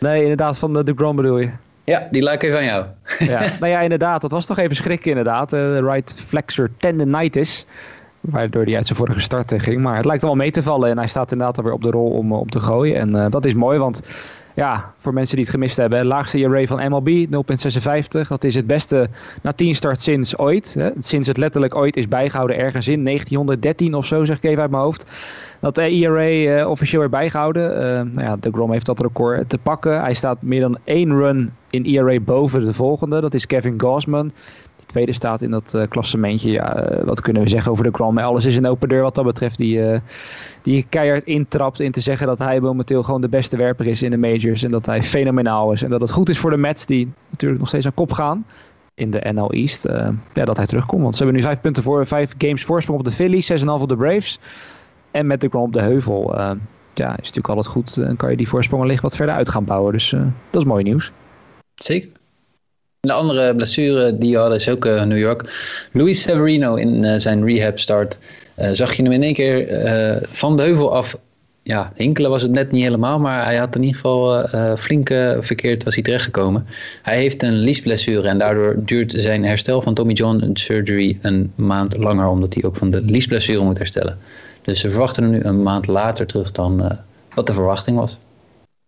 Nee, 0.00 0.22
inderdaad, 0.22 0.58
van 0.58 0.72
de, 0.72 0.84
de 0.84 0.92
Grom 0.96 1.16
bedoel 1.16 1.38
je. 1.38 1.50
Ja, 1.84 2.08
die 2.10 2.22
lijkt 2.22 2.42
even 2.42 2.58
aan 2.58 2.64
jou. 2.64 2.84
Ja, 3.18 3.40
nou 3.60 3.72
ja, 3.72 3.80
inderdaad. 3.80 4.20
Dat 4.20 4.30
was 4.30 4.46
toch 4.46 4.58
even 4.58 4.76
schrikken 4.76 5.10
inderdaad. 5.10 5.50
De 5.50 5.82
right 5.82 6.14
flexor 6.26 6.70
tendinitis. 6.78 7.66
Waardoor 8.20 8.64
hij 8.64 8.76
uit 8.76 8.86
zijn 8.86 8.98
vorige 8.98 9.20
start 9.20 9.54
ging. 9.56 9.82
Maar 9.82 9.96
het 9.96 10.04
lijkt 10.04 10.22
wel 10.22 10.34
mee 10.34 10.50
te 10.50 10.62
vallen. 10.62 10.90
En 10.90 10.98
hij 10.98 11.06
staat 11.06 11.32
inderdaad 11.32 11.58
alweer 11.58 11.72
op 11.72 11.82
de 11.82 11.90
rol 11.90 12.10
om, 12.10 12.32
om 12.32 12.48
te 12.48 12.60
gooien. 12.60 12.96
En 12.96 13.14
uh, 13.14 13.26
dat 13.30 13.44
is 13.44 13.54
mooi, 13.54 13.78
want 13.78 14.02
ja, 14.54 14.92
voor 14.98 15.12
mensen 15.12 15.36
die 15.36 15.44
het 15.44 15.54
gemist 15.54 15.76
hebben, 15.76 16.06
laagste 16.06 16.38
ERA 16.38 16.64
van 16.64 16.90
MLB, 16.90 17.26
0,56. 18.22 18.28
Dat 18.28 18.44
is 18.44 18.54
het 18.54 18.66
beste 18.66 19.08
na 19.42 19.52
10 19.52 19.74
start 19.74 20.00
sinds 20.00 20.38
ooit. 20.38 20.74
Hè. 20.74 20.90
Sinds 20.98 21.28
het 21.28 21.36
letterlijk 21.36 21.74
ooit 21.74 21.96
is 21.96 22.08
bijgehouden 22.08 22.56
ergens 22.56 22.88
in 22.88 23.04
1913 23.04 23.94
of 23.94 24.06
zo, 24.06 24.24
zeg 24.24 24.36
ik 24.36 24.44
even 24.44 24.62
uit 24.62 24.70
mijn 24.70 24.82
hoofd. 24.82 25.06
Dat 25.60 25.78
ERA 25.78 26.20
uh, 26.20 26.60
eh, 26.60 26.70
officieel 26.70 27.00
weer 27.00 27.10
bijgehouden. 27.10 27.76
Uh, 27.76 27.82
nou 28.14 28.20
ja, 28.20 28.36
de 28.36 28.50
Grom 28.52 28.72
heeft 28.72 28.86
dat 28.86 29.00
record 29.00 29.48
te 29.48 29.58
pakken. 29.58 30.00
Hij 30.00 30.14
staat 30.14 30.42
meer 30.42 30.60
dan 30.60 30.78
één 30.84 31.16
run 31.16 31.52
in 31.70 31.84
ERA 31.84 32.20
boven 32.20 32.64
de 32.64 32.72
volgende. 32.72 33.20
Dat 33.20 33.34
is 33.34 33.46
Kevin 33.46 33.80
Gosman 33.80 34.32
tweede 34.86 35.12
staat 35.12 35.42
in 35.42 35.50
dat 35.50 35.74
uh, 35.74 35.82
klassementje. 35.88 36.50
Ja, 36.50 36.76
eh, 36.76 37.04
wat 37.04 37.20
kunnen 37.20 37.42
we 37.42 37.48
zeggen 37.48 37.70
over 37.70 37.84
de 37.84 37.90
Grom? 37.92 38.18
Alles 38.18 38.44
is 38.44 38.56
een 38.56 38.66
open 38.66 38.88
deur 38.88 39.02
wat 39.02 39.14
dat 39.14 39.24
betreft. 39.24 39.58
Die, 39.58 39.78
uh, 39.78 39.98
die 40.62 40.86
keihard 40.88 41.24
intrapt 41.24 41.80
in 41.80 41.92
te 41.92 42.00
zeggen 42.00 42.26
dat 42.26 42.38
hij 42.38 42.60
momenteel 42.60 43.02
gewoon 43.02 43.20
de 43.20 43.28
beste 43.28 43.56
werper 43.56 43.86
is 43.86 44.02
in 44.02 44.10
de 44.10 44.16
majors. 44.16 44.62
En 44.62 44.70
dat 44.70 44.86
hij 44.86 45.02
fenomenaal 45.02 45.72
is. 45.72 45.82
En 45.82 45.90
dat 45.90 46.00
het 46.00 46.10
goed 46.10 46.28
is 46.28 46.38
voor 46.38 46.50
de 46.50 46.56
Mets 46.56 46.86
die 46.86 47.12
natuurlijk 47.30 47.60
nog 47.60 47.68
steeds 47.68 47.86
aan 47.86 47.94
kop 47.94 48.12
gaan 48.12 48.46
in 48.94 49.10
de 49.10 49.30
NL 49.32 49.50
East. 49.50 49.82
Ja, 50.32 50.44
dat 50.44 50.56
hij 50.56 50.66
terugkomt. 50.66 51.02
Want 51.02 51.16
ze 51.16 51.22
hebben 51.22 51.40
nu 51.40 51.46
vijf 51.46 51.60
punten 51.60 51.82
voor, 51.82 52.06
vijf 52.06 52.32
games 52.38 52.64
voorsprong 52.64 52.98
op 52.98 53.04
de 53.04 53.12
Phillies, 53.12 53.52
6,5 53.52 53.66
op 53.66 53.88
de 53.88 53.96
Braves. 53.96 54.38
En 55.10 55.26
met 55.26 55.40
de 55.40 55.48
Grom 55.48 55.62
op 55.62 55.72
de 55.72 55.80
heuvel. 55.80 56.34
Ja, 56.94 57.10
is 57.10 57.16
natuurlijk 57.16 57.48
altijd 57.48 57.66
goed. 57.66 57.94
Dan 57.94 58.16
kan 58.16 58.30
je 58.30 58.36
die 58.36 58.48
voorsprongen 58.48 58.86
licht 58.86 59.02
wat 59.02 59.16
verder 59.16 59.34
uit 59.34 59.48
gaan 59.48 59.64
bouwen. 59.64 59.92
Dus 59.92 60.10
dat 60.50 60.62
is 60.62 60.68
mooi 60.68 60.82
nieuws. 60.82 61.12
Zeker. 61.74 62.08
De 63.04 63.12
andere 63.12 63.54
blessure 63.54 64.18
die 64.18 64.30
je 64.30 64.36
hadden 64.36 64.56
is 64.56 64.68
ook 64.68 64.84
uh, 64.84 65.02
New 65.02 65.18
York. 65.18 65.52
Luis 65.92 66.22
Severino 66.22 66.74
in 66.74 67.02
uh, 67.02 67.14
zijn 67.16 67.44
rehab 67.44 67.78
start. 67.78 68.18
Uh, 68.58 68.68
zag 68.72 68.94
je 68.94 69.02
hem 69.02 69.12
in 69.12 69.22
één 69.22 69.34
keer 69.34 69.68
van 70.28 70.56
de 70.56 70.62
heuvel 70.62 70.94
af. 70.94 71.16
Ja, 71.62 71.92
hinkelen 71.94 72.30
was 72.30 72.42
het 72.42 72.50
net 72.50 72.72
niet 72.72 72.82
helemaal, 72.82 73.18
maar 73.18 73.44
hij 73.44 73.56
had 73.56 73.76
in 73.76 73.82
ieder 73.82 73.96
geval 73.96 74.48
flink 74.76 75.08
verkeerd 75.40 75.84
was 75.84 75.94
hij 75.94 76.02
terechtgekomen. 76.02 76.66
Hij 77.02 77.18
heeft 77.18 77.42
een 77.42 77.54
liesblessure 77.54 78.28
en 78.28 78.38
daardoor 78.38 78.76
duurt 78.78 79.14
zijn 79.16 79.44
herstel 79.44 79.82
van 79.82 79.94
Tommy 79.94 80.12
John 80.12 80.50
surgery 80.52 81.18
een 81.22 81.52
maand 81.54 81.96
langer, 81.96 82.28
omdat 82.28 82.54
hij 82.54 82.64
ook 82.64 82.76
van 82.76 82.90
de 82.90 83.00
liesblessure 83.00 83.62
moet 83.62 83.78
herstellen. 83.78 84.18
Dus 84.62 84.80
ze 84.80 84.90
verwachten 84.90 85.22
hem 85.22 85.32
nu 85.32 85.42
een 85.42 85.62
maand 85.62 85.86
later 85.86 86.26
terug 86.26 86.52
dan 86.52 86.98
wat 87.34 87.46
de 87.46 87.52
verwachting 87.52 87.96
was. 87.96 88.18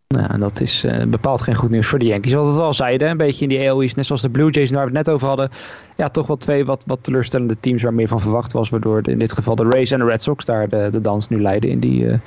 Nou, 0.08 0.38
dat 0.38 0.60
is 0.60 0.84
uh, 0.84 1.04
bepaald 1.04 1.42
geen 1.42 1.54
goed 1.54 1.70
nieuws 1.70 1.86
voor 1.86 1.98
de 1.98 2.04
Yankees. 2.04 2.32
Zoals 2.32 2.56
we 2.56 2.62
al 2.62 2.74
zeiden, 2.74 3.08
een 3.08 3.16
beetje 3.16 3.42
in 3.42 3.48
die 3.48 3.70
AL 3.70 3.78
net 3.78 4.06
zoals 4.06 4.22
de 4.22 4.30
Blue 4.30 4.50
Jays 4.50 4.70
waar 4.70 4.80
we 4.80 4.96
het 4.96 5.06
net 5.06 5.14
over 5.14 5.28
hadden. 5.28 5.50
Ja, 5.96 6.08
toch 6.08 6.26
wel 6.26 6.36
twee 6.36 6.64
wat, 6.64 6.84
wat 6.86 7.04
teleurstellende 7.04 7.56
teams 7.60 7.82
waar 7.82 7.94
meer 7.94 8.08
van 8.08 8.20
verwacht 8.20 8.52
was. 8.52 8.68
Waardoor 8.68 9.08
in 9.08 9.18
dit 9.18 9.32
geval 9.32 9.54
de 9.54 9.68
Rays 9.70 9.90
en 9.90 9.98
de 9.98 10.04
Red 10.04 10.22
Sox 10.22 10.44
daar 10.44 10.68
de, 10.68 10.88
de 10.90 11.00
dans 11.00 11.28
nu 11.28 11.40
leiden 11.42 11.70
in 11.70 11.80
die, 11.80 12.04
uh, 12.04 12.18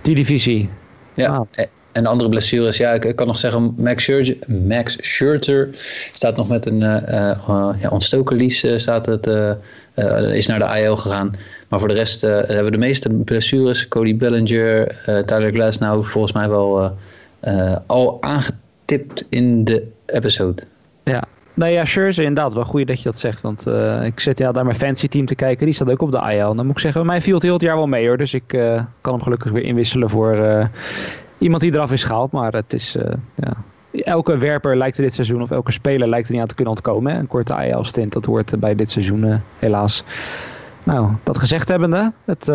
die 0.00 0.14
divisie. 0.14 0.68
Ja, 1.14 1.28
ah. 1.28 1.64
En 1.94 2.06
andere 2.06 2.28
blessures. 2.28 2.76
Ja, 2.76 2.92
ik, 2.92 3.16
kan 3.16 3.26
nog 3.26 3.36
zeggen, 3.36 3.74
Max 3.76 4.02
Scherzer, 4.02 4.36
Max 4.46 4.96
Scherzer 5.00 5.68
staat 6.12 6.36
nog 6.36 6.48
met 6.48 6.66
een 6.66 6.80
uh, 6.80 7.72
ja, 7.80 7.88
ontstoken 7.90 8.36
lies. 8.36 8.66
staat 8.76 9.06
het, 9.06 9.26
is 10.32 10.46
naar 10.46 10.58
de 10.58 10.80
IL 10.80 10.96
gegaan. 10.96 11.36
Maar 11.68 11.78
voor 11.78 11.88
de 11.88 11.94
rest 11.94 12.20
hebben 12.20 12.64
we 12.64 12.70
de 12.70 12.78
meeste 12.78 13.10
blessures. 13.10 13.88
Cody 13.88 14.16
Bellinger, 14.16 14.96
Tyler 15.26 15.52
Glass 15.52 15.78
nou 15.78 16.04
volgens 16.04 16.32
mij 16.32 16.48
wel 16.48 16.96
uh, 17.44 17.76
al 17.86 18.18
aangetipt 18.20 19.24
in 19.28 19.64
de 19.64 19.86
episode. 20.06 20.62
Ja, 21.04 21.24
nou 21.54 21.72
ja, 21.72 21.84
Scherzer 21.84 22.24
inderdaad. 22.24 22.54
Wel 22.54 22.64
goed 22.64 22.86
dat 22.86 22.98
je 22.98 23.04
dat 23.04 23.18
zegt. 23.18 23.40
Want 23.40 23.66
uh, 23.66 24.04
ik 24.04 24.20
zit 24.20 24.38
ja, 24.38 24.52
daar 24.52 24.64
mijn 24.64 24.76
fancy 24.76 25.08
team 25.08 25.26
te 25.26 25.34
kijken. 25.34 25.66
Die 25.66 25.74
staat 25.74 25.90
ook 25.90 26.02
op 26.02 26.12
de 26.12 26.32
IL. 26.32 26.54
Dan 26.54 26.66
moet 26.66 26.74
ik 26.74 26.80
zeggen, 26.80 27.06
mij 27.06 27.20
viel 27.20 27.34
het 27.34 27.42
heel 27.42 27.52
het 27.52 27.62
jaar 27.62 27.76
wel 27.76 27.86
mee 27.86 28.06
hoor. 28.06 28.16
Dus 28.16 28.34
ik 28.34 28.52
uh, 28.52 28.82
kan 29.00 29.12
hem 29.12 29.22
gelukkig 29.22 29.50
weer 29.50 29.62
inwisselen 29.62 30.10
voor 30.10 30.68
iemand 31.38 31.62
die 31.62 31.74
eraf 31.74 31.92
is 31.92 32.04
gehaald. 32.04 32.32
Maar 32.32 32.52
het 32.52 32.72
is, 32.72 32.96
ja... 33.34 33.52
Elke 34.04 34.38
werper 34.38 34.76
lijkt 34.76 34.96
er 34.96 35.02
dit 35.02 35.14
seizoen, 35.14 35.42
of 35.42 35.50
elke 35.50 35.72
speler 35.72 36.08
lijkt 36.08 36.26
er 36.26 36.32
niet 36.32 36.42
aan 36.42 36.48
te 36.48 36.54
kunnen 36.54 36.74
ontkomen. 36.74 37.12
Hè? 37.12 37.18
Een 37.18 37.26
korte 37.26 37.66
IL-stint, 37.66 38.12
dat 38.12 38.24
hoort 38.24 38.60
bij 38.60 38.74
dit 38.74 38.90
seizoen 38.90 39.40
helaas. 39.58 40.04
Nou, 40.82 41.08
dat 41.22 41.38
gezegd 41.38 41.68
hebbende, 41.68 42.12
het 42.24 42.46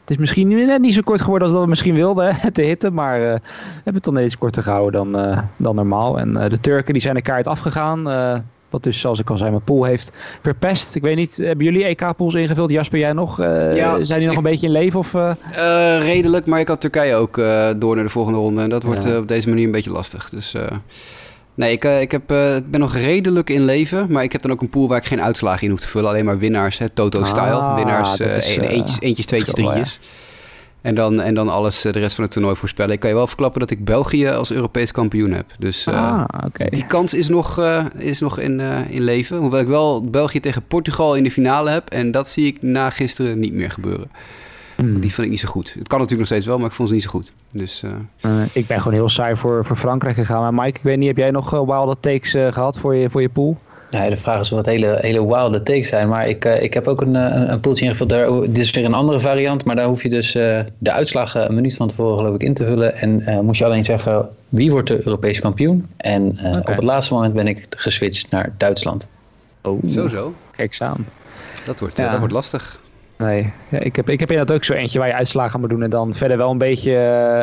het 0.00 0.10
is 0.10 0.16
misschien 0.16 0.48
net 0.48 0.80
niet 0.80 0.94
zo 0.94 1.00
kort 1.04 1.20
geworden 1.20 1.42
als 1.42 1.52
dat 1.52 1.62
we 1.62 1.68
misschien 1.68 1.94
wilden, 1.94 2.36
te 2.52 2.62
hitten. 2.62 2.94
Maar 2.94 3.20
we 3.20 3.40
hebben 3.74 4.02
het 4.02 4.10
net 4.10 4.24
iets 4.24 4.38
korter 4.38 4.62
gehouden 4.62 5.12
dan, 5.12 5.42
dan 5.56 5.74
normaal. 5.74 6.18
En 6.18 6.32
de 6.48 6.60
Turken 6.60 6.92
die 6.92 7.02
zijn 7.02 7.14
de 7.14 7.22
kaart 7.22 7.46
afgegaan. 7.46 8.06
Wat 8.72 8.82
dus, 8.82 9.00
zoals 9.00 9.18
ik 9.18 9.30
al 9.30 9.36
zei, 9.36 9.50
mijn 9.50 9.64
pool 9.64 9.84
heeft 9.84 10.10
verpest. 10.42 10.94
Ik 10.94 11.02
weet 11.02 11.16
niet, 11.16 11.36
hebben 11.36 11.64
jullie 11.64 11.84
EK-pools 11.84 12.34
ingevuld? 12.34 12.70
Jasper, 12.70 12.98
jij 12.98 13.12
nog? 13.12 13.36
Ja, 13.36 14.04
zijn 14.04 14.18
die 14.18 14.28
nog 14.28 14.36
een 14.36 14.42
beetje 14.42 14.66
in 14.66 14.72
leven? 14.72 14.98
Of, 14.98 15.12
redelijk, 15.98 16.46
maar 16.46 16.60
ik 16.60 16.68
had 16.68 16.80
Turkije 16.80 17.14
ook 17.14 17.36
door 17.76 17.94
naar 17.94 18.04
de 18.04 18.10
volgende 18.10 18.38
ronde. 18.38 18.62
En 18.62 18.68
dat 18.68 18.82
wordt 18.82 19.16
op 19.16 19.28
deze 19.28 19.48
manier 19.48 19.64
een 19.64 19.70
beetje 19.70 19.90
lastig. 19.90 20.28
Dus... 20.28 20.54
Nee, 21.54 21.72
ik, 21.72 21.84
uh, 21.84 22.00
ik 22.00 22.10
heb, 22.10 22.32
uh, 22.32 22.56
ben 22.66 22.80
nog 22.80 22.94
redelijk 22.94 23.50
in 23.50 23.64
leven. 23.64 24.06
Maar 24.10 24.22
ik 24.22 24.32
heb 24.32 24.42
dan 24.42 24.50
ook 24.50 24.60
een 24.60 24.70
pool 24.70 24.88
waar 24.88 24.98
ik 24.98 25.04
geen 25.04 25.22
uitslagen 25.22 25.62
in 25.62 25.70
hoef 25.70 25.80
te 25.80 25.88
vullen. 25.88 26.08
Alleen 26.08 26.24
maar 26.24 26.38
winnaars, 26.38 26.80
Toto-style. 26.94 27.50
Ah, 27.50 27.76
winnaars, 27.76 28.20
uh, 28.20 28.36
eentjes, 28.36 29.00
eentjes, 29.00 29.26
tweetjes, 29.26 29.54
drietjes. 29.54 30.00
En 30.82 30.94
dan, 30.94 31.20
en 31.20 31.34
dan 31.34 31.48
alles, 31.48 31.80
de 31.80 31.90
rest 31.90 32.14
van 32.14 32.24
het 32.24 32.32
toernooi 32.32 32.56
voorspellen. 32.56 32.92
Ik 32.92 33.00
kan 33.00 33.10
je 33.10 33.16
wel 33.16 33.26
verklappen 33.26 33.60
dat 33.60 33.70
ik 33.70 33.84
België 33.84 34.28
als 34.28 34.52
Europees 34.52 34.92
kampioen 34.92 35.32
heb. 35.32 35.46
Dus 35.58 35.88
ah, 35.88 36.24
okay. 36.46 36.68
die 36.68 36.86
kans 36.86 37.14
is 37.14 37.28
nog, 37.28 37.60
is 37.98 38.20
nog 38.20 38.38
in, 38.38 38.60
in 38.88 39.02
leven. 39.02 39.36
Hoewel 39.36 39.60
ik 39.60 39.66
wel 39.66 40.10
België 40.10 40.40
tegen 40.40 40.62
Portugal 40.66 41.14
in 41.14 41.24
de 41.24 41.30
finale 41.30 41.70
heb. 41.70 41.90
En 41.90 42.10
dat 42.10 42.28
zie 42.28 42.46
ik 42.46 42.62
na 42.62 42.90
gisteren 42.90 43.38
niet 43.38 43.52
meer 43.52 43.70
gebeuren. 43.70 44.10
Hmm. 44.76 45.00
Die 45.00 45.14
vond 45.14 45.26
ik 45.26 45.32
niet 45.32 45.40
zo 45.40 45.48
goed. 45.48 45.74
Het 45.78 45.88
kan 45.88 45.98
natuurlijk 45.98 46.18
nog 46.18 46.26
steeds 46.26 46.46
wel, 46.46 46.58
maar 46.58 46.66
ik 46.66 46.72
vond 46.72 46.88
ze 46.88 46.94
niet 46.94 47.04
zo 47.04 47.10
goed. 47.10 47.32
Dus, 47.50 47.84
ik 48.52 48.66
ben 48.66 48.78
gewoon 48.78 48.92
heel 48.92 49.08
saai 49.08 49.36
voor, 49.36 49.64
voor 49.64 49.76
Frankrijk 49.76 50.16
gegaan. 50.16 50.40
Maar 50.40 50.64
Mike, 50.64 50.78
ik 50.78 50.84
weet 50.84 50.98
niet, 50.98 51.08
heb 51.08 51.16
jij 51.16 51.30
nog 51.30 51.50
wilde 51.50 51.96
takes 52.00 52.30
gehad 52.30 52.78
voor 52.78 52.94
je, 52.94 53.10
voor 53.10 53.20
je 53.20 53.28
pool? 53.28 53.58
Ja, 53.92 54.08
de 54.08 54.16
vraag 54.16 54.40
is 54.40 54.50
wat 54.50 54.66
hele, 54.66 54.98
hele 55.00 55.26
wilde 55.26 55.62
takes 55.62 55.88
zijn. 55.88 56.08
Maar 56.08 56.28
ik, 56.28 56.44
ik 56.44 56.74
heb 56.74 56.86
ook 56.86 57.00
een, 57.00 57.14
een, 57.14 57.52
een 57.52 57.60
poeltje 57.60 57.84
ingevuld. 57.84 58.08
Daar, 58.08 58.40
dit 58.40 58.58
is 58.58 58.70
weer 58.70 58.84
een 58.84 58.94
andere 58.94 59.20
variant. 59.20 59.64
Maar 59.64 59.76
daar 59.76 59.86
hoef 59.86 60.02
je 60.02 60.08
dus 60.08 60.32
de 60.32 60.92
uitslagen 60.92 61.48
een 61.48 61.54
minuut 61.54 61.76
van 61.76 61.88
tevoren 61.88 62.18
geloof 62.18 62.34
ik 62.34 62.42
in 62.42 62.54
te 62.54 62.64
vullen. 62.64 62.96
En 62.96 63.44
moest 63.44 63.58
je 63.58 63.64
alleen 63.64 63.84
zeggen 63.84 64.28
wie 64.48 64.70
wordt 64.70 64.88
de 64.88 65.06
Europese 65.06 65.40
kampioen. 65.40 65.88
En 65.96 66.38
okay. 66.38 66.60
op 66.60 66.66
het 66.66 66.82
laatste 66.82 67.14
moment 67.14 67.34
ben 67.34 67.46
ik 67.46 67.66
geswitcht 67.76 68.30
naar 68.30 68.52
Duitsland. 68.56 69.08
Oh, 69.62 69.88
zo 69.88 70.08
zo. 70.08 70.34
Kijk 70.56 70.76
aan. 70.78 71.06
Dat 71.66 71.80
wordt, 71.80 71.98
ja. 71.98 72.10
dat 72.10 72.18
wordt 72.18 72.34
lastig. 72.34 72.80
Nee, 73.22 73.52
ja, 73.68 73.78
ik, 73.78 73.96
heb, 73.96 74.08
ik 74.08 74.20
heb 74.20 74.30
inderdaad 74.30 74.56
ook 74.56 74.64
zo 74.64 74.72
eentje 74.72 74.98
waar 74.98 75.08
je 75.08 75.14
uitslagen 75.14 75.60
moet 75.60 75.68
doen. 75.68 75.82
En 75.82 75.90
dan 75.90 76.14
verder 76.14 76.36
wel 76.36 76.50
een 76.50 76.58
beetje 76.58 76.92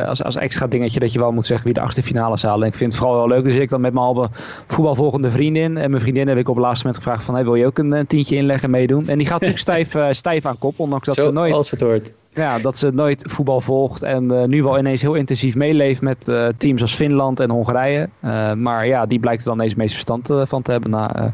uh, 0.01 0.07
als, 0.07 0.23
als 0.23 0.35
extra 0.35 0.67
dingetje 0.67 0.99
dat 0.99 1.13
je 1.13 1.19
wel 1.19 1.31
moet 1.31 1.45
zeggen 1.45 1.65
wie 1.65 1.73
de 1.73 1.81
achtste 1.81 2.03
finale 2.03 2.37
halen. 2.41 2.61
En 2.61 2.67
ik 2.67 2.75
vind 2.75 2.91
het 2.91 3.01
vooral 3.01 3.17
wel 3.17 3.27
leuk. 3.27 3.43
Dus 3.43 3.55
ik 3.55 3.69
dan 3.69 3.81
met 3.81 3.93
mijn 3.93 4.05
halve 4.05 4.29
voetbalvolgende 4.67 5.31
vriendin. 5.31 5.77
En 5.77 5.89
mijn 5.89 6.01
vriendin 6.01 6.27
heb 6.27 6.37
ik 6.37 6.49
op 6.49 6.55
het 6.55 6.63
laatste 6.63 6.85
moment 6.85 7.03
gevraagd 7.03 7.25
van... 7.25 7.33
Hey, 7.33 7.43
wil 7.43 7.55
je 7.55 7.65
ook 7.65 7.77
een, 7.77 7.91
een 7.91 8.07
tientje 8.07 8.35
inleggen 8.35 8.63
en 8.63 8.71
meedoen? 8.71 9.07
En 9.07 9.17
die 9.17 9.27
gaat 9.27 9.41
natuurlijk 9.41 9.59
stijf, 9.59 9.95
uh, 9.95 10.07
stijf 10.11 10.45
aan 10.45 10.57
kop. 10.57 10.79
Ondanks 10.79 11.05
dat 11.05 11.15
zo, 11.15 11.25
ze 11.25 11.31
nooit... 11.31 11.53
als 11.53 11.71
het 11.71 11.81
hoort. 11.81 12.11
Ja, 12.33 12.59
dat 12.59 12.77
ze 12.77 12.91
nooit 12.91 13.23
voetbal 13.27 13.61
volgt. 13.61 14.03
En 14.03 14.23
uh, 14.23 14.43
nu 14.43 14.63
wel 14.63 14.77
ineens 14.77 15.01
heel 15.01 15.13
intensief 15.13 15.55
meeleeft 15.55 16.01
met 16.01 16.31
teams 16.57 16.81
als 16.81 16.95
Finland 16.95 17.39
en 17.39 17.49
Hongarije. 17.49 18.09
maar 18.55 18.87
ja, 18.87 19.05
die 19.05 19.19
blijkt 19.19 19.41
er 19.41 19.47
dan 19.47 19.55
ineens 19.55 19.71
het 19.71 19.81
meest 19.81 19.93
verstand 19.93 20.31
van 20.49 20.61
te 20.61 20.71
hebben 20.71 20.89
na 20.89 21.33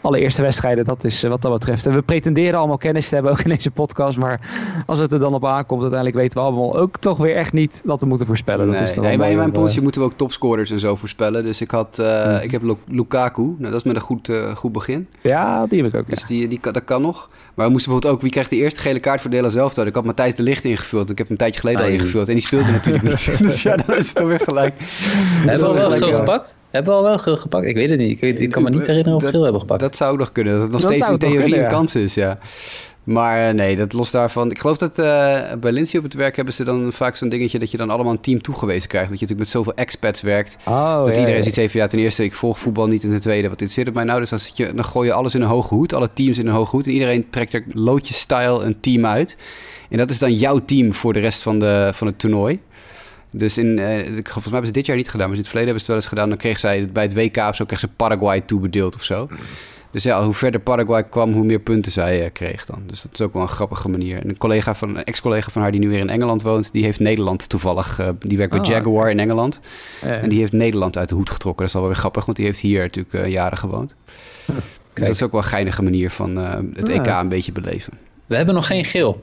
allereerste 0.00 0.42
wedstrijden. 0.42 0.84
Dat 0.84 1.04
is 1.04 1.22
wat 1.22 1.42
dat 1.42 1.52
betreft. 1.52 1.86
En 1.86 1.94
we 1.94 2.02
pretenderen 2.02 2.58
allemaal 2.58 2.76
kennis 2.76 3.08
te 3.08 3.14
hebben, 3.14 3.32
ook 3.32 3.40
in 3.40 3.50
deze 3.50 3.70
podcast. 3.70 4.18
Maar 4.18 4.40
als 4.86 4.98
het 4.98 5.12
er 5.12 5.18
dan 5.18 5.34
op 5.34 5.44
aankomt, 5.44 5.80
uiteindelijk 5.80 6.20
weten 6.20 6.38
we 6.38 6.44
allemaal 6.44 6.76
ook 6.76 6.96
toch 6.96 7.18
weer 7.18 7.36
echt 7.36 7.52
niet 7.52 7.82
wat 7.84 8.00
we 8.00 8.06
moeten 8.06 8.26
voorspellen. 8.26 8.68
Nee, 8.68 8.78
dat 8.80 8.88
is 8.88 8.96
nee 8.96 9.18
maar 9.18 9.30
in 9.30 9.36
mijn 9.36 9.52
poeltje 9.52 9.82
moeten 9.82 10.00
we 10.00 10.06
ook 10.06 10.14
topscorers 10.14 10.70
en 10.70 10.80
zo 10.80 10.96
voorspellen. 10.96 11.44
Dus 11.44 11.60
ik, 11.60 11.70
had, 11.70 11.98
uh, 12.00 12.42
ik 12.42 12.50
heb 12.50 12.62
Lukaku. 12.86 13.42
Nou, 13.42 13.56
dat 13.58 13.74
is 13.74 13.82
met 13.82 13.94
een 13.94 14.02
goed, 14.02 14.28
uh, 14.28 14.56
goed 14.56 14.72
begin. 14.72 15.08
Ja, 15.20 15.66
die 15.66 15.82
heb 15.82 15.94
ik 15.94 16.00
ook. 16.00 16.10
Dus 16.10 16.24
die, 16.24 16.48
die, 16.48 16.60
dat 16.60 16.84
kan 16.84 17.02
nog. 17.02 17.28
Maar 17.54 17.66
we 17.66 17.72
moesten 17.72 17.92
bijvoorbeeld 17.92 18.14
ook, 18.14 18.20
wie 18.20 18.30
krijgt 18.30 18.50
de 18.50 18.56
eerste 18.56 18.80
gele 18.80 18.98
kaart 18.98 19.20
voor 19.20 19.30
Dela 19.30 19.48
zelf? 19.48 19.78
Ik 19.78 19.94
had 19.94 20.04
Matthijs 20.04 20.34
de 20.34 20.42
Licht 20.42 20.64
ingevuld. 20.64 21.10
Ik 21.10 21.18
heb 21.18 21.30
een 21.30 21.36
tijdje 21.36 21.60
geleden 21.60 21.82
al 21.82 21.88
ingevuld. 21.88 22.28
En 22.28 22.34
die 22.34 22.42
speelde 22.42 22.70
natuurlijk 22.70 23.04
niet. 23.04 23.38
dus 23.38 23.62
ja, 23.62 23.76
dan 23.76 23.96
is 23.96 24.06
het 24.06 24.16
toch 24.16 24.26
weer 24.26 24.40
gelijk. 24.40 24.74
Hebben 24.78 25.60
we 25.60 25.66
al 25.66 25.74
wel 25.74 25.90
geel 25.90 26.12
gepakt? 26.12 26.56
Hebben 26.70 26.92
we 26.92 26.98
al 26.98 27.04
wel 27.04 27.18
geel 27.18 27.36
gepakt? 27.36 27.66
Ik 27.66 27.74
weet 27.74 27.88
het 27.88 27.98
niet. 27.98 28.22
Ik, 28.22 28.38
ik 28.38 28.50
kan 28.50 28.62
me 28.62 28.70
niet 28.70 28.86
herinneren 28.86 29.14
of 29.14 29.22
we 29.22 29.30
geel 29.30 29.42
hebben 29.42 29.60
gepakt. 29.60 29.80
Dat 29.80 29.96
zou 29.96 30.12
ook 30.12 30.18
nog 30.18 30.32
kunnen. 30.32 30.52
Dat 30.52 30.62
het 30.62 30.72
nog 30.72 30.82
steeds 30.82 31.08
in 31.08 31.18
theorie 31.18 31.62
een 31.62 31.68
kans 31.68 31.94
is, 31.94 32.14
ja. 32.14 32.38
Maar 33.04 33.48
eh, 33.48 33.54
nee, 33.54 33.76
dat 33.76 33.92
los 33.92 34.10
daarvan. 34.10 34.50
Ik 34.50 34.60
geloof 34.60 34.76
dat 34.76 34.98
uh, 34.98 35.40
bij 35.60 35.72
Lindsay 35.72 35.98
op 35.98 36.04
het 36.04 36.14
werk 36.14 36.36
hebben 36.36 36.54
ze 36.54 36.64
dan 36.64 36.92
vaak 36.92 37.16
zo'n 37.16 37.28
dingetje 37.28 37.58
dat 37.58 37.70
je 37.70 37.76
dan 37.76 37.90
allemaal 37.90 38.12
een 38.12 38.20
team 38.20 38.42
toegewezen 38.42 38.88
krijgt. 38.88 39.10
Dat 39.10 39.18
je 39.18 39.26
natuurlijk 39.26 39.38
met 39.38 39.64
zoveel 39.64 39.84
expats 39.84 40.20
werkt. 40.20 40.56
Oh, 40.64 41.04
dat 41.04 41.16
iedereen 41.16 41.36
ja. 41.36 41.42
ziet 41.42 41.56
even, 41.56 41.80
ja, 41.80 41.86
ten 41.86 41.98
eerste, 41.98 42.24
ik 42.24 42.34
volg 42.34 42.58
voetbal 42.58 42.86
niet. 42.86 43.04
En 43.04 43.10
ten 43.10 43.20
tweede, 43.20 43.48
wat 43.48 43.58
dit 43.58 43.70
zit 43.70 43.94
mij 43.94 44.04
nou? 44.04 44.20
Dus 44.20 44.30
dan, 44.30 44.38
zit 44.38 44.56
je, 44.56 44.74
dan 44.74 44.84
gooi 44.84 45.08
je 45.08 45.14
alles 45.14 45.34
in 45.34 45.42
een 45.42 45.48
hoge 45.48 45.74
hoed, 45.74 45.92
alle 45.92 46.08
teams 46.12 46.38
in 46.38 46.46
een 46.46 46.52
hoge 46.52 46.70
hoed. 46.70 46.86
En 46.86 46.92
iedereen 46.92 47.30
trekt 47.30 47.52
er 47.52 47.64
loodjes-style 47.72 48.64
een 48.64 48.80
team 48.80 49.06
uit. 49.06 49.36
En 49.88 49.96
dat 49.96 50.10
is 50.10 50.18
dan 50.18 50.34
jouw 50.34 50.58
team 50.58 50.92
voor 50.92 51.12
de 51.12 51.20
rest 51.20 51.42
van, 51.42 51.58
de, 51.58 51.90
van 51.92 52.06
het 52.06 52.18
toernooi. 52.18 52.60
Dus 53.30 53.58
in, 53.58 53.66
uh, 53.66 53.94
volgens 54.12 54.34
mij 54.34 54.42
hebben 54.42 54.66
ze 54.66 54.72
dit 54.72 54.86
jaar 54.86 54.96
niet 54.96 55.10
gedaan, 55.10 55.26
maar 55.26 55.36
in 55.36 55.42
het 55.42 55.50
verleden 55.50 55.74
hebben 55.74 55.86
ze 55.86 55.92
het 55.92 55.94
wel 55.94 55.96
eens 55.96 56.06
gedaan. 56.06 56.28
Dan 56.28 56.38
kreeg 56.38 56.58
zij 56.58 56.88
bij 56.92 57.02
het 57.02 57.14
WK 57.14 57.36
of 57.36 57.56
zo, 57.56 57.64
kreeg 57.64 57.78
ze 57.78 57.88
Paraguay 57.88 58.40
toebedeeld 58.40 58.94
of 58.94 59.04
zo. 59.04 59.28
Dus 59.90 60.02
ja, 60.02 60.24
hoe 60.24 60.32
verder 60.32 60.60
Paraguay 60.60 61.04
kwam, 61.04 61.32
hoe 61.32 61.44
meer 61.44 61.58
punten 61.58 61.92
zij 61.92 62.24
uh, 62.24 62.28
kreeg 62.32 62.66
dan. 62.66 62.82
Dus 62.86 63.02
dat 63.02 63.12
is 63.12 63.20
ook 63.20 63.32
wel 63.32 63.42
een 63.42 63.48
grappige 63.48 63.88
manier. 63.88 64.22
En 64.22 64.28
een, 64.28 64.38
collega 64.38 64.74
van, 64.74 64.96
een 64.96 65.04
ex-collega 65.04 65.50
van 65.50 65.62
haar 65.62 65.70
die 65.70 65.80
nu 65.80 65.88
weer 65.88 65.98
in 65.98 66.08
Engeland 66.08 66.42
woont, 66.42 66.72
die 66.72 66.84
heeft 66.84 67.00
Nederland 67.00 67.48
toevallig. 67.48 68.00
Uh, 68.00 68.08
die 68.18 68.36
werkt 68.36 68.52
bij 68.52 68.60
oh, 68.60 68.66
Jaguar 68.66 69.10
in 69.10 69.18
Engeland. 69.18 69.60
En 70.00 70.28
die 70.28 70.38
heeft 70.38 70.52
Nederland 70.52 70.98
uit 70.98 71.08
de 71.08 71.14
hoed 71.14 71.30
getrokken. 71.30 71.64
Dat 71.64 71.74
is 71.74 71.80
wel 71.80 71.90
weer 71.90 71.98
grappig, 71.98 72.24
want 72.24 72.36
die 72.36 72.46
heeft 72.46 72.60
hier 72.60 72.80
natuurlijk 72.80 73.14
uh, 73.14 73.26
jaren 73.26 73.58
gewoond. 73.58 73.96
Dus 74.92 75.06
dat 75.06 75.14
is 75.14 75.22
ook 75.22 75.32
wel 75.32 75.40
een 75.40 75.46
geinige 75.46 75.82
manier 75.82 76.10
van 76.10 76.36
het 76.74 76.88
EK 76.88 77.06
een 77.06 77.28
beetje 77.28 77.52
beleven. 77.52 77.92
We 78.26 78.36
hebben 78.36 78.54
nog 78.54 78.66
geen 78.66 78.84
geel. 78.84 79.20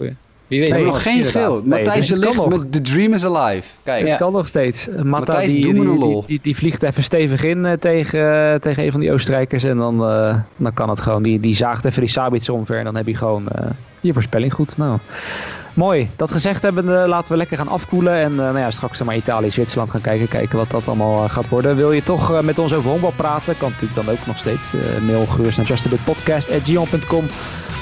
Wie 0.47 0.59
weet. 0.59 0.69
Nee, 0.69 0.83
nog 0.83 1.01
geen 1.01 1.23
geel. 1.23 1.61
Matthijs 1.65 2.07
de 2.07 2.19
Ligt 2.19 2.45
met 2.45 2.71
The 2.71 2.81
Dream 2.81 3.13
is 3.13 3.25
Alive. 3.25 3.67
Kijk. 3.83 4.07
Het 4.07 4.17
kan 4.17 4.31
nog 4.31 4.47
steeds. 4.47 4.87
Matthijs, 5.03 5.53
die, 5.53 5.61
die, 5.61 5.73
die, 5.73 6.23
die, 6.25 6.39
die, 6.41 6.55
vliegt 6.55 6.83
even 6.83 7.03
stevig 7.03 7.43
in 7.43 7.65
uh, 7.65 7.71
tegen, 7.71 8.19
uh, 8.19 8.53
tegen 8.55 8.83
een 8.83 8.91
van 8.91 8.99
die 8.99 9.11
Oostenrijkers. 9.11 9.63
En 9.63 9.77
dan, 9.77 10.09
uh, 10.11 10.35
dan 10.55 10.73
kan 10.73 10.89
het 10.89 11.01
gewoon. 11.01 11.23
Die, 11.23 11.39
die 11.39 11.55
zaagt 11.55 11.85
even 11.85 12.01
die 12.01 12.09
Sabits 12.09 12.49
omver. 12.49 12.77
En 12.77 12.83
dan 12.83 12.95
heb 12.95 13.07
je 13.07 13.15
gewoon 13.15 13.47
je 13.99 14.13
voorspelling 14.13 14.53
goed. 14.53 14.77
Nou, 14.77 14.97
mooi. 15.73 16.09
Dat 16.15 16.31
gezegd 16.31 16.61
hebben, 16.61 17.07
laten 17.07 17.31
we 17.31 17.37
lekker 17.37 17.57
gaan 17.57 17.67
afkoelen. 17.67 18.13
En 18.13 18.35
nou 18.35 18.57
ja, 18.57 18.71
straks 18.71 19.03
maar 19.03 19.15
Italië, 19.15 19.51
Zwitserland 19.51 19.91
gaan 19.91 20.01
kijken. 20.01 20.27
Kijken 20.27 20.57
wat 20.57 20.71
dat 20.71 20.87
allemaal 20.87 21.29
gaat 21.29 21.49
worden. 21.49 21.75
Wil 21.75 21.91
je 21.91 22.03
toch 22.03 22.41
met 22.41 22.59
ons 22.59 22.73
over 22.73 22.89
honkbal 22.89 23.13
praten? 23.15 23.57
Kan 23.57 23.69
natuurlijk 23.69 24.05
dan 24.05 24.15
ook 24.15 24.25
nog 24.25 24.37
steeds. 24.37 24.73
mail 25.05 25.25
gerust 25.25 25.57
naar 25.57 25.67
justabitpodcast.gmail.com. 25.67 27.25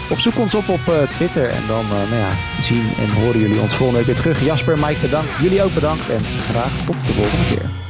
Of 0.10 0.20
zoek 0.20 0.40
ons 0.40 0.56
op 0.56 0.70
op 0.70 0.80
uh, 0.90 1.02
Twitter 1.10 1.50
en 1.50 1.64
dan 1.68 1.86
uh, 1.86 1.92
nou 1.92 2.16
ja, 2.16 2.32
zien 2.62 2.90
en 2.98 3.10
horen 3.10 3.40
jullie 3.40 3.62
ons 3.62 3.74
volgende 3.74 3.98
week 3.98 4.08
weer 4.08 4.16
terug. 4.16 4.46
Jasper, 4.46 4.80
Mike 4.80 5.00
bedankt. 5.02 5.30
Jullie 5.42 5.64
ook 5.64 5.74
bedankt 5.74 6.10
en 6.10 6.24
graag 6.50 6.78
tot 6.86 6.96
de 7.08 7.14
volgende 7.14 7.46
keer. 7.50 7.85